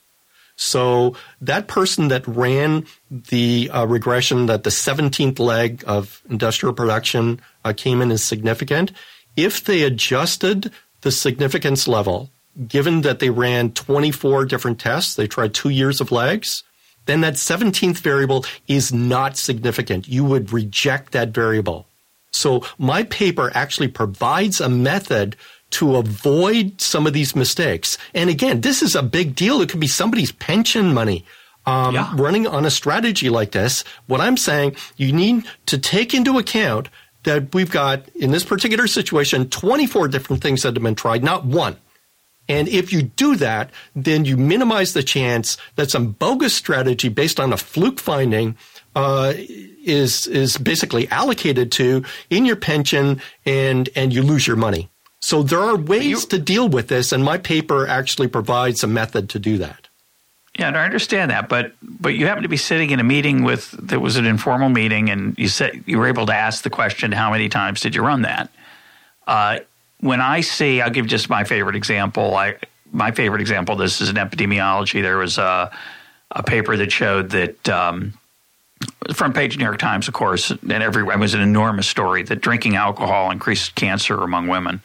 So 0.55 1.15
that 1.41 1.67
person 1.67 2.07
that 2.07 2.25
ran 2.27 2.85
the 3.11 3.69
uh, 3.71 3.85
regression 3.85 4.45
that 4.45 4.63
the 4.63 4.69
17th 4.69 5.39
leg 5.39 5.83
of 5.85 6.21
industrial 6.29 6.73
production 6.73 7.41
uh, 7.63 7.73
came 7.75 8.01
in 8.01 8.11
as 8.11 8.23
significant, 8.23 8.91
if 9.35 9.63
they 9.63 9.83
adjusted 9.83 10.71
the 11.01 11.11
significance 11.11 11.87
level, 11.87 12.29
given 12.67 13.01
that 13.01 13.19
they 13.19 13.29
ran 13.29 13.71
24 13.71 14.45
different 14.45 14.79
tests, 14.79 15.15
they 15.15 15.27
tried 15.27 15.53
two 15.53 15.69
years 15.69 15.99
of 15.99 16.11
legs, 16.11 16.63
then 17.05 17.21
that 17.21 17.33
17th 17.33 17.97
variable 17.97 18.45
is 18.67 18.93
not 18.93 19.37
significant. 19.37 20.07
You 20.07 20.23
would 20.23 20.53
reject 20.53 21.11
that 21.11 21.29
variable. 21.29 21.85
So 22.31 22.65
my 22.77 23.03
paper 23.03 23.51
actually 23.53 23.87
provides 23.89 24.59
a 24.59 24.69
method 24.69 25.35
to 25.75 25.97
avoid 25.97 26.79
some 26.79 27.05
of 27.05 27.13
these 27.13 27.35
mistakes. 27.35 27.97
And 28.13 28.29
again, 28.29 28.61
this 28.61 28.81
is 28.81 28.95
a 28.95 29.03
big 29.03 29.35
deal. 29.35 29.61
It 29.61 29.69
could 29.69 29.79
be 29.79 29.87
somebody's 29.87 30.31
pension 30.31 30.93
money. 30.93 31.25
Um, 31.67 31.95
yeah. 31.95 32.13
running 32.13 32.45
on 32.45 32.63
a 32.63 32.69
strategy 32.69 33.27
like 33.27 33.51
this, 33.51 33.83
what 34.05 34.21
I'm 34.21 34.37
saying, 34.37 34.75
you 34.97 35.11
need 35.11 35.45
to 35.65 35.79
take 35.79 36.13
into 36.13 36.37
account 36.37 36.89
that 37.23 37.55
we've 37.55 37.71
got, 37.71 38.07
in 38.09 38.29
this 38.29 38.43
particular 38.43 38.85
situation, 38.85 39.49
24 39.49 40.07
different 40.09 40.43
things 40.43 40.61
that 40.61 40.75
have 40.75 40.83
been 40.83 40.93
tried, 40.93 41.23
not 41.23 41.43
one. 41.43 41.75
And 42.47 42.67
if 42.67 42.93
you 42.93 43.01
do 43.01 43.35
that, 43.37 43.71
then 43.95 44.25
you 44.25 44.37
minimize 44.37 44.93
the 44.93 45.01
chance 45.01 45.57
that 45.75 45.89
some 45.89 46.11
bogus 46.11 46.53
strategy 46.53 47.09
based 47.09 47.39
on 47.39 47.51
a 47.51 47.57
fluke 47.57 47.99
finding 47.99 48.55
uh, 48.95 49.33
is 49.35 50.27
is 50.27 50.57
basically 50.57 51.07
allocated 51.09 51.71
to 51.73 52.05
in 52.29 52.45
your 52.45 52.55
pension, 52.55 53.21
and 53.45 53.89
and 53.95 54.13
you 54.13 54.21
lose 54.21 54.45
your 54.47 54.55
money. 54.55 54.89
So 55.25 55.41
there 55.41 55.59
are 55.59 55.75
ways 55.75 56.05
you, 56.05 56.19
to 56.19 56.37
deal 56.37 56.69
with 56.69 56.87
this, 56.87 57.11
and 57.11 57.23
my 57.23 57.39
paper 57.39 57.87
actually 57.87 58.27
provides 58.27 58.83
a 58.83 58.87
method 58.87 59.27
to 59.31 59.39
do 59.39 59.57
that. 59.57 59.87
Yeah, 60.59 60.67
and 60.67 60.77
I 60.77 60.85
understand 60.85 61.31
that, 61.31 61.49
but 61.49 61.73
but 61.81 62.09
you 62.09 62.27
happen 62.27 62.43
to 62.43 62.47
be 62.47 62.57
sitting 62.57 62.91
in 62.91 62.99
a 62.99 63.03
meeting 63.03 63.43
with 63.43 63.71
that 63.71 63.99
was 63.99 64.17
an 64.17 64.27
informal 64.27 64.69
meeting, 64.69 65.09
and 65.09 65.35
you 65.35 65.47
said 65.47 65.83
you 65.87 65.97
were 65.97 66.05
able 66.05 66.27
to 66.27 66.35
ask 66.35 66.61
the 66.61 66.69
question, 66.69 67.11
"How 67.11 67.31
many 67.31 67.49
times 67.49 67.81
did 67.81 67.95
you 67.95 68.03
run 68.03 68.21
that?" 68.21 68.51
Uh, 69.25 69.61
when 69.99 70.21
I 70.21 70.41
see, 70.41 70.79
I'll 70.79 70.91
give 70.91 71.07
just 71.07 71.27
my 71.27 71.43
favorite 71.43 71.75
example. 71.75 72.35
I 72.35 72.57
my 72.91 73.09
favorite 73.09 73.41
example. 73.41 73.75
This 73.77 74.01
is 74.01 74.09
in 74.09 74.17
epidemiology. 74.17 75.01
There 75.01 75.17
was 75.17 75.39
a 75.39 75.71
a 76.29 76.43
paper 76.43 76.77
that 76.77 76.91
showed 76.91 77.31
that. 77.31 77.67
Um, 77.67 78.13
front 79.13 79.33
page 79.33 79.57
New 79.57 79.63
York 79.63 79.79
Times, 79.79 80.07
of 80.07 80.13
course, 80.13 80.51
and 80.51 80.71
everywhere 80.71 81.15
it 81.15 81.19
was 81.19 81.33
an 81.33 81.41
enormous 81.41 81.87
story 81.87 82.21
that 82.23 82.41
drinking 82.41 82.75
alcohol 82.75 83.31
increased 83.31 83.73
cancer 83.73 84.21
among 84.21 84.47
women 84.47 84.81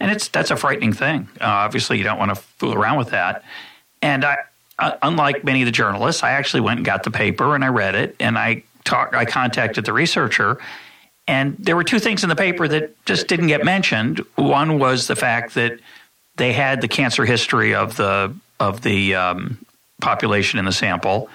and 0.00 0.10
it's 0.10 0.28
that's 0.28 0.50
a 0.50 0.56
frightening 0.56 0.92
thing. 0.92 1.28
Uh, 1.40 1.46
obviously, 1.46 1.98
you 1.98 2.04
don't 2.04 2.18
want 2.18 2.30
to 2.30 2.34
fool 2.36 2.74
around 2.74 2.98
with 2.98 3.10
that. 3.10 3.44
And 4.00 4.24
I, 4.24 4.38
uh, 4.78 4.92
unlike 5.02 5.44
many 5.44 5.62
of 5.62 5.66
the 5.66 5.72
journalists, 5.72 6.22
I 6.22 6.32
actually 6.32 6.60
went 6.60 6.78
and 6.78 6.86
got 6.86 7.02
the 7.02 7.10
paper 7.10 7.54
and 7.54 7.64
I 7.64 7.68
read 7.68 7.94
it 7.94 8.16
and 8.20 8.38
I 8.38 8.62
talked. 8.84 9.14
I 9.14 9.24
contacted 9.24 9.84
the 9.84 9.92
researcher, 9.92 10.58
and 11.26 11.56
there 11.58 11.76
were 11.76 11.84
two 11.84 11.98
things 11.98 12.22
in 12.22 12.28
the 12.28 12.36
paper 12.36 12.68
that 12.68 13.04
just 13.04 13.26
didn't 13.26 13.48
get 13.48 13.64
mentioned. 13.64 14.24
One 14.36 14.78
was 14.78 15.06
the 15.06 15.16
fact 15.16 15.54
that 15.54 15.78
they 16.36 16.52
had 16.52 16.80
the 16.80 16.88
cancer 16.88 17.24
history 17.24 17.74
of 17.74 17.96
the 17.96 18.34
of 18.60 18.82
the 18.82 19.14
um, 19.14 19.58
population 20.00 20.58
in 20.58 20.64
the 20.64 20.72
sample. 20.72 21.28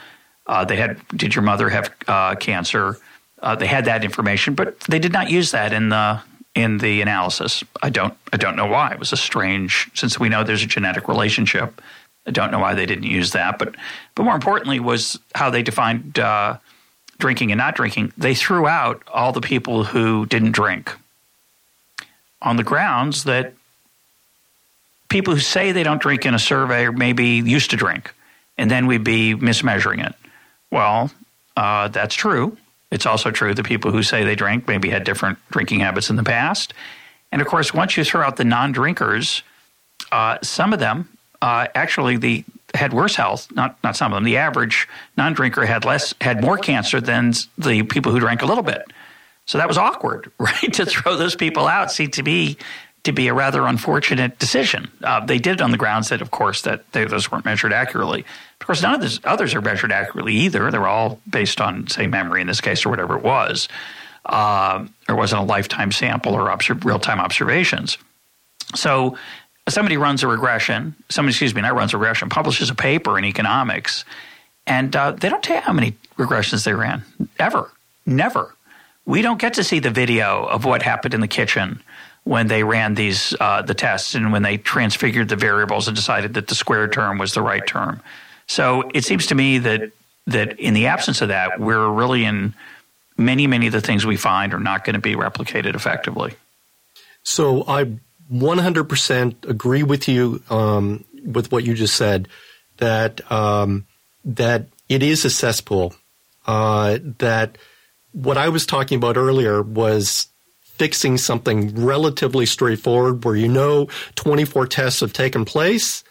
Uh, 0.48 0.66
they 0.66 0.76
had 0.76 1.00
did 1.10 1.36
your 1.36 1.44
mother 1.44 1.70
have 1.70 1.94
uh, 2.08 2.36
cancer? 2.36 2.98
Uh, 3.42 3.56
they 3.56 3.68
had 3.68 3.86
that 3.86 4.06
information, 4.06 4.56
but 4.56 4.80
they 4.82 5.00
did 5.00 5.12
not 5.12 5.30
use 5.30 5.52
that 5.52 5.74
in 5.74 5.90
the 5.90 6.22
in 6.56 6.78
the 6.78 7.02
analysis. 7.02 7.64
I 7.82 7.90
don't 7.90 8.16
I 8.32 8.38
don't 8.38 8.56
know 8.56 8.68
why. 8.68 8.92
It 8.92 9.00
was 9.00 9.12
a 9.12 9.18
strange 9.18 9.90
since 9.94 10.20
we 10.20 10.30
know 10.30 10.44
there's 10.44 10.64
a 10.64 10.68
genetic 10.68 11.08
relationship. 11.08 11.82
I 12.26 12.32
don't 12.32 12.52
know 12.52 12.60
why 12.60 12.74
they 12.74 12.86
didn't 12.86 13.06
use 13.06 13.32
that, 13.32 13.60
but 13.60 13.76
but 14.16 14.24
more 14.24 14.36
importantly 14.36 14.80
was 14.80 15.20
how 15.36 15.50
they 15.50 15.64
defined 15.64 16.20
uh, 16.20 16.58
drinking 17.18 17.52
and 17.52 17.58
not 17.58 17.76
drinking. 17.76 18.14
They 18.18 18.36
threw 18.36 18.68
out 18.68 19.04
all 19.12 19.32
the 19.32 19.42
people 19.42 19.84
who 19.84 20.26
didn't 20.26 20.52
drink 20.52 20.94
on 22.42 22.58
the 22.58 22.64
grounds 22.64 23.24
that 23.24 23.54
people 25.10 25.34
who 25.34 25.40
say 25.40 25.72
they 25.72 25.84
don't 25.84 26.02
drink 26.02 26.26
in 26.26 26.34
a 26.34 26.40
survey 26.40 26.90
maybe 26.90 27.26
used 27.26 27.72
to 27.72 27.78
drink, 27.78 28.14
and 28.58 28.70
then 28.70 28.86
we'd 28.86 29.04
be 29.04 29.34
mismeasuring 29.36 30.06
it. 30.06 30.14
Well, 30.72 31.12
uh, 31.58 31.88
that's 31.90 32.16
true. 32.16 32.58
It's 32.94 33.08
also 33.08 33.32
true 33.32 33.56
that 33.56 33.66
people 33.66 33.92
who 33.92 34.04
say 34.04 34.24
they 34.24 34.36
drink 34.36 34.68
maybe 34.68 34.92
had 34.92 35.04
different 35.04 35.40
drinking 35.50 35.80
habits 35.80 36.12
in 36.12 36.16
the 36.16 36.24
past. 36.24 36.76
And 37.32 37.42
of 37.42 37.48
course, 37.48 37.74
once 37.74 37.98
you 37.98 38.04
throw 38.04 38.22
out 38.22 38.38
the 38.38 38.44
non 38.44 38.72
drinkers, 38.72 39.42
uh, 40.12 40.38
some 40.44 40.74
of 40.74 40.80
them 40.80 41.10
uh, 41.42 41.68
actually 41.74 42.18
the 42.18 42.46
had 42.76 42.94
worse 42.94 43.16
health. 43.16 43.52
Not 43.52 43.78
not 43.84 43.96
some 43.96 44.14
of 44.14 44.18
them. 44.18 44.24
The 44.24 44.38
average 44.38 44.88
non 45.18 45.34
drinker 45.34 45.66
had 45.66 45.86
less 45.86 46.14
had 46.22 46.42
more 46.42 46.58
cancer 46.60 47.02
than 47.02 47.34
the 47.58 47.82
people 47.82 48.12
who 48.12 48.20
drank 48.20 48.44
a 48.44 48.46
little 48.46 48.64
bit. 48.64 48.84
So 49.48 49.58
that 49.58 49.68
was 49.68 49.78
awkward, 49.78 50.32
right? 50.38 50.74
to 50.74 50.86
throw 50.86 51.16
those 51.16 51.36
people 51.36 51.68
out 51.68 51.92
seemed 51.92 52.14
to 52.14 52.24
to 53.04 53.12
be 53.12 53.28
a 53.28 53.34
rather 53.34 53.66
unfortunate 53.66 54.40
decision. 54.40 54.90
Uh, 55.04 55.26
they 55.26 55.38
did 55.38 55.56
it 55.56 55.62
on 55.62 55.72
the 55.72 55.78
grounds 55.78 56.10
that, 56.10 56.22
of 56.22 56.32
course, 56.32 56.62
that 56.62 56.90
they, 56.94 57.04
those 57.06 57.30
weren't 57.32 57.44
measured 57.44 57.74
accurately. 57.74 58.22
Of 58.62 58.68
course, 58.68 58.82
none 58.82 58.96
of 58.96 59.02
the 59.02 59.20
others 59.26 59.54
are 59.54 59.62
measured 59.62 59.92
accurately 59.92 60.36
either. 60.36 60.72
They're 60.72 60.88
all 60.88 61.20
based 61.30 61.60
on, 61.60 61.88
say, 61.88 62.08
memory 62.08 62.40
in 62.42 62.48
this 62.48 62.62
case 62.62 62.86
or 62.86 62.90
whatever 62.90 63.18
it 63.18 63.24
was. 63.24 63.68
Uh, 64.26 64.86
there 65.08 65.18
wasn't 65.18 65.42
a 65.42 65.46
lifetime 65.46 65.92
sample 65.92 66.34
or 66.34 66.50
observ- 66.50 66.86
real 66.86 67.00
time 67.00 67.20
observations. 67.20 67.98
So 68.74 69.18
somebody 69.68 69.98
runs 69.98 70.24
a 70.24 70.28
regression, 70.28 70.96
somebody, 71.10 71.34
excuse 71.34 71.54
me, 71.54 71.62
not 71.62 71.76
runs 71.76 71.94
a 71.94 71.98
regression, 71.98 72.30
publishes 72.30 72.70
a 72.70 72.76
paper 72.76 73.18
in 73.18 73.26
economics, 73.26 74.06
and 74.66 74.96
uh, 74.96 75.12
they 75.12 75.28
don't 75.28 75.44
tell 75.44 75.58
you 75.58 75.62
how 75.62 75.74
many 75.74 75.98
regressions 76.18 76.64
they 76.64 76.74
ran, 76.74 77.04
ever, 77.38 77.70
never. 78.06 78.56
We 79.06 79.22
don't 79.22 79.42
get 79.42 79.56
to 79.56 79.64
see 79.66 79.80
the 79.80 79.90
video 79.90 80.46
of 80.46 80.64
what 80.64 80.82
happened 80.84 81.14
in 81.14 81.20
the 81.20 81.28
kitchen 81.28 81.84
when 82.24 82.48
they 82.48 82.64
ran 82.64 82.96
these 82.96 83.36
uh, 83.40 83.62
the 83.62 83.74
tests 83.74 84.16
and 84.16 84.32
when 84.32 84.44
they 84.44 84.58
transfigured 84.58 85.30
the 85.30 85.36
variables 85.36 85.88
and 85.88 85.96
decided 85.96 86.34
that 86.36 86.48
the 86.48 86.56
square 86.56 86.88
term 86.88 87.18
was 87.18 87.34
the 87.34 87.42
right 87.42 87.66
term. 87.68 88.02
So 88.48 88.90
it 88.94 89.04
seems 89.04 89.28
to 89.28 89.36
me 89.36 89.58
that 89.60 89.92
that 90.28 90.60
in 90.60 90.74
the 90.74 90.88
absence 90.88 91.22
of 91.22 91.28
that, 91.30 91.60
we're 91.60 91.90
really 91.90 92.24
in 92.24 92.54
many 93.18 93.48
many 93.48 93.68
of 93.68 93.74
the 93.74 93.82
things 93.82 94.06
we 94.06 94.18
find 94.18 94.54
are 94.54 94.60
not 94.60 94.84
going 94.86 94.94
to 94.96 95.02
be 95.02 95.16
replicated 95.16 95.76
effectively. 95.76 96.34
So 97.24 97.64
I 97.68 97.98
100% 98.32 99.50
agree 99.50 99.84
with 99.84 100.08
you 100.08 100.42
um, 100.50 101.04
with 101.26 101.52
what 101.52 101.64
you 101.64 101.74
just 101.74 101.96
said 101.96 102.28
that 102.78 103.30
um, 103.32 103.86
that 104.26 104.68
it 104.90 105.04
is 105.04 105.26
a 105.26 105.30
cesspool. 105.30 105.94
Uh, 106.46 107.00
that 107.20 107.58
what 108.12 108.38
I 108.38 108.50
was 108.50 108.66
talking 108.66 108.98
about 108.98 109.16
earlier 109.16 109.62
was 109.62 110.28
fixing 110.78 111.18
something 111.18 111.84
relatively 111.84 112.46
straightforward 112.46 113.24
where 113.24 113.36
you 113.36 113.48
know 113.48 113.88
24 114.16 114.68
tests 114.68 115.02
have 115.02 115.14
taken 115.14 115.46
place 115.46 116.04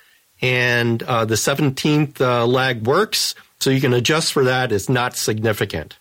and 0.43 1.03
uh, 1.05 1.25
the 1.25 1.37
17th 1.37 2.21
uh, 2.21 2.47
lag 2.47 2.85
works, 2.85 3.35
so 3.61 3.71
you 3.71 3.81
can 3.81 3.95
adjust 3.95 4.33
for 4.33 4.45
that. 4.45 4.73
It's 4.73 4.89
not 4.89 5.17
significant. 5.17 5.97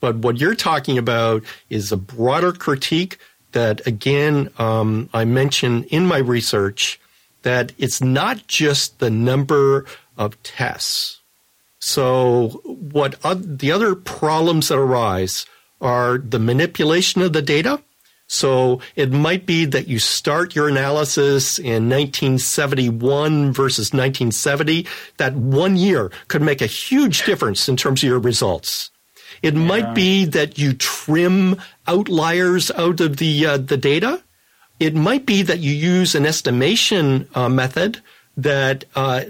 But 0.00 0.16
what 0.16 0.38
you're 0.38 0.54
talking 0.54 0.96
about 0.96 1.44
is 1.68 1.92
a 1.92 1.96
broader 1.98 2.52
critique 2.52 3.18
that, 3.52 3.86
again, 3.86 4.50
um, 4.58 5.10
I 5.12 5.26
mentioned 5.26 5.84
in 5.86 6.06
my 6.06 6.18
research 6.18 6.98
that 7.42 7.72
it's 7.76 8.00
not 8.00 8.46
just 8.46 8.98
the 8.98 9.10
number 9.10 9.84
of 10.16 10.42
tests. 10.42 11.20
So, 11.78 12.60
what 12.64 13.20
the 13.22 13.72
other 13.72 13.94
problems 13.94 14.68
that 14.68 14.78
arise 14.78 15.44
are 15.80 16.16
the 16.16 16.38
manipulation 16.38 17.20
of 17.22 17.32
the 17.32 17.42
data. 17.42 17.82
So, 18.32 18.80
it 18.96 19.12
might 19.12 19.44
be 19.44 19.66
that 19.66 19.88
you 19.88 19.98
start 19.98 20.56
your 20.56 20.66
analysis 20.66 21.58
in 21.58 21.90
1971 21.90 23.52
versus 23.52 23.92
1970. 23.92 24.86
That 25.18 25.34
one 25.34 25.76
year 25.76 26.10
could 26.28 26.40
make 26.40 26.62
a 26.62 26.66
huge 26.66 27.26
difference 27.26 27.68
in 27.68 27.76
terms 27.76 28.02
of 28.02 28.08
your 28.08 28.18
results. 28.18 28.90
It 29.42 29.52
yeah. 29.52 29.60
might 29.60 29.94
be 29.94 30.24
that 30.24 30.56
you 30.56 30.72
trim 30.72 31.60
outliers 31.86 32.70
out 32.70 33.02
of 33.02 33.18
the 33.18 33.44
uh, 33.44 33.58
the 33.58 33.76
data. 33.76 34.22
It 34.80 34.94
might 34.94 35.26
be 35.26 35.42
that 35.42 35.58
you 35.58 35.72
use 35.72 36.14
an 36.14 36.24
estimation 36.24 37.28
uh, 37.34 37.50
method 37.50 38.00
that 38.38 38.86
uh, 38.94 39.24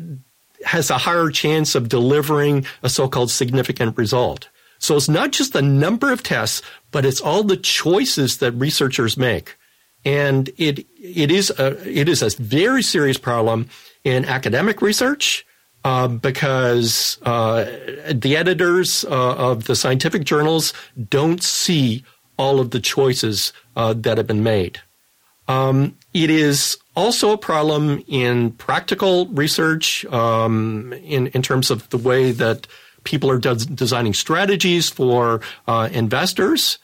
has 0.65 0.91
a 0.91 0.99
higher 0.99 1.31
chance 1.31 1.75
of 1.75 1.89
delivering 1.89 2.67
a 2.85 2.89
so-called 2.89 3.33
significant 3.33 3.99
result. 3.99 4.49
So 4.83 4.97
it's 4.97 5.09
not 5.09 5.31
just 5.31 5.53
the 5.53 5.63
number 5.63 6.11
of 6.11 6.25
tests, 6.25 6.61
but 6.91 7.05
it's 7.05 7.21
all 7.21 7.45
the 7.45 7.57
choices 7.57 8.39
that 8.39 8.51
researchers 8.53 9.17
make. 9.17 9.57
And 10.05 10.51
it 10.59 10.85
it 11.01 11.31
is 11.31 11.51
a 11.51 11.79
it 11.89 12.09
is 12.09 12.21
a 12.21 12.31
very 12.43 12.83
serious 12.83 13.17
problem 13.17 13.69
in 14.03 14.25
academic 14.25 14.83
research 14.83 15.47
uh, 15.85 16.09
because 16.09 17.17
uh, 17.23 17.65
the 18.11 18.37
editors 18.37 19.05
uh, 19.05 19.37
of 19.37 19.65
the 19.65 19.77
scientific 19.77 20.25
journals 20.25 20.73
don't 21.09 21.45
see 21.45 22.05
all 22.37 22.59
of 22.59 22.73
the 22.73 22.81
choices 22.81 23.53
uh, 23.77 23.93
that 23.93 24.19
have 24.19 24.27
been 24.27 24.43
made. 24.43 24.81
Um, 25.47 25.97
it 26.13 26.31
is 26.31 26.77
also 26.97 27.31
a 27.33 27.39
problem 27.39 28.03
in 28.09 28.51
practical 28.53 29.27
research 29.27 30.05
um, 30.07 30.93
in, 31.05 31.29
in 31.29 31.43
terms 31.43 31.71
of 31.71 31.89
the 31.91 31.99
way 31.99 32.33
that 32.33 32.67
people 33.05 33.31
are 33.31 33.39
de- 33.39 33.55
designing 33.55 34.15
strategies 34.15 34.89
for 34.89 35.41
uh, 35.67 35.89
investors. 35.93 36.79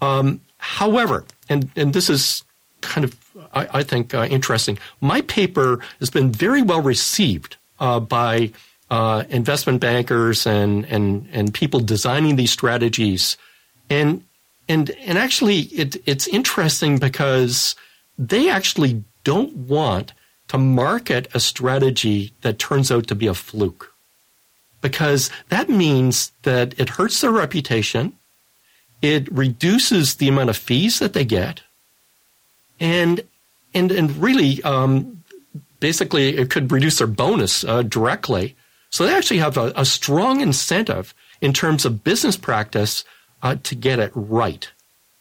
Um, 0.00 0.40
however, 0.58 1.24
and, 1.48 1.70
and 1.76 1.92
this 1.92 2.10
is 2.10 2.44
kind 2.80 3.04
of, 3.04 3.16
I, 3.54 3.80
I 3.80 3.82
think, 3.82 4.14
uh, 4.14 4.26
interesting, 4.30 4.78
my 5.00 5.22
paper 5.22 5.80
has 5.98 6.10
been 6.10 6.30
very 6.30 6.62
well 6.62 6.82
received 6.82 7.56
uh, 7.80 8.00
by 8.00 8.52
uh, 8.90 9.24
investment 9.30 9.80
bankers 9.80 10.46
and, 10.46 10.84
and, 10.86 11.26
and 11.32 11.52
people 11.54 11.80
designing 11.80 12.36
these 12.36 12.52
strategies. 12.52 13.36
And, 13.88 14.24
and, 14.68 14.90
and 14.90 15.18
actually, 15.18 15.60
it, 15.60 15.96
it's 16.06 16.26
interesting 16.28 16.98
because 16.98 17.74
they 18.18 18.50
actually 18.50 19.02
don't 19.24 19.54
want 19.56 20.12
to 20.48 20.58
market 20.58 21.28
a 21.34 21.40
strategy 21.40 22.32
that 22.42 22.58
turns 22.58 22.92
out 22.92 23.06
to 23.06 23.14
be 23.14 23.26
a 23.26 23.34
fluke. 23.34 23.93
Because 24.84 25.30
that 25.48 25.70
means 25.70 26.32
that 26.42 26.78
it 26.78 26.90
hurts 26.90 27.22
their 27.22 27.30
reputation, 27.30 28.12
it 29.00 29.32
reduces 29.32 30.16
the 30.16 30.28
amount 30.28 30.50
of 30.50 30.58
fees 30.58 30.98
that 30.98 31.14
they 31.14 31.24
get, 31.24 31.62
and 32.78 33.22
and 33.72 33.90
and 33.90 34.14
really 34.18 34.62
um, 34.62 35.24
basically 35.80 36.36
it 36.36 36.50
could 36.50 36.70
reduce 36.70 36.98
their 36.98 37.06
bonus 37.06 37.64
uh, 37.64 37.80
directly. 37.80 38.56
So 38.90 39.06
they 39.06 39.14
actually 39.14 39.38
have 39.38 39.56
a, 39.56 39.72
a, 39.74 39.86
strong 39.86 40.42
incentive 40.42 41.14
in 41.40 41.54
terms 41.54 41.86
of 41.86 42.04
business 42.04 42.36
practice 42.36 43.04
uh, 43.42 43.56
to 43.62 43.74
get 43.74 43.98
it 43.98 44.12
right. 44.14 44.70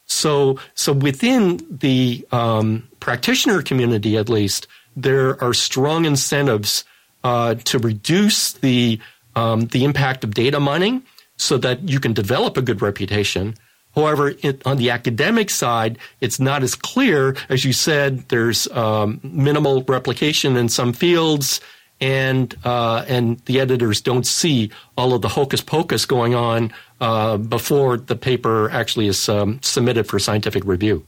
So, 0.05 0.59
so 0.75 0.91
within 0.91 1.65
the 1.69 2.27
um, 2.33 2.89
practitioner 2.99 3.61
community, 3.61 4.17
at 4.17 4.27
least, 4.27 4.67
there 4.95 5.41
are 5.41 5.53
strong 5.53 6.03
incentives 6.03 6.83
uh, 7.23 7.55
to 7.55 7.79
reduce 7.79 8.51
the 8.51 8.99
um, 9.35 9.61
the 9.67 9.83
impact 9.83 10.23
of 10.23 10.33
data 10.33 10.59
mining, 10.59 11.03
so 11.37 11.57
that 11.57 11.89
you 11.89 11.99
can 11.99 12.13
develop 12.13 12.57
a 12.57 12.61
good 12.61 12.81
reputation 12.81 13.55
However, 13.95 14.33
it, 14.41 14.65
on 14.65 14.77
the 14.77 14.89
academic 14.89 15.49
side, 15.49 15.97
it's 16.19 16.39
not 16.39 16.63
as 16.63 16.75
clear. 16.75 17.35
As 17.49 17.63
you 17.63 17.73
said, 17.73 18.27
there's 18.29 18.67
um, 18.71 19.19
minimal 19.23 19.83
replication 19.83 20.57
in 20.57 20.67
some 20.69 20.93
fields, 20.93 21.61
and 22.01 22.55
uh, 22.63 23.05
and 23.07 23.39
the 23.45 23.59
editors 23.59 24.01
don't 24.01 24.25
see 24.25 24.71
all 24.97 25.13
of 25.13 25.21
the 25.21 25.29
hocus 25.29 25.61
pocus 25.61 26.05
going 26.05 26.33
on 26.33 26.73
uh, 27.01 27.37
before 27.37 27.97
the 27.97 28.15
paper 28.15 28.69
actually 28.71 29.07
is 29.07 29.29
um, 29.29 29.59
submitted 29.61 30.07
for 30.07 30.17
scientific 30.17 30.65
review. 30.65 31.05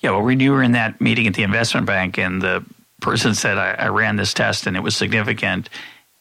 Yeah, 0.00 0.10
well, 0.10 0.22
when 0.22 0.38
you 0.38 0.52
were 0.52 0.62
in 0.62 0.72
that 0.72 1.00
meeting 1.00 1.26
at 1.26 1.34
the 1.34 1.42
investment 1.42 1.86
bank, 1.86 2.18
and 2.18 2.40
the 2.40 2.64
person 3.00 3.34
said, 3.34 3.58
"I, 3.58 3.72
I 3.72 3.88
ran 3.88 4.14
this 4.14 4.32
test, 4.32 4.68
and 4.68 4.76
it 4.76 4.80
was 4.80 4.94
significant," 4.94 5.68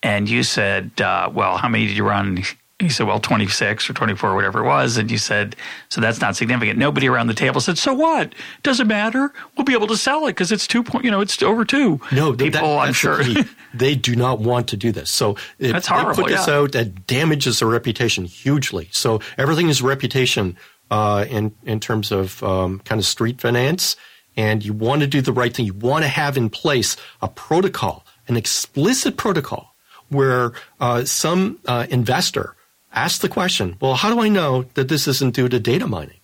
and 0.04 0.30
you 0.30 0.44
said, 0.44 1.00
uh, 1.02 1.30
"Well, 1.34 1.58
how 1.58 1.70
many 1.70 1.88
did 1.88 1.98
you 1.98 2.06
run?" 2.06 2.44
he 2.80 2.90
said, 2.90 3.08
well, 3.08 3.20
26 3.20 3.90
or 3.90 3.94
24, 3.94 4.36
whatever 4.36 4.60
it 4.60 4.68
was. 4.68 4.98
And 4.98 5.10
you 5.10 5.18
said, 5.18 5.56
so 5.90 6.00
that's 6.00 6.22
not 6.22 6.36
significant. 6.36 6.78
Nobody 6.78 7.10
around 7.10 7.26
the 7.26 7.34
table 7.34 7.60
said, 7.60 7.78
so 7.80 7.92
what? 7.92 8.36
Does 8.62 8.80
it 8.80 8.86
matter? 8.86 9.34
We'll 9.56 9.66
be 9.66 9.74
able 9.74 9.88
to 9.88 9.98
sell 9.98 10.28
it 10.28 10.32
because 10.32 10.52
it's 10.52 10.68
two 10.68 10.84
point, 10.84 11.04
you 11.04 11.10
know, 11.10 11.20
it's 11.20 11.42
over 11.42 11.66
two. 11.66 12.00
No, 12.12 12.34
people, 12.34 12.52
that, 12.52 12.88
I'm 12.88 12.94
sure. 12.94 13.24
The 13.24 13.48
they 13.74 13.96
do 13.96 14.16
not 14.16 14.40
want 14.40 14.68
to 14.70 14.78
do 14.78 14.92
this. 14.92 15.10
So 15.10 15.38
if 15.58 15.72
that's 15.72 15.88
horrible, 15.88 16.14
they 16.14 16.22
put 16.22 16.32
yeah. 16.32 16.38
this 16.38 16.48
out, 16.48 16.72
that 16.74 17.08
damages 17.08 17.60
their 17.60 17.68
reputation 17.68 18.26
hugely. 18.26 18.90
So 18.92 19.22
everything 19.40 19.70
is 19.70 19.82
reputation 19.82 20.56
uh, 20.92 21.26
in, 21.28 21.56
in 21.64 21.80
terms 21.80 22.12
of 22.12 22.44
um, 22.44 22.80
kind 22.82 23.00
of 23.00 23.06
street 23.06 23.42
finance. 23.42 23.96
And 24.36 24.64
you 24.64 24.74
want 24.74 25.02
to 25.02 25.08
do 25.08 25.22
the 25.22 25.34
right 25.34 25.52
thing. 25.52 25.66
You 25.66 25.74
want 25.74 26.04
to 26.04 26.10
have 26.10 26.38
in 26.38 26.52
place 26.52 26.96
a 27.24 27.28
protocol, 27.28 28.06
an 28.28 28.38
explicit 28.38 29.18
protocol 29.18 29.74
where 30.10 30.54
uh, 30.80 31.06
some 31.06 31.60
uh, 31.66 31.88
investor 31.90 32.56
asks 32.94 33.20
the 33.20 33.30
question, 33.30 33.78
well, 33.80 33.96
how 33.96 34.14
do 34.14 34.22
I 34.22 34.30
know 34.30 34.64
that 34.74 34.90
this 34.90 35.08
isn't 35.08 35.36
due 35.36 35.50
to 35.50 35.60
data 35.60 35.88
mining? 35.88 36.18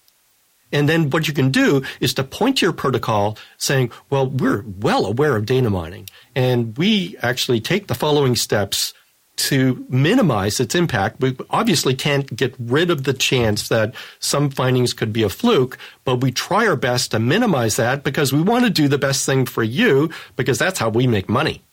And 0.72 0.90
then 0.90 1.12
what 1.12 1.28
you 1.28 1.34
can 1.34 1.52
do 1.52 1.84
is 2.00 2.16
to 2.16 2.24
point 2.24 2.58
to 2.58 2.66
your 2.66 2.74
protocol 2.74 3.38
saying, 3.58 3.92
well, 4.10 4.28
we're 4.28 4.66
well 4.80 5.06
aware 5.06 5.36
of 5.36 5.46
data 5.46 5.70
mining 5.70 6.10
and 6.36 6.76
we 6.78 7.16
actually 7.22 7.62
take 7.62 7.88
the 7.88 7.96
following 7.96 8.36
steps 8.36 8.94
to 9.36 9.86
minimize 9.90 10.60
its 10.60 10.76
impact. 10.76 11.20
We 11.20 11.36
obviously 11.50 11.96
can't 11.96 12.34
get 12.36 12.56
rid 12.60 12.90
of 12.90 13.04
the 13.04 13.14
chance 13.14 13.68
that 13.70 13.94
some 14.20 14.50
findings 14.50 14.94
could 14.94 15.12
be 15.12 15.24
a 15.24 15.30
fluke, 15.30 15.78
but 16.04 16.18
we 16.18 16.32
try 16.32 16.68
our 16.68 16.76
best 16.76 17.12
to 17.12 17.20
minimize 17.20 17.76
that 17.78 18.04
because 18.04 18.32
we 18.32 18.42
want 18.42 18.66
to 18.66 18.70
do 18.70 18.88
the 18.88 18.98
best 18.98 19.26
thing 19.26 19.46
for 19.46 19.64
you 19.64 20.10
because 20.36 20.60
that's 20.60 20.80
how 20.80 20.90
we 20.90 21.08
make 21.08 21.30
money. 21.30 21.64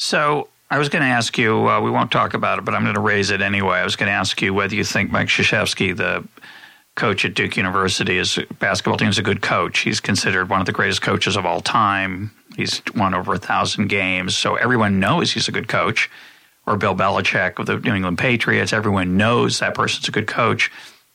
So 0.00 0.48
I 0.70 0.78
was 0.78 0.88
going 0.88 1.02
to 1.02 1.08
ask 1.08 1.36
you, 1.36 1.68
uh, 1.68 1.78
we 1.78 1.90
won't 1.90 2.10
talk 2.10 2.32
about 2.32 2.58
it, 2.58 2.64
but 2.64 2.74
I'm 2.74 2.84
going 2.84 2.94
to 2.94 3.02
raise 3.02 3.28
it 3.28 3.42
anyway. 3.42 3.76
I 3.76 3.84
was 3.84 3.96
going 3.96 4.06
to 4.06 4.14
ask 4.14 4.40
you 4.40 4.54
whether 4.54 4.74
you 4.74 4.82
think 4.82 5.10
Mike 5.10 5.28
Krzyzewski, 5.28 5.94
the 5.94 6.26
coach 6.94 7.26
at 7.26 7.34
Duke 7.34 7.58
University, 7.58 8.16
is 8.16 8.38
basketball 8.58 8.96
team 8.96 9.08
is 9.08 9.18
a 9.18 9.22
good 9.22 9.42
coach. 9.42 9.80
He's 9.80 10.00
considered 10.00 10.48
one 10.48 10.58
of 10.58 10.64
the 10.64 10.72
greatest 10.72 11.02
coaches 11.02 11.36
of 11.36 11.44
all 11.44 11.60
time. 11.60 12.30
He's 12.56 12.80
won 12.96 13.12
over 13.12 13.34
a 13.34 13.38
thousand 13.38 13.88
games, 13.88 14.34
so 14.34 14.54
everyone 14.54 15.00
knows 15.00 15.32
he's 15.32 15.48
a 15.48 15.52
good 15.52 15.68
coach. 15.68 16.08
Or 16.66 16.78
Bill 16.78 16.94
Belichick 16.94 17.58
of 17.58 17.66
the 17.66 17.76
New 17.76 17.92
England 17.92 18.16
Patriots, 18.16 18.72
everyone 18.72 19.18
knows 19.18 19.58
that 19.58 19.74
person's 19.74 20.08
a 20.08 20.12
good 20.12 20.26
coach. 20.26 20.72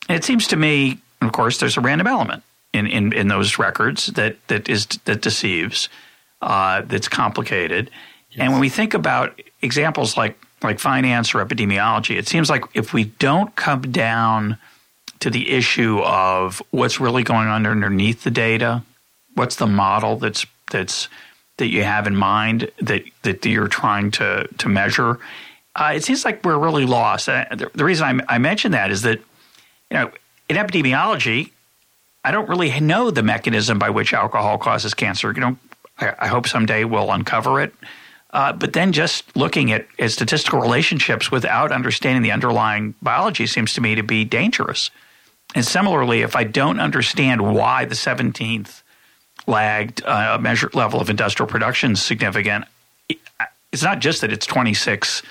And 0.08 0.16
it 0.16 0.24
seems 0.24 0.46
to 0.50 0.58
me, 0.58 1.00
of 1.24 1.32
course, 1.32 1.58
there's 1.58 1.78
a 1.78 1.82
random 1.82 2.06
element 2.06 2.44
in, 2.72 2.86
in, 2.86 3.14
in 3.14 3.30
those 3.30 3.58
records 3.58 4.08
that 4.08 4.36
that 4.48 4.70
is 4.70 4.86
that 5.06 5.24
deceives, 5.24 5.90
uh, 6.44 6.84
that's 6.86 7.08
complicated. 7.08 7.90
And 8.38 8.52
when 8.52 8.62
we 8.62 8.70
think 8.70 8.94
about 8.94 9.40
examples 9.62 10.18
like 10.18 10.38
like 10.62 10.80
finance 10.80 11.36
or 11.36 11.46
epidemiology, 11.46 12.18
it 12.18 12.28
seems 12.28 12.50
like 12.50 12.64
if 12.74 12.94
we 12.94 13.06
don't 13.06 13.56
come 13.56 13.82
down 13.82 14.58
to 15.20 15.30
the 15.30 15.52
issue 15.52 16.00
of 16.00 16.62
what's 16.72 17.00
really 17.00 17.24
going 17.24 17.48
on 17.48 17.66
underneath 17.66 18.24
the 18.24 18.32
data, 18.32 18.84
what's 19.36 19.58
the 19.58 19.68
model 19.68 20.18
that's 20.18 20.46
that's 20.72 21.08
that 21.58 21.68
you 21.68 21.84
have 21.84 22.08
in 22.08 22.16
mind 22.16 22.72
that 22.82 23.04
that 23.24 23.46
you're 23.46 23.68
trying 23.68 24.12
to 24.12 24.48
to 24.58 24.70
measure, 24.70 25.20
uh, 25.76 25.94
it 25.96 26.04
seems 26.04 26.26
like 26.26 26.44
we're 26.44 26.58
really 26.58 26.86
lost. 26.86 27.30
Uh, 27.30 27.46
the, 27.52 27.70
the, 27.74 27.86
reason 27.86 28.22
I, 28.22 28.36
I 28.36 28.38
mention 28.38 28.72
that 28.72 28.92
is 28.92 29.04
that 29.04 29.20
you 29.92 29.98
know 29.98 30.12
in 30.50 30.58
epidemiology, 30.58 31.52
I 32.24 32.32
don't 32.32 32.50
really 32.50 32.78
know 32.80 33.12
the 33.12 33.24
mechanism 33.24 33.80
by 33.80 33.90
which 33.90 34.14
alcohol 34.14 34.58
causes 34.58 34.94
cancer. 34.94 35.32
You 35.32 35.42
know, 35.42 35.58
I, 36.00 36.14
I 36.20 36.28
hope 36.28 36.48
someday 36.48 36.84
we'll 36.84 37.12
uncover 37.12 37.62
it. 37.62 37.74
Uh, 38.36 38.52
but 38.52 38.74
then 38.74 38.92
just 38.92 39.34
looking 39.38 39.72
at, 39.72 39.88
at 39.98 40.12
statistical 40.12 40.60
relationships 40.60 41.32
without 41.32 41.72
understanding 41.72 42.22
the 42.22 42.34
underlying 42.34 42.94
biology 43.02 43.48
seems 43.48 43.74
to 43.74 43.80
me 43.80 43.96
to 43.96 44.04
be 44.04 44.26
dangerous. 44.26 44.92
And 45.56 45.64
similarly, 45.64 46.22
if 46.22 46.36
I 46.36 46.44
don't 46.44 46.82
understand 46.82 47.56
why 47.56 47.86
the 47.86 47.96
17th 47.96 48.82
lagged 49.48 50.04
uh, 50.04 50.38
measured 50.38 50.76
level 50.76 51.00
of 51.00 51.10
industrial 51.10 51.50
production 51.50 51.94
is 51.94 52.04
significant, 52.04 52.66
it's 53.72 53.84
not 53.84 54.00
just 54.00 54.20
that 54.20 54.34
it's 54.34 54.46
26 54.46 55.22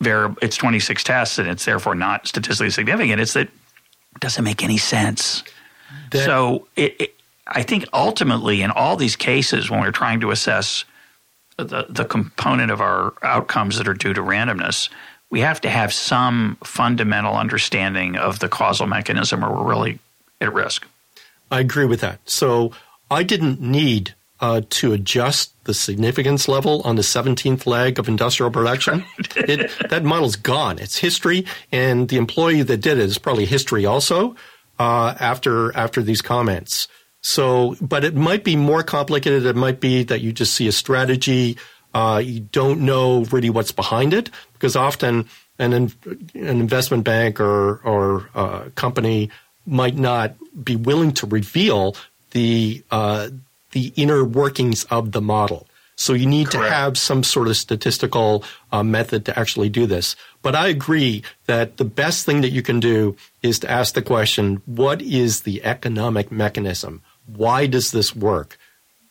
variable, 0.00 0.36
it's 0.42 0.56
26 0.56 1.04
tests 1.04 1.38
and 1.38 1.48
it's 1.48 1.64
therefore 1.64 1.94
not 1.94 2.26
statistically 2.26 2.70
significant. 2.70 3.20
It's 3.20 3.34
that 3.34 3.46
it 3.46 4.20
doesn't 4.20 4.42
make 4.42 4.64
any 4.64 4.78
sense. 4.78 5.44
That, 6.10 6.24
so 6.24 6.66
it, 6.74 7.00
it, 7.00 7.14
I 7.46 7.62
think 7.62 7.84
ultimately 7.92 8.62
in 8.62 8.72
all 8.72 8.96
these 8.96 9.14
cases 9.14 9.70
when 9.70 9.80
we're 9.80 9.92
trying 9.92 10.18
to 10.22 10.32
assess 10.32 10.84
the, 11.64 11.86
the 11.88 12.04
component 12.04 12.70
of 12.70 12.80
our 12.80 13.14
outcomes 13.22 13.78
that 13.78 13.88
are 13.88 13.94
due 13.94 14.12
to 14.12 14.20
randomness, 14.20 14.88
we 15.30 15.40
have 15.40 15.60
to 15.62 15.70
have 15.70 15.92
some 15.92 16.56
fundamental 16.64 17.34
understanding 17.34 18.16
of 18.16 18.38
the 18.38 18.48
causal 18.48 18.86
mechanism 18.86 19.44
or 19.44 19.52
we're 19.52 19.68
really 19.68 19.98
at 20.40 20.52
risk. 20.52 20.86
I 21.50 21.60
agree 21.60 21.86
with 21.86 22.00
that. 22.00 22.20
So 22.24 22.72
I 23.10 23.22
didn't 23.22 23.60
need 23.60 24.14
uh, 24.40 24.62
to 24.68 24.92
adjust 24.92 25.52
the 25.64 25.72
significance 25.72 26.48
level 26.48 26.82
on 26.82 26.96
the 26.96 27.02
17th 27.02 27.64
leg 27.66 27.98
of 27.98 28.08
industrial 28.08 28.50
production. 28.50 29.04
it, 29.36 29.70
that 29.88 30.02
model's 30.02 30.36
gone. 30.36 30.78
It's 30.80 30.98
history, 30.98 31.46
and 31.70 32.08
the 32.08 32.16
employee 32.16 32.62
that 32.62 32.78
did 32.78 32.98
it 32.98 33.04
is 33.04 33.18
probably 33.18 33.46
history 33.46 33.86
also 33.86 34.34
uh, 34.80 35.14
after 35.20 35.74
after 35.76 36.02
these 36.02 36.20
comments. 36.20 36.88
So, 37.22 37.76
but 37.80 38.04
it 38.04 38.14
might 38.14 38.44
be 38.44 38.56
more 38.56 38.82
complicated. 38.82 39.46
It 39.46 39.56
might 39.56 39.80
be 39.80 40.02
that 40.04 40.20
you 40.20 40.32
just 40.32 40.54
see 40.54 40.66
a 40.66 40.72
strategy. 40.72 41.56
Uh, 41.94 42.20
you 42.24 42.40
don't 42.40 42.80
know 42.80 43.24
really 43.26 43.50
what's 43.50 43.72
behind 43.72 44.12
it 44.12 44.30
because 44.54 44.76
often 44.76 45.28
an 45.58 45.72
an 45.72 45.92
investment 46.34 47.04
bank 47.04 47.40
or 47.40 47.76
or 47.84 48.28
uh, 48.34 48.68
company 48.74 49.30
might 49.66 49.96
not 49.96 50.34
be 50.64 50.74
willing 50.74 51.12
to 51.12 51.26
reveal 51.26 51.96
the 52.32 52.82
uh, 52.90 53.28
the 53.70 53.92
inner 53.96 54.24
workings 54.24 54.84
of 54.84 55.12
the 55.12 55.20
model. 55.20 55.66
So 55.94 56.14
you 56.14 56.26
need 56.26 56.48
Correct. 56.48 56.68
to 56.68 56.74
have 56.74 56.98
some 56.98 57.22
sort 57.22 57.48
of 57.48 57.56
statistical 57.56 58.44
uh, 58.72 58.82
method 58.82 59.24
to 59.26 59.38
actually 59.38 59.68
do 59.68 59.86
this. 59.86 60.16
But 60.40 60.56
I 60.56 60.68
agree 60.68 61.22
that 61.46 61.76
the 61.76 61.84
best 61.84 62.26
thing 62.26 62.40
that 62.40 62.50
you 62.50 62.62
can 62.62 62.80
do 62.80 63.16
is 63.42 63.60
to 63.60 63.70
ask 63.70 63.94
the 63.94 64.02
question, 64.02 64.62
what 64.66 65.00
is 65.02 65.42
the 65.42 65.62
economic 65.62 66.32
mechanism? 66.32 67.02
Why 67.26 67.66
does 67.66 67.90
this 67.90 68.14
work? 68.14 68.58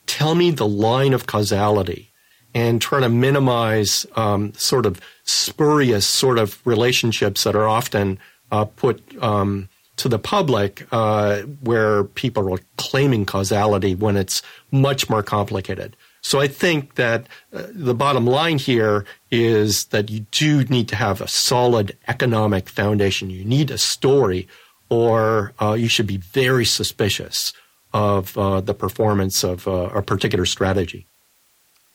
Tell 0.05 0.35
me 0.35 0.51
the 0.51 0.67
line 0.67 1.13
of 1.13 1.27
causality 1.27 2.11
and 2.53 2.81
try 2.81 2.99
to 2.99 3.09
minimize 3.09 4.05
um, 4.15 4.53
sort 4.53 4.85
of 4.85 4.99
spurious 5.23 6.05
sort 6.05 6.37
of 6.37 6.59
relationships 6.65 7.43
that 7.43 7.55
are 7.55 7.67
often 7.67 8.19
uh, 8.51 8.65
put 8.65 9.01
um, 9.23 9.69
to 9.95 10.09
the 10.09 10.19
public 10.19 10.85
uh, 10.91 11.41
where 11.61 12.03
people 12.03 12.53
are 12.53 12.59
claiming 12.77 13.25
causality 13.25 13.95
when 13.95 14.17
it's 14.17 14.41
much 14.71 15.09
more 15.09 15.23
complicated. 15.23 15.95
So 16.21 16.39
I 16.39 16.47
think 16.47 16.95
that 16.95 17.27
uh, 17.53 17.63
the 17.69 17.95
bottom 17.95 18.27
line 18.27 18.57
here 18.57 19.05
is 19.31 19.85
that 19.85 20.09
you 20.09 20.21
do 20.31 20.63
need 20.65 20.87
to 20.89 20.95
have 20.95 21.21
a 21.21 21.27
solid 21.27 21.97
economic 22.07 22.69
foundation. 22.69 23.29
You 23.29 23.43
need 23.43 23.71
a 23.71 23.77
story, 23.77 24.47
or 24.89 25.53
uh, 25.61 25.73
you 25.73 25.87
should 25.87 26.07
be 26.07 26.17
very 26.17 26.65
suspicious 26.65 27.53
of 27.93 28.37
uh, 28.37 28.61
the 28.61 28.73
performance 28.73 29.43
of 29.43 29.67
uh, 29.67 29.89
a 29.93 30.01
particular 30.01 30.45
strategy. 30.45 31.05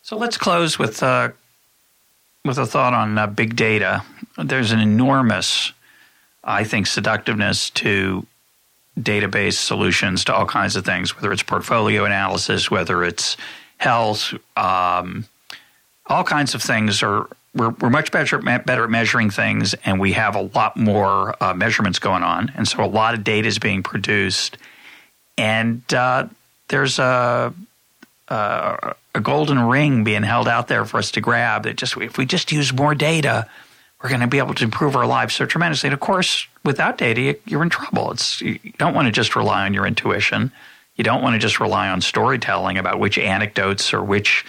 So 0.01 0.17
let's 0.17 0.37
close 0.37 0.79
with 0.79 1.03
uh, 1.03 1.29
with 2.45 2.57
a 2.57 2.65
thought 2.65 2.93
on 2.93 3.17
uh, 3.17 3.27
big 3.27 3.55
data. 3.55 4.03
There's 4.37 4.71
an 4.71 4.79
enormous 4.79 5.73
I 6.47 6.63
think, 6.63 6.87
seductiveness 6.87 7.69
to 7.71 8.25
database 8.97 9.55
solutions 9.55 10.23
to 10.25 10.33
all 10.33 10.45
kinds 10.45 10.75
of 10.75 10.85
things, 10.85 11.15
whether 11.15 11.31
it's 11.31 11.43
portfolio 11.43 12.05
analysis, 12.05 12.71
whether 12.71 13.03
it's 13.03 13.37
health, 13.77 14.33
um, 14.55 15.25
all 16.07 16.23
kinds 16.23 16.55
of 16.55 16.63
things 16.63 17.03
are. 17.03 17.27
We're, 17.53 17.69
we're 17.69 17.89
much 17.89 18.11
better, 18.11 18.37
better 18.37 18.83
at 18.83 18.89
measuring 18.89 19.31
things, 19.31 19.73
and 19.83 19.99
we 19.99 20.13
have 20.13 20.35
a 20.35 20.43
lot 20.43 20.77
more 20.77 21.35
uh, 21.43 21.55
measurements 21.55 21.97
going 21.97 22.21
on. 22.21 22.51
And 22.55 22.67
so 22.67 22.83
a 22.83 22.85
lot 22.85 23.15
of 23.15 23.23
data 23.23 23.47
is 23.47 23.57
being 23.57 23.81
produced. 23.81 24.57
And 25.37 25.81
uh, 25.93 26.27
there's 26.69 26.99
a, 26.99 27.53
a, 28.27 28.95
a 29.15 29.21
golden 29.21 29.59
ring 29.59 30.03
being 30.03 30.23
held 30.23 30.47
out 30.47 30.67
there 30.67 30.85
for 30.85 30.97
us 30.97 31.11
to 31.11 31.21
grab 31.21 31.63
that 31.63 31.75
just 31.75 31.97
if 31.97 32.17
we 32.17 32.25
just 32.25 32.51
use 32.51 32.73
more 32.73 32.95
data, 32.95 33.47
we're 34.01 34.09
going 34.09 34.21
to 34.21 34.27
be 34.27 34.37
able 34.37 34.53
to 34.55 34.63
improve 34.63 34.95
our 34.95 35.05
lives 35.05 35.35
so 35.35 35.45
tremendously. 35.45 35.87
And 35.87 35.93
of 35.93 35.99
course, 35.99 36.47
without 36.63 36.97
data, 36.97 37.37
you're 37.45 37.63
in 37.63 37.69
trouble. 37.69 38.11
It's 38.11 38.41
you 38.41 38.59
don't 38.77 38.93
want 38.93 39.07
to 39.07 39.11
just 39.11 39.35
rely 39.35 39.65
on 39.65 39.73
your 39.73 39.85
intuition. 39.85 40.51
You 40.95 41.03
don't 41.03 41.21
want 41.21 41.35
to 41.35 41.39
just 41.39 41.59
rely 41.59 41.89
on 41.89 42.01
storytelling 42.01 42.77
about 42.77 42.99
which 42.99 43.17
anecdotes 43.17 43.93
or 43.93 44.03
which 44.03 44.45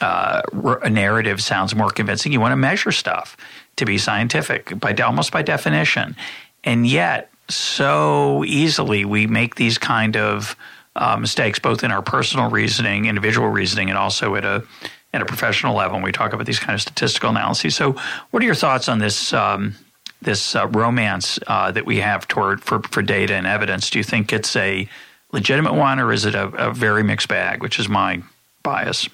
uh, 0.00 0.42
narrative 0.90 1.42
sounds 1.42 1.74
more 1.74 1.90
convincing. 1.90 2.32
You 2.32 2.40
want 2.40 2.52
to 2.52 2.56
measure 2.56 2.92
stuff 2.92 3.36
to 3.76 3.84
be 3.84 3.98
scientific 3.98 4.78
by 4.78 4.94
almost 4.94 5.32
by 5.32 5.42
definition. 5.42 6.16
And 6.64 6.86
yet, 6.86 7.29
so 7.50 8.44
easily 8.44 9.04
we 9.04 9.26
make 9.26 9.56
these 9.56 9.78
kind 9.78 10.16
of 10.16 10.56
uh, 10.96 11.16
mistakes, 11.16 11.58
both 11.58 11.84
in 11.84 11.90
our 11.90 12.02
personal 12.02 12.50
reasoning, 12.50 13.06
individual 13.06 13.48
reasoning, 13.48 13.88
and 13.88 13.98
also 13.98 14.34
at 14.34 14.44
a 14.44 14.64
at 15.12 15.22
a 15.22 15.24
professional 15.24 15.74
level 15.74 15.96
when 15.96 16.04
we 16.04 16.12
talk 16.12 16.32
about 16.32 16.46
these 16.46 16.60
kind 16.60 16.74
of 16.74 16.80
statistical 16.80 17.30
analyses. 17.30 17.74
So, 17.74 17.96
what 18.30 18.42
are 18.42 18.46
your 18.46 18.54
thoughts 18.54 18.88
on 18.88 18.98
this 18.98 19.32
um, 19.32 19.74
this 20.22 20.54
uh, 20.54 20.66
romance 20.68 21.38
uh, 21.46 21.72
that 21.72 21.86
we 21.86 21.98
have 21.98 22.28
toward 22.28 22.62
for, 22.62 22.80
for 22.82 23.02
data 23.02 23.34
and 23.34 23.46
evidence? 23.46 23.90
Do 23.90 23.98
you 23.98 24.04
think 24.04 24.32
it's 24.32 24.54
a 24.56 24.88
legitimate 25.32 25.74
one, 25.74 25.98
or 25.98 26.12
is 26.12 26.24
it 26.24 26.34
a, 26.34 26.48
a 26.48 26.72
very 26.72 27.02
mixed 27.02 27.28
bag, 27.28 27.62
which 27.62 27.78
is 27.78 27.88
my 27.88 28.22
bias? 28.62 29.08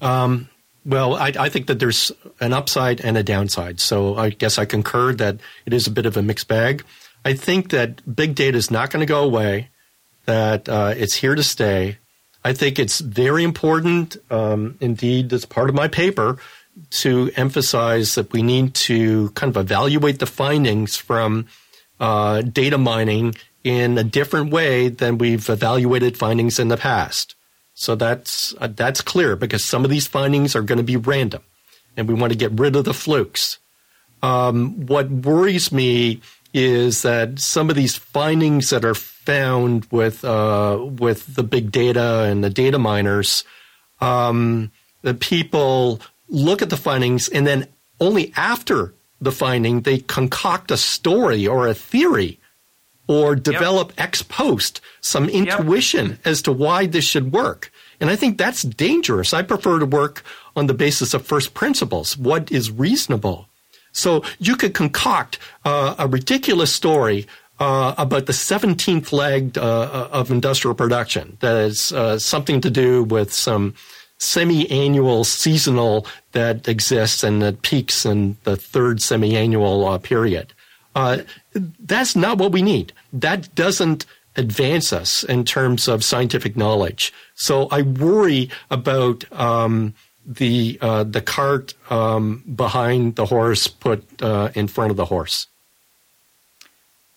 Um, 0.00 0.48
well, 0.84 1.14
I, 1.14 1.32
I, 1.38 1.48
think 1.48 1.68
that 1.68 1.78
there's 1.78 2.10
an 2.40 2.52
upside 2.52 3.00
and 3.00 3.16
a 3.16 3.22
downside. 3.22 3.78
So 3.78 4.16
I 4.16 4.30
guess 4.30 4.58
I 4.58 4.64
concur 4.64 5.14
that 5.14 5.36
it 5.64 5.72
is 5.72 5.86
a 5.86 5.92
bit 5.92 6.06
of 6.06 6.16
a 6.16 6.22
mixed 6.22 6.48
bag. 6.48 6.84
I 7.24 7.34
think 7.34 7.70
that 7.70 8.16
big 8.16 8.34
data 8.34 8.56
is 8.56 8.70
not 8.70 8.90
going 8.90 9.00
to 9.00 9.06
go 9.06 9.22
away, 9.22 9.70
that 10.26 10.68
uh, 10.68 10.94
it's 10.96 11.14
here 11.14 11.34
to 11.34 11.42
stay, 11.42 11.98
I 12.44 12.52
think 12.52 12.78
it's 12.78 13.00
very 13.00 13.44
important, 13.44 14.16
um, 14.30 14.76
indeed, 14.80 15.32
as 15.32 15.44
part 15.44 15.68
of 15.68 15.74
my 15.74 15.88
paper, 15.88 16.38
to 16.90 17.30
emphasize 17.36 18.14
that 18.16 18.32
we 18.32 18.42
need 18.42 18.74
to 18.74 19.30
kind 19.30 19.54
of 19.54 19.60
evaluate 19.60 20.18
the 20.18 20.26
findings 20.26 20.96
from 20.96 21.46
uh, 22.00 22.42
data 22.42 22.78
mining 22.78 23.34
in 23.62 23.96
a 23.96 24.02
different 24.02 24.50
way 24.50 24.88
than 24.88 25.18
we've 25.18 25.48
evaluated 25.48 26.16
findings 26.16 26.58
in 26.58 26.68
the 26.68 26.76
past. 26.76 27.36
So 27.74 27.94
that's 27.94 28.54
uh, 28.58 28.68
that's 28.68 29.00
clear 29.00 29.36
because 29.36 29.64
some 29.64 29.84
of 29.84 29.90
these 29.90 30.06
findings 30.06 30.56
are 30.56 30.62
going 30.62 30.78
to 30.78 30.84
be 30.84 30.96
random, 30.96 31.42
and 31.96 32.08
we 32.08 32.14
want 32.14 32.32
to 32.32 32.38
get 32.38 32.52
rid 32.52 32.74
of 32.74 32.84
the 32.84 32.94
flukes. 32.94 33.58
Um, 34.22 34.86
what 34.86 35.10
worries 35.10 35.72
me 35.72 36.20
is 36.54 37.02
that 37.02 37.38
some 37.38 37.70
of 37.70 37.76
these 37.76 37.96
findings 37.96 38.70
that 38.70 38.84
are 38.84 38.94
found 38.94 39.86
with 39.90 40.24
uh, 40.24 40.78
with 40.80 41.34
the 41.34 41.42
big 41.42 41.70
data 41.70 42.24
and 42.24 42.42
the 42.42 42.50
data 42.50 42.78
miners, 42.78 43.44
um, 44.00 44.70
the 45.02 45.14
people 45.14 46.00
look 46.28 46.62
at 46.62 46.70
the 46.70 46.76
findings 46.76 47.28
and 47.28 47.46
then 47.46 47.66
only 48.00 48.32
after 48.36 48.94
the 49.20 49.32
finding 49.32 49.82
they 49.82 49.98
concoct 49.98 50.70
a 50.70 50.76
story 50.76 51.46
or 51.46 51.68
a 51.68 51.74
theory 51.74 52.40
or 53.06 53.36
develop 53.36 53.88
yep. 53.90 54.08
ex 54.08 54.22
post 54.22 54.80
some 55.00 55.28
intuition 55.28 56.10
yep. 56.10 56.18
as 56.24 56.42
to 56.42 56.52
why 56.52 56.86
this 56.86 57.04
should 57.04 57.32
work. 57.32 57.70
And 58.00 58.10
I 58.10 58.16
think 58.16 58.38
that's 58.38 58.62
dangerous. 58.62 59.32
I 59.32 59.42
prefer 59.42 59.78
to 59.78 59.86
work 59.86 60.24
on 60.56 60.66
the 60.66 60.74
basis 60.74 61.14
of 61.14 61.24
first 61.24 61.54
principles. 61.54 62.16
What 62.16 62.50
is 62.50 62.70
reasonable? 62.70 63.48
So 63.92 64.24
you 64.38 64.56
could 64.56 64.74
concoct 64.74 65.38
uh, 65.64 65.94
a 65.98 66.08
ridiculous 66.08 66.72
story 66.72 67.26
uh, 67.60 67.94
about 67.96 68.26
the 68.26 68.32
17th 68.32 69.12
leg 69.12 69.56
uh, 69.56 69.60
uh, 69.60 70.08
of 70.10 70.30
industrial 70.30 70.74
production 70.74 71.36
that 71.40 71.56
is 71.56 71.92
uh, 71.92 72.18
something 72.18 72.60
to 72.60 72.70
do 72.70 73.04
with 73.04 73.32
some 73.32 73.74
semi-annual 74.18 75.24
seasonal 75.24 76.06
that 76.32 76.66
exists 76.66 77.22
and 77.22 77.42
that 77.42 77.62
peaks 77.62 78.04
in 78.04 78.36
the 78.44 78.56
third 78.56 79.02
semi-annual 79.02 79.86
uh, 79.86 79.98
period. 79.98 80.52
that's 81.80 82.16
not 82.16 82.38
what 82.38 82.52
we 82.52 82.62
need. 82.62 82.92
That 83.12 83.54
doesn't 83.54 84.06
advance 84.36 84.92
us 84.92 85.22
in 85.24 85.44
terms 85.44 85.88
of 85.88 86.02
scientific 86.02 86.56
knowledge. 86.56 87.12
So 87.34 87.68
I 87.70 87.82
worry 87.82 88.50
about 88.70 89.30
um, 89.32 89.94
the 90.26 90.78
uh, 90.80 91.04
the 91.04 91.20
cart 91.20 91.74
um, 91.90 92.42
behind 92.54 93.16
the 93.16 93.26
horse 93.26 93.66
put 93.66 94.22
uh, 94.22 94.50
in 94.54 94.68
front 94.68 94.90
of 94.90 94.96
the 94.96 95.06
horse. 95.06 95.46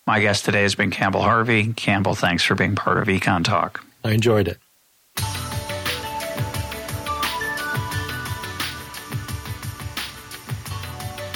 My 0.06 0.20
guest 0.20 0.44
today 0.44 0.62
has 0.62 0.74
been 0.74 0.90
Campbell 0.90 1.22
Harvey. 1.22 1.72
Campbell, 1.72 2.14
thanks 2.14 2.44
for 2.44 2.54
being 2.54 2.76
part 2.76 2.98
of 2.98 3.08
EconTalk. 3.08 3.80
I 4.04 4.12
enjoyed 4.12 4.46
it. 4.46 4.58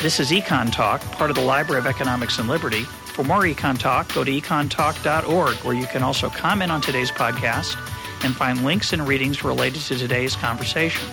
This 0.01 0.18
is 0.18 0.31
EconTalk, 0.31 1.01
part 1.12 1.31
of 1.31 1.37
the 1.37 1.43
Library 1.43 1.79
of 1.79 1.87
Economics 1.87 2.39
and 2.39 2.49
Liberty. 2.49 2.85
For 2.85 3.23
more 3.23 3.43
EconTalk, 3.43 4.14
go 4.14 4.25
to 4.25 4.31
econtalk.org, 4.31 5.57
where 5.57 5.75
you 5.75 5.87
can 5.87 6.03
also 6.03 6.31
comment 6.31 6.73
on 6.73 6.81
today's 6.81 7.11
podcast 7.11 7.77
and 8.25 8.35
find 8.35 8.64
links 8.64 8.93
and 8.95 9.07
readings 9.07 9.45
related 9.45 9.83
to 9.83 9.99
today's 9.99 10.37
conversation. 10.37 11.07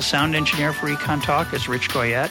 The 0.00 0.06
sound 0.06 0.34
engineer 0.34 0.72
for 0.72 0.86
EconTalk 0.86 1.52
is 1.52 1.68
Rich 1.68 1.90
Goyette. 1.90 2.30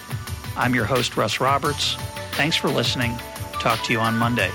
I'm 0.58 0.74
your 0.74 0.86
host, 0.86 1.16
Russ 1.16 1.40
Roberts. 1.40 1.94
Thanks 2.32 2.56
for 2.56 2.68
listening. 2.68 3.16
Talk 3.60 3.84
to 3.84 3.94
you 3.94 4.00
on 4.00 4.18
Monday. 4.18 4.50